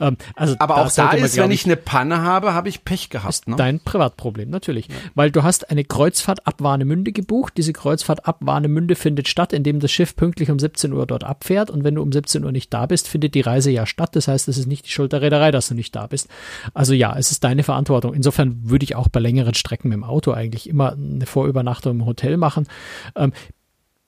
Ähm, 0.00 0.16
also 0.34 0.56
aber 0.58 0.78
auch 0.78 0.92
da 0.92 1.12
ist, 1.12 1.36
wenn 1.36 1.50
ich 1.50 1.64
eine 1.64 1.76
Panne 1.76 2.22
habe, 2.22 2.54
habe 2.54 2.68
ich 2.68 2.84
Pech 2.84 3.10
gehabt. 3.10 3.30
Ist 3.30 3.48
ne? 3.48 3.56
Dein 3.56 3.80
Privatproblem, 3.80 4.50
natürlich. 4.50 4.88
Weil 5.14 5.30
du 5.30 5.42
hast 5.42 5.70
eine 5.70 5.84
Kreuzfahrt 5.84 6.46
ab 6.46 6.56
Warnemünde 6.58 7.12
gebucht. 7.12 7.54
Diese 7.56 7.72
Kreuzfahrt 7.72 8.26
ab 8.26 8.38
Warnemünde 8.40 8.94
findet 8.94 9.28
statt, 9.28 9.52
indem 9.52 9.80
das 9.80 9.90
Schiff 9.90 10.16
pünktlich 10.16 10.50
um 10.50 10.58
17 10.58 10.85
Uhr 10.92 11.06
dort 11.06 11.24
abfährt 11.24 11.70
und 11.70 11.84
wenn 11.84 11.94
du 11.94 12.02
um 12.02 12.12
17 12.12 12.44
Uhr 12.44 12.52
nicht 12.52 12.72
da 12.72 12.86
bist, 12.86 13.08
findet 13.08 13.34
die 13.34 13.40
Reise 13.40 13.70
ja 13.70 13.86
statt. 13.86 14.16
Das 14.16 14.28
heißt, 14.28 14.48
es 14.48 14.58
ist 14.58 14.66
nicht 14.66 14.86
die 14.86 14.90
Schuld 14.90 15.12
der 15.12 15.22
Reederei, 15.22 15.50
dass 15.50 15.68
du 15.68 15.74
nicht 15.74 15.94
da 15.94 16.06
bist. 16.06 16.28
Also 16.74 16.94
ja, 16.94 17.16
es 17.16 17.30
ist 17.30 17.44
deine 17.44 17.62
Verantwortung. 17.62 18.14
Insofern 18.14 18.70
würde 18.70 18.84
ich 18.84 18.96
auch 18.96 19.08
bei 19.08 19.20
längeren 19.20 19.54
Strecken 19.54 19.88
mit 19.88 19.96
dem 19.96 20.04
Auto 20.04 20.32
eigentlich 20.32 20.68
immer 20.68 20.92
eine 20.92 21.26
Vorübernachtung 21.26 22.00
im 22.00 22.06
Hotel 22.06 22.36
machen. 22.36 22.66
Ähm, 23.14 23.32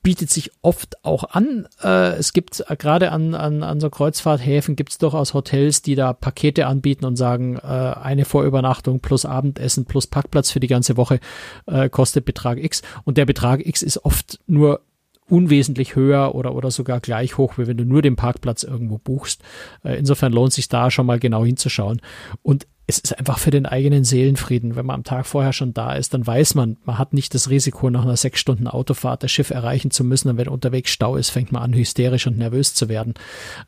bietet 0.02 0.30
sich 0.30 0.52
oft 0.62 1.04
auch 1.04 1.24
an. 1.34 1.68
Äh, 1.82 2.16
es 2.16 2.32
gibt 2.32 2.64
äh, 2.66 2.76
gerade 2.76 3.12
an, 3.12 3.34
an, 3.34 3.62
an 3.62 3.80
so 3.80 3.90
Kreuzfahrthäfen 3.90 4.76
gibt 4.76 4.92
es 4.92 4.98
durchaus 4.98 5.34
Hotels, 5.34 5.82
die 5.82 5.96
da 5.96 6.12
Pakete 6.12 6.66
anbieten 6.66 7.04
und 7.04 7.16
sagen, 7.16 7.56
äh, 7.56 7.66
eine 7.66 8.24
Vorübernachtung 8.24 9.00
plus 9.00 9.24
Abendessen 9.24 9.84
plus 9.84 10.06
Parkplatz 10.06 10.50
für 10.50 10.60
die 10.60 10.66
ganze 10.66 10.96
Woche 10.96 11.20
äh, 11.66 11.88
kostet 11.88 12.24
Betrag 12.24 12.58
X. 12.58 12.82
Und 13.04 13.18
der 13.18 13.26
Betrag 13.26 13.66
X 13.66 13.82
ist 13.82 14.04
oft 14.04 14.40
nur 14.46 14.80
unwesentlich 15.28 15.94
höher 15.94 16.34
oder, 16.34 16.54
oder 16.54 16.70
sogar 16.70 17.00
gleich 17.00 17.38
hoch, 17.38 17.58
wie 17.58 17.66
wenn 17.66 17.76
du 17.76 17.84
nur 17.84 18.02
den 18.02 18.16
Parkplatz 18.16 18.62
irgendwo 18.62 18.98
buchst. 18.98 19.42
Äh, 19.84 19.98
insofern 19.98 20.32
lohnt 20.32 20.52
sich 20.52 20.68
da 20.68 20.90
schon 20.90 21.06
mal 21.06 21.18
genau 21.18 21.44
hinzuschauen. 21.44 22.00
Und 22.42 22.66
es 22.86 22.98
ist 22.98 23.18
einfach 23.18 23.38
für 23.38 23.50
den 23.50 23.66
eigenen 23.66 24.04
Seelenfrieden. 24.04 24.74
Wenn 24.74 24.86
man 24.86 24.96
am 24.96 25.04
Tag 25.04 25.26
vorher 25.26 25.52
schon 25.52 25.74
da 25.74 25.92
ist, 25.92 26.14
dann 26.14 26.26
weiß 26.26 26.54
man, 26.54 26.78
man 26.84 26.96
hat 26.96 27.12
nicht 27.12 27.34
das 27.34 27.50
Risiko, 27.50 27.90
nach 27.90 28.02
einer 28.02 28.16
sechs 28.16 28.40
Stunden 28.40 28.66
Autofahrt 28.66 29.22
das 29.22 29.30
Schiff 29.30 29.50
erreichen 29.50 29.90
zu 29.90 30.04
müssen. 30.04 30.30
Und 30.30 30.38
wenn 30.38 30.48
unterwegs 30.48 30.90
Stau 30.90 31.16
ist, 31.16 31.28
fängt 31.28 31.52
man 31.52 31.62
an, 31.62 31.74
hysterisch 31.74 32.26
und 32.26 32.38
nervös 32.38 32.72
zu 32.72 32.88
werden. 32.88 33.12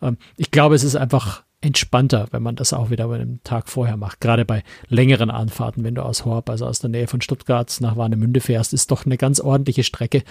Ähm, 0.01 0.17
ich 0.39 0.51
glaube, 0.51 0.75
es 0.75 0.85
ist 0.85 0.97
einfach 0.97 1.45
entspannter, 1.61 2.29
wenn 2.31 2.43
man 2.43 2.57
das 2.57 2.73
auch 2.73 2.89
wieder 2.89 3.09
bei 3.09 3.17
einem 3.17 3.43
Tag 3.45 3.69
vorher 3.69 3.99
macht. 3.99 4.21
Gerade 4.23 4.47
bei 4.47 4.63
längeren 4.89 5.31
Anfahrten, 5.31 5.85
wenn 5.85 5.95
du 5.95 6.03
aus 6.03 6.25
Horb, 6.25 6.49
also 6.49 6.67
aus 6.67 6.79
der 6.79 6.89
Nähe 6.89 7.07
von 7.07 7.21
Stuttgart 7.21 7.77
nach 7.81 7.97
Warnemünde 7.97 8.41
fährst, 8.41 8.73
ist 8.73 8.91
doch 8.91 9.05
eine 9.05 9.19
ganz 9.19 9.41
ordentliche 9.41 9.85
Strecke. 9.85 10.23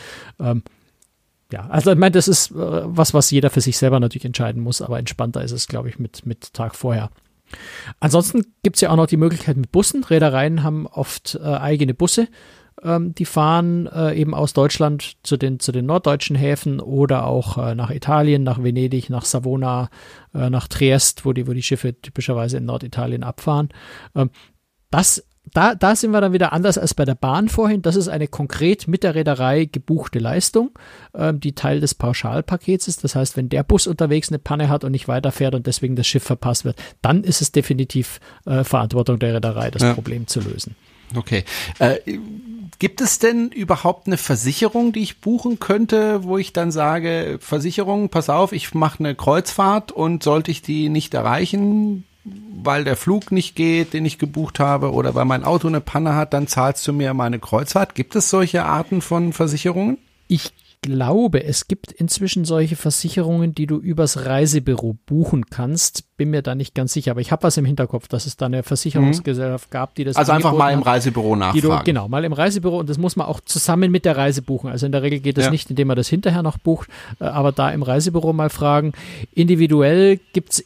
Ja, 1.52 1.68
also 1.68 1.92
ich 1.92 1.98
meine, 1.98 2.12
das 2.12 2.28
ist 2.28 2.52
äh, 2.52 2.56
was, 2.56 3.14
was 3.14 3.32
jeder 3.32 3.50
für 3.50 3.62
sich 3.62 3.78
selber 3.78 4.00
natürlich 4.00 4.26
entscheiden 4.26 4.62
muss, 4.62 4.82
aber 4.82 5.00
entspannter 5.00 5.44
ist 5.44 5.52
es, 5.52 5.68
glaube 5.68 5.90
ich, 5.90 5.98
mit, 5.98 6.26
mit 6.26 6.54
Tag 6.54 6.76
vorher. 6.76 7.10
Ansonsten 8.00 8.46
gibt 8.62 8.78
es 8.78 8.82
ja 8.82 8.92
auch 8.92 8.96
noch 8.96 9.08
die 9.08 9.18
Möglichkeit 9.18 9.58
mit 9.58 9.72
Bussen. 9.72 10.04
Reedereien 10.04 10.64
haben 10.64 10.86
oft 10.86 11.40
äh, 11.42 11.48
eigene 11.48 11.96
Busse. 11.96 12.28
Ähm, 12.84 13.14
die 13.16 13.26
fahren 13.26 13.88
äh, 13.88 14.14
eben 14.14 14.34
aus 14.34 14.54
Deutschland 14.54 15.18
zu 15.24 15.38
den, 15.38 15.60
zu 15.60 15.72
den 15.72 15.86
norddeutschen 15.86 16.36
Häfen 16.36 16.80
oder 16.80 17.26
auch 17.26 17.58
äh, 17.58 17.76
nach 17.76 17.90
Italien, 17.90 18.44
nach 18.44 18.62
Venedig, 18.62 19.10
nach 19.10 19.26
Savona, 19.26 19.90
äh, 20.34 20.50
nach 20.50 20.68
Triest, 20.68 21.26
wo 21.26 21.34
die, 21.34 21.48
wo 21.48 21.54
die 21.54 21.64
Schiffe 21.64 22.00
typischerweise 22.00 22.58
in 22.58 22.66
Norditalien 22.66 23.24
abfahren. 23.24 23.70
Ähm, 24.16 24.30
das 24.92 25.26
da, 25.54 25.76
da 25.76 25.96
sind 25.96 26.12
wir 26.12 26.22
dann 26.22 26.34
wieder 26.34 26.54
anders 26.54 26.78
als 26.78 26.94
bei 26.94 27.06
der 27.06 27.16
Bahn 27.16 27.50
vorhin. 27.50 27.82
Das 27.82 27.96
ist 27.96 28.08
eine 28.08 28.28
konkret 28.28 28.88
mit 28.88 29.04
der 29.04 29.16
Reederei 29.16 29.66
gebuchte 29.66 30.20
Leistung, 30.20 30.72
ähm, 31.14 31.40
die 31.40 31.54
Teil 31.54 31.80
des 31.80 31.96
Pauschalpakets 31.96 32.88
ist. 32.88 33.04
Das 33.04 33.16
heißt, 33.16 33.38
wenn 33.38 33.50
der 33.50 33.64
Bus 33.64 33.88
unterwegs 33.88 34.30
eine 34.30 34.40
Panne 34.40 34.70
hat 34.70 34.84
und 34.84 34.92
nicht 34.92 35.08
weiterfährt 35.08 35.56
und 35.56 35.68
deswegen 35.68 35.96
das 35.96 36.08
Schiff 36.08 36.24
verpasst 36.24 36.66
wird, 36.66 36.78
dann 37.02 37.24
ist 37.24 37.42
es 37.42 37.52
definitiv 37.52 38.20
äh, 38.46 38.64
Verantwortung 38.64 39.20
der 39.20 39.36
Reederei, 39.36 39.72
das 39.72 39.82
ja. 39.82 39.94
Problem 39.94 40.28
zu 40.28 40.40
lösen. 40.42 40.76
Okay. 41.16 41.44
Äh, 41.80 41.98
gibt 42.78 43.02
es 43.02 43.18
denn 43.18 43.50
überhaupt 43.50 44.08
eine 44.08 44.18
Versicherung, 44.18 44.94
die 44.94 45.02
ich 45.02 45.22
buchen 45.22 45.60
könnte, 45.60 46.24
wo 46.24 46.38
ich 46.38 46.54
dann 46.54 46.72
sage, 46.72 47.40
Versicherung, 47.42 48.10
pass 48.10 48.30
auf, 48.30 48.52
ich 48.52 48.74
mache 48.74 49.00
eine 49.00 49.16
Kreuzfahrt 49.16 49.92
und 49.92 50.22
sollte 50.24 50.52
ich 50.52 50.62
die 50.62 50.90
nicht 50.90 51.14
erreichen, 51.14 52.06
weil 52.24 52.84
der 52.84 52.96
Flug 52.96 53.32
nicht 53.32 53.56
geht, 53.56 53.94
den 53.94 54.06
ich 54.06 54.18
gebucht 54.18 54.60
habe, 54.60 54.92
oder 54.92 55.16
weil 55.16 55.26
mein 55.26 55.44
Auto 55.44 55.68
eine 55.68 55.82
Panne 55.82 56.16
hat, 56.16 56.34
dann 56.34 56.48
zahlst 56.48 56.88
du 56.88 56.94
mir 56.94 57.14
meine 57.14 57.40
Kreuzfahrt. 57.40 57.96
Gibt 57.96 58.16
es 58.16 58.30
solche 58.30 58.66
Arten 58.66 59.02
von 59.02 59.34
Versicherungen? 59.34 59.98
Ich 60.28 60.52
glaube, 60.82 61.44
es 61.44 61.68
gibt 61.68 61.92
inzwischen 61.92 62.46
solche 62.46 62.76
Versicherungen, 62.76 63.54
die 63.54 63.68
du 63.68 63.78
übers 63.78 64.26
Reisebüro 64.26 64.96
buchen 65.06 65.48
kannst. 65.48 66.16
Bin 66.16 66.30
mir 66.30 66.42
da 66.42 66.56
nicht 66.56 66.74
ganz 66.74 66.94
sicher, 66.94 67.12
aber 67.12 67.22
ich 67.22 67.32
habe 67.32 67.44
was 67.44 67.58
im 67.58 67.66
Hinterkopf, 67.66 68.08
dass 68.08 68.26
es 68.26 68.38
da 68.38 68.46
eine 68.46 68.64
Versicherungsgesellschaft 68.64 69.72
gab, 69.72 69.96
die 69.96 70.06
das 70.06 70.16
Also 70.16 70.32
einfach 70.32 70.54
mal 70.54 70.72
im 70.72 70.82
Reisebüro 70.82 71.36
nachfragen. 71.36 71.62
Du, 71.62 71.84
genau, 71.84 72.08
mal 72.08 72.24
im 72.24 72.34
Reisebüro 72.34 72.80
und 72.80 72.90
das 72.90 72.98
muss 72.98 73.16
man 73.16 73.28
auch 73.28 73.42
zusammen 73.42 73.92
mit 73.92 74.06
der 74.06 74.16
Reise 74.16 74.42
buchen. 74.42 74.70
Also 74.70 74.86
in 74.86 74.92
der 74.92 75.02
Regel 75.02 75.20
geht 75.20 75.38
das 75.38 75.46
ja. 75.46 75.52
nicht, 75.52 75.70
indem 75.70 75.88
man 75.88 75.98
das 75.98 76.08
hinterher 76.08 76.44
noch 76.44 76.58
bucht, 76.58 76.90
äh, 77.20 77.26
aber 77.26 77.52
da 77.52 77.72
im 77.72 77.84
Reisebüro 77.84 78.32
mal 78.32 78.50
fragen. 78.50 78.94
Individuell 79.34 80.20
gibt's 80.34 80.64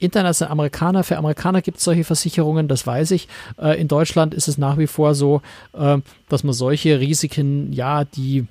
international 0.00 0.50
Amerikaner, 0.50 1.04
für 1.04 1.16
Amerikaner 1.16 1.62
gibt 1.62 1.78
es 1.78 1.84
solche 1.84 2.04
Versicherungen, 2.04 2.66
das 2.66 2.86
weiß 2.86 3.12
ich. 3.12 3.28
Äh, 3.58 3.80
in 3.80 3.86
Deutschland 3.86 4.34
ist 4.34 4.48
es 4.48 4.58
nach 4.58 4.78
wie 4.78 4.86
vor 4.86 5.14
so, 5.14 5.42
äh, 5.72 5.98
dass 6.28 6.42
man 6.42 6.54
solche 6.54 6.98
Risiken, 6.98 7.72
ja, 7.72 8.04
die, 8.04 8.46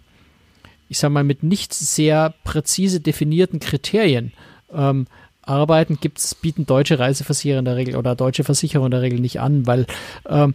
ich 0.88 1.00
sag 1.00 1.12
mal, 1.12 1.24
mit 1.24 1.44
nicht 1.44 1.74
sehr 1.74 2.34
präzise 2.44 3.02
definierten 3.02 3.60
Kriterien 3.60 4.32
ähm, 4.74 5.08
arbeiten, 5.42 5.98
gibt's, 6.00 6.36
bieten 6.36 6.66
deutsche 6.66 7.00
Reiseversicherer 7.00 7.60
in 7.60 7.66
der 7.66 7.76
Regel 7.76 7.96
oder 7.96 8.16
deutsche 8.16 8.44
Versicherer 8.44 8.86
in 8.86 8.92
der 8.92 9.02
Regel 9.02 9.20
nicht 9.20 9.40
an, 9.40 9.66
weil 9.66 9.88
ähm, 10.28 10.54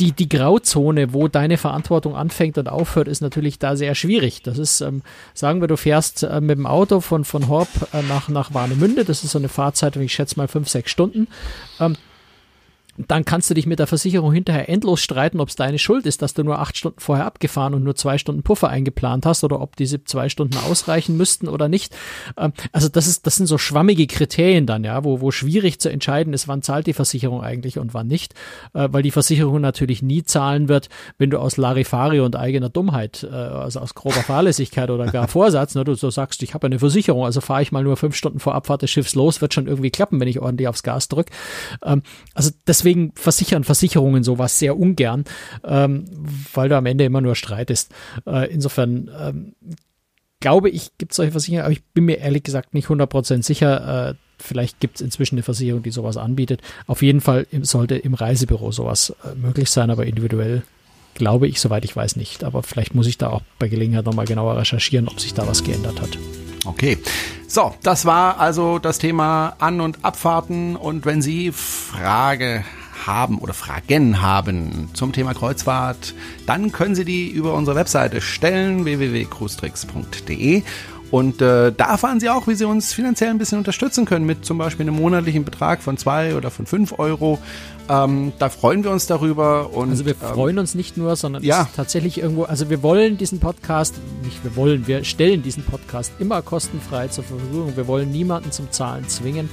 die, 0.00 0.12
die 0.12 0.28
Grauzone, 0.28 1.12
wo 1.12 1.28
deine 1.28 1.56
Verantwortung 1.56 2.16
anfängt 2.16 2.58
und 2.58 2.68
aufhört, 2.68 3.08
ist 3.08 3.20
natürlich 3.20 3.58
da 3.58 3.76
sehr 3.76 3.94
schwierig. 3.94 4.42
Das 4.42 4.58
ist, 4.58 4.80
ähm, 4.80 5.02
sagen 5.34 5.60
wir, 5.60 5.68
du 5.68 5.76
fährst 5.76 6.22
äh, 6.22 6.40
mit 6.40 6.58
dem 6.58 6.66
Auto 6.66 7.00
von, 7.00 7.24
von 7.24 7.48
Horb 7.48 7.68
äh, 7.92 8.02
nach, 8.02 8.28
nach 8.28 8.54
Warnemünde. 8.54 9.04
Das 9.04 9.24
ist 9.24 9.30
so 9.30 9.38
eine 9.38 9.48
Fahrzeit, 9.48 9.96
ich 9.96 10.12
schätze 10.12 10.36
mal 10.36 10.48
fünf, 10.48 10.68
sechs 10.68 10.90
Stunden. 10.90 11.28
Ähm, 11.80 11.96
dann 12.98 13.24
kannst 13.24 13.50
du 13.50 13.54
dich 13.54 13.66
mit 13.66 13.78
der 13.78 13.86
Versicherung 13.86 14.32
hinterher 14.32 14.68
endlos 14.68 15.00
streiten, 15.00 15.40
ob 15.40 15.48
es 15.48 15.56
deine 15.56 15.78
Schuld 15.78 16.06
ist, 16.06 16.22
dass 16.22 16.34
du 16.34 16.42
nur 16.42 16.58
acht 16.58 16.76
Stunden 16.76 17.00
vorher 17.00 17.26
abgefahren 17.26 17.74
und 17.74 17.84
nur 17.84 17.94
zwei 17.94 18.18
Stunden 18.18 18.42
Puffer 18.42 18.68
eingeplant 18.68 19.26
hast 19.26 19.44
oder 19.44 19.60
ob 19.60 19.76
diese 19.76 20.04
zwei 20.04 20.28
Stunden 20.28 20.56
ausreichen 20.68 21.16
müssten 21.16 21.48
oder 21.48 21.68
nicht. 21.68 21.94
Ähm, 22.36 22.52
also 22.72 22.88
das 22.88 23.06
ist, 23.06 23.26
das 23.26 23.36
sind 23.36 23.46
so 23.46 23.58
schwammige 23.58 24.06
Kriterien 24.06 24.66
dann, 24.66 24.84
ja, 24.84 25.04
wo, 25.04 25.20
wo 25.20 25.30
schwierig 25.30 25.80
zu 25.80 25.90
entscheiden 25.90 26.32
ist, 26.32 26.48
wann 26.48 26.62
zahlt 26.62 26.86
die 26.86 26.92
Versicherung 26.92 27.42
eigentlich 27.42 27.78
und 27.78 27.94
wann 27.94 28.06
nicht, 28.06 28.34
äh, 28.74 28.88
weil 28.90 29.02
die 29.02 29.10
Versicherung 29.10 29.60
natürlich 29.60 30.02
nie 30.02 30.24
zahlen 30.24 30.68
wird, 30.68 30.88
wenn 31.18 31.30
du 31.30 31.38
aus 31.38 31.56
Larifari 31.56 32.20
und 32.20 32.36
eigener 32.36 32.68
Dummheit, 32.68 33.26
äh, 33.30 33.34
also 33.34 33.80
aus 33.80 33.94
grober 33.94 34.22
Fahrlässigkeit 34.22 34.90
oder 34.90 35.06
gar 35.06 35.28
Vorsatz, 35.36 35.74
ne, 35.74 35.84
du 35.84 35.94
so 35.94 36.10
sagst, 36.10 36.42
ich 36.42 36.54
habe 36.54 36.66
eine 36.66 36.78
Versicherung, 36.78 37.24
also 37.24 37.40
fahre 37.40 37.62
ich 37.62 37.72
mal 37.72 37.84
nur 37.84 37.96
fünf 37.96 38.16
Stunden 38.16 38.40
vor 38.40 38.54
Abfahrt 38.54 38.82
des 38.82 38.90
Schiffs 38.90 39.14
los, 39.14 39.40
wird 39.40 39.54
schon 39.54 39.66
irgendwie 39.66 39.90
klappen, 39.90 40.20
wenn 40.20 40.28
ich 40.28 40.40
ordentlich 40.40 40.68
aufs 40.68 40.82
Gas 40.82 41.08
drücke. 41.08 41.32
Ähm, 41.84 42.02
also 42.34 42.50
deswegen 42.66 42.85
deswegen 42.86 43.12
versichern 43.16 43.64
Versicherungen 43.64 44.22
sowas 44.22 44.58
sehr 44.58 44.78
ungern, 44.78 45.24
ähm, 45.64 46.04
weil 46.54 46.68
du 46.68 46.76
am 46.76 46.86
Ende 46.86 47.04
immer 47.04 47.20
nur 47.20 47.34
streitest. 47.34 47.92
Äh, 48.26 48.52
insofern 48.52 49.10
ähm, 49.18 49.54
glaube 50.38 50.70
ich, 50.70 50.96
gibt 50.96 51.12
es 51.12 51.16
solche 51.16 51.32
Versicherungen, 51.32 51.64
aber 51.64 51.72
ich 51.72 51.82
bin 51.82 52.04
mir 52.04 52.18
ehrlich 52.18 52.44
gesagt 52.44 52.74
nicht 52.74 52.86
100% 52.86 53.42
sicher. 53.42 54.10
Äh, 54.10 54.14
vielleicht 54.38 54.78
gibt 54.78 54.96
es 54.96 55.00
inzwischen 55.00 55.34
eine 55.34 55.42
Versicherung, 55.42 55.82
die 55.82 55.90
sowas 55.90 56.16
anbietet. 56.16 56.62
Auf 56.86 57.02
jeden 57.02 57.20
Fall 57.20 57.48
sollte 57.62 57.96
im 57.96 58.14
Reisebüro 58.14 58.70
sowas 58.70 59.14
äh, 59.24 59.34
möglich 59.34 59.70
sein, 59.70 59.90
aber 59.90 60.06
individuell 60.06 60.62
glaube 61.14 61.48
ich, 61.48 61.60
soweit 61.60 61.84
ich 61.84 61.96
weiß, 61.96 62.14
nicht. 62.16 62.44
Aber 62.44 62.62
vielleicht 62.62 62.94
muss 62.94 63.08
ich 63.08 63.18
da 63.18 63.30
auch 63.30 63.42
bei 63.58 63.66
Gelegenheit 63.66 64.04
nochmal 64.04 64.26
genauer 64.26 64.56
recherchieren, 64.58 65.08
ob 65.08 65.18
sich 65.18 65.34
da 65.34 65.48
was 65.48 65.64
geändert 65.64 66.00
hat. 66.00 66.18
Okay. 66.66 66.98
So, 67.48 67.74
das 67.82 68.04
war 68.04 68.40
also 68.40 68.78
das 68.78 68.98
Thema 68.98 69.54
An- 69.58 69.80
und 69.80 70.04
Abfahrten. 70.04 70.76
Und 70.76 71.06
wenn 71.06 71.22
Sie 71.22 71.52
Frage 71.52 72.64
haben 73.06 73.38
oder 73.38 73.54
Fragen 73.54 74.20
haben 74.20 74.90
zum 74.94 75.12
Thema 75.12 75.32
Kreuzfahrt, 75.32 76.14
dann 76.46 76.72
können 76.72 76.94
Sie 76.94 77.04
die 77.04 77.28
über 77.28 77.54
unsere 77.54 77.76
Webseite 77.76 78.20
stellen, 78.20 78.84
www.cruestricks.de. 78.84 80.62
Und 81.10 81.40
äh, 81.40 81.72
da 81.72 81.90
erfahren 81.90 82.18
Sie 82.18 82.28
auch, 82.28 82.48
wie 82.48 82.56
Sie 82.56 82.64
uns 82.64 82.92
finanziell 82.92 83.30
ein 83.30 83.38
bisschen 83.38 83.58
unterstützen 83.58 84.06
können 84.06 84.26
mit 84.26 84.44
zum 84.44 84.58
Beispiel 84.58 84.84
einem 84.88 84.96
monatlichen 84.96 85.44
Betrag 85.44 85.80
von 85.80 85.96
zwei 85.96 86.34
oder 86.34 86.50
von 86.50 86.66
fünf 86.66 86.98
Euro. 86.98 87.38
Ähm, 87.88 88.32
da 88.38 88.48
freuen 88.48 88.82
wir 88.84 88.90
uns 88.90 89.06
darüber. 89.06 89.72
Und, 89.72 89.90
also 89.90 90.04
wir 90.04 90.14
ähm, 90.14 90.34
freuen 90.34 90.58
uns 90.58 90.74
nicht 90.74 90.96
nur, 90.96 91.16
sondern 91.16 91.42
ja. 91.42 91.68
tatsächlich 91.76 92.18
irgendwo, 92.18 92.44
also 92.44 92.68
wir 92.70 92.82
wollen 92.82 93.16
diesen 93.16 93.38
Podcast, 93.40 93.94
nicht 94.22 94.42
wir 94.42 94.56
wollen, 94.56 94.86
wir 94.86 95.04
stellen 95.04 95.42
diesen 95.42 95.64
Podcast 95.64 96.12
immer 96.18 96.42
kostenfrei 96.42 97.08
zur 97.08 97.24
Verfügung. 97.24 97.76
Wir 97.76 97.86
wollen 97.86 98.10
niemanden 98.10 98.50
zum 98.50 98.70
Zahlen 98.70 99.08
zwingen. 99.08 99.48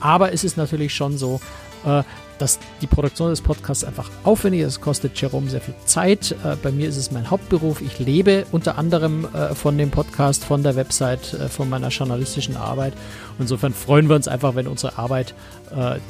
Aber 0.00 0.32
es 0.32 0.44
ist 0.44 0.56
natürlich 0.56 0.94
schon 0.94 1.18
so, 1.18 1.40
äh, 1.84 2.02
dass 2.38 2.58
die 2.80 2.86
Produktion 2.86 3.30
des 3.30 3.40
Podcasts 3.40 3.84
einfach 3.84 4.10
aufwendig 4.24 4.62
ist. 4.62 4.68
Es 4.68 4.80
kostet 4.80 5.20
Jerome 5.20 5.48
sehr 5.50 5.60
viel 5.60 5.74
Zeit. 5.84 6.32
Äh, 6.44 6.56
bei 6.62 6.70
mir 6.70 6.88
ist 6.88 6.96
es 6.96 7.10
mein 7.10 7.30
Hauptberuf. 7.30 7.80
Ich 7.80 7.98
lebe 7.98 8.46
unter 8.52 8.78
anderem 8.78 9.26
äh, 9.34 9.54
von 9.54 9.78
dem 9.78 9.90
Podcast, 9.90 10.44
von 10.44 10.62
der 10.62 10.76
Website, 10.76 11.34
äh, 11.34 11.48
von 11.48 11.68
meiner 11.68 11.88
journalistischen 11.88 12.56
Arbeit. 12.56 12.94
Insofern 13.38 13.74
freuen 13.74 14.08
wir 14.08 14.16
uns 14.16 14.28
einfach, 14.28 14.54
wenn 14.54 14.68
unsere 14.68 14.96
Arbeit, 14.96 15.34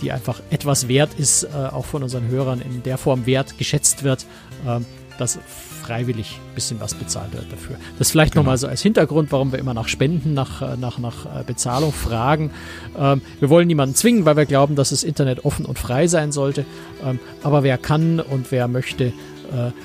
die 0.02 0.12
einfach 0.12 0.42
etwas 0.50 0.88
wert 0.88 1.14
ist, 1.16 1.48
auch 1.54 1.86
von 1.86 2.02
unseren 2.02 2.28
Hörern 2.28 2.60
in 2.60 2.82
der 2.82 2.98
Form 2.98 3.24
wert 3.24 3.56
geschätzt 3.56 4.02
wird. 4.02 4.26
Dass 5.18 5.38
freiwillig 5.82 6.40
ein 6.50 6.54
bisschen 6.54 6.80
was 6.80 6.94
bezahlt 6.94 7.32
wird 7.34 7.52
dafür. 7.52 7.76
Das 7.98 8.10
vielleicht 8.10 8.32
genau. 8.32 8.42
nochmal 8.42 8.58
so 8.58 8.66
als 8.66 8.82
Hintergrund, 8.82 9.30
warum 9.32 9.52
wir 9.52 9.58
immer 9.58 9.74
nach 9.74 9.88
Spenden, 9.88 10.34
nach, 10.34 10.62
äh, 10.62 10.76
nach, 10.76 10.98
nach 10.98 11.26
äh, 11.26 11.44
Bezahlung 11.44 11.92
fragen. 11.92 12.50
Ähm, 12.98 13.20
wir 13.38 13.50
wollen 13.50 13.66
niemanden 13.66 13.94
zwingen, 13.94 14.24
weil 14.24 14.36
wir 14.36 14.46
glauben, 14.46 14.76
dass 14.76 14.90
das 14.90 15.04
Internet 15.04 15.44
offen 15.44 15.66
und 15.66 15.78
frei 15.78 16.06
sein 16.06 16.32
sollte. 16.32 16.64
Ähm, 17.04 17.18
aber 17.42 17.62
wer 17.62 17.78
kann 17.78 18.20
und 18.20 18.50
wer 18.50 18.66
möchte, 18.66 19.06
äh, 19.06 19.12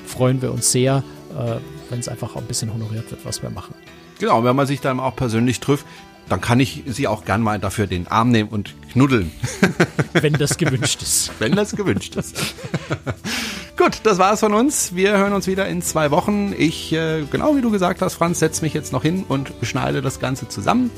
freuen 0.06 0.40
wir 0.42 0.52
uns 0.52 0.72
sehr, 0.72 1.02
äh, 1.38 1.56
wenn 1.90 2.00
es 2.00 2.08
einfach 2.08 2.34
auch 2.34 2.40
ein 2.40 2.46
bisschen 2.46 2.72
honoriert 2.72 3.10
wird, 3.10 3.24
was 3.24 3.42
wir 3.42 3.50
machen. 3.50 3.74
Genau, 4.18 4.42
wenn 4.44 4.56
man 4.56 4.66
sich 4.66 4.80
dann 4.80 5.00
auch 5.00 5.16
persönlich 5.16 5.60
trifft, 5.60 5.86
dann 6.28 6.40
kann 6.40 6.60
ich 6.60 6.84
sie 6.86 7.08
auch 7.08 7.24
gern 7.24 7.42
mal 7.42 7.58
dafür 7.58 7.86
den 7.86 8.06
Arm 8.06 8.30
nehmen 8.30 8.50
und 8.50 8.74
knuddeln. 8.92 9.32
Wenn 10.12 10.34
das 10.34 10.56
gewünscht 10.56 11.02
ist. 11.02 11.32
Wenn 11.40 11.52
das 11.56 11.74
gewünscht 11.74 12.16
ist. 12.16 12.36
Gut, 13.76 14.00
das 14.02 14.18
war's 14.18 14.40
von 14.40 14.52
uns. 14.52 14.94
Wir 14.94 15.16
hören 15.16 15.32
uns 15.32 15.46
wieder 15.46 15.66
in 15.66 15.82
zwei 15.82 16.10
Wochen. 16.10 16.54
Ich, 16.56 16.92
äh, 16.92 17.22
genau 17.30 17.56
wie 17.56 17.62
du 17.62 17.70
gesagt 17.70 18.02
hast, 18.02 18.14
Franz, 18.14 18.38
setze 18.38 18.62
mich 18.62 18.74
jetzt 18.74 18.92
noch 18.92 19.02
hin 19.02 19.24
und 19.28 19.52
schneide 19.62 20.02
das 20.02 20.20
Ganze 20.20 20.48
zusammen 20.48 20.90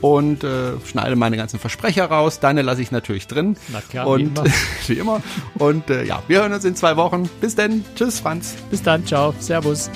und 0.00 0.44
äh, 0.44 0.72
schneide 0.84 1.16
meine 1.16 1.36
ganzen 1.36 1.58
Versprecher 1.58 2.06
raus. 2.06 2.40
Deine 2.40 2.62
lasse 2.62 2.82
ich 2.82 2.90
natürlich 2.90 3.26
drin. 3.26 3.56
Na 3.68 3.80
klar, 3.80 4.06
und, 4.06 4.20
wie 4.20 4.24
immer. 4.24 4.44
wie 4.86 4.92
immer. 4.94 5.22
Und 5.58 5.90
äh, 5.90 6.04
ja, 6.04 6.22
wir 6.28 6.40
hören 6.40 6.52
uns 6.52 6.64
in 6.64 6.76
zwei 6.76 6.96
Wochen. 6.96 7.28
Bis 7.40 7.54
denn. 7.54 7.84
Tschüss, 7.96 8.20
Franz. 8.20 8.54
Bis 8.70 8.82
dann, 8.82 9.06
ciao, 9.06 9.34
servus. 9.38 9.90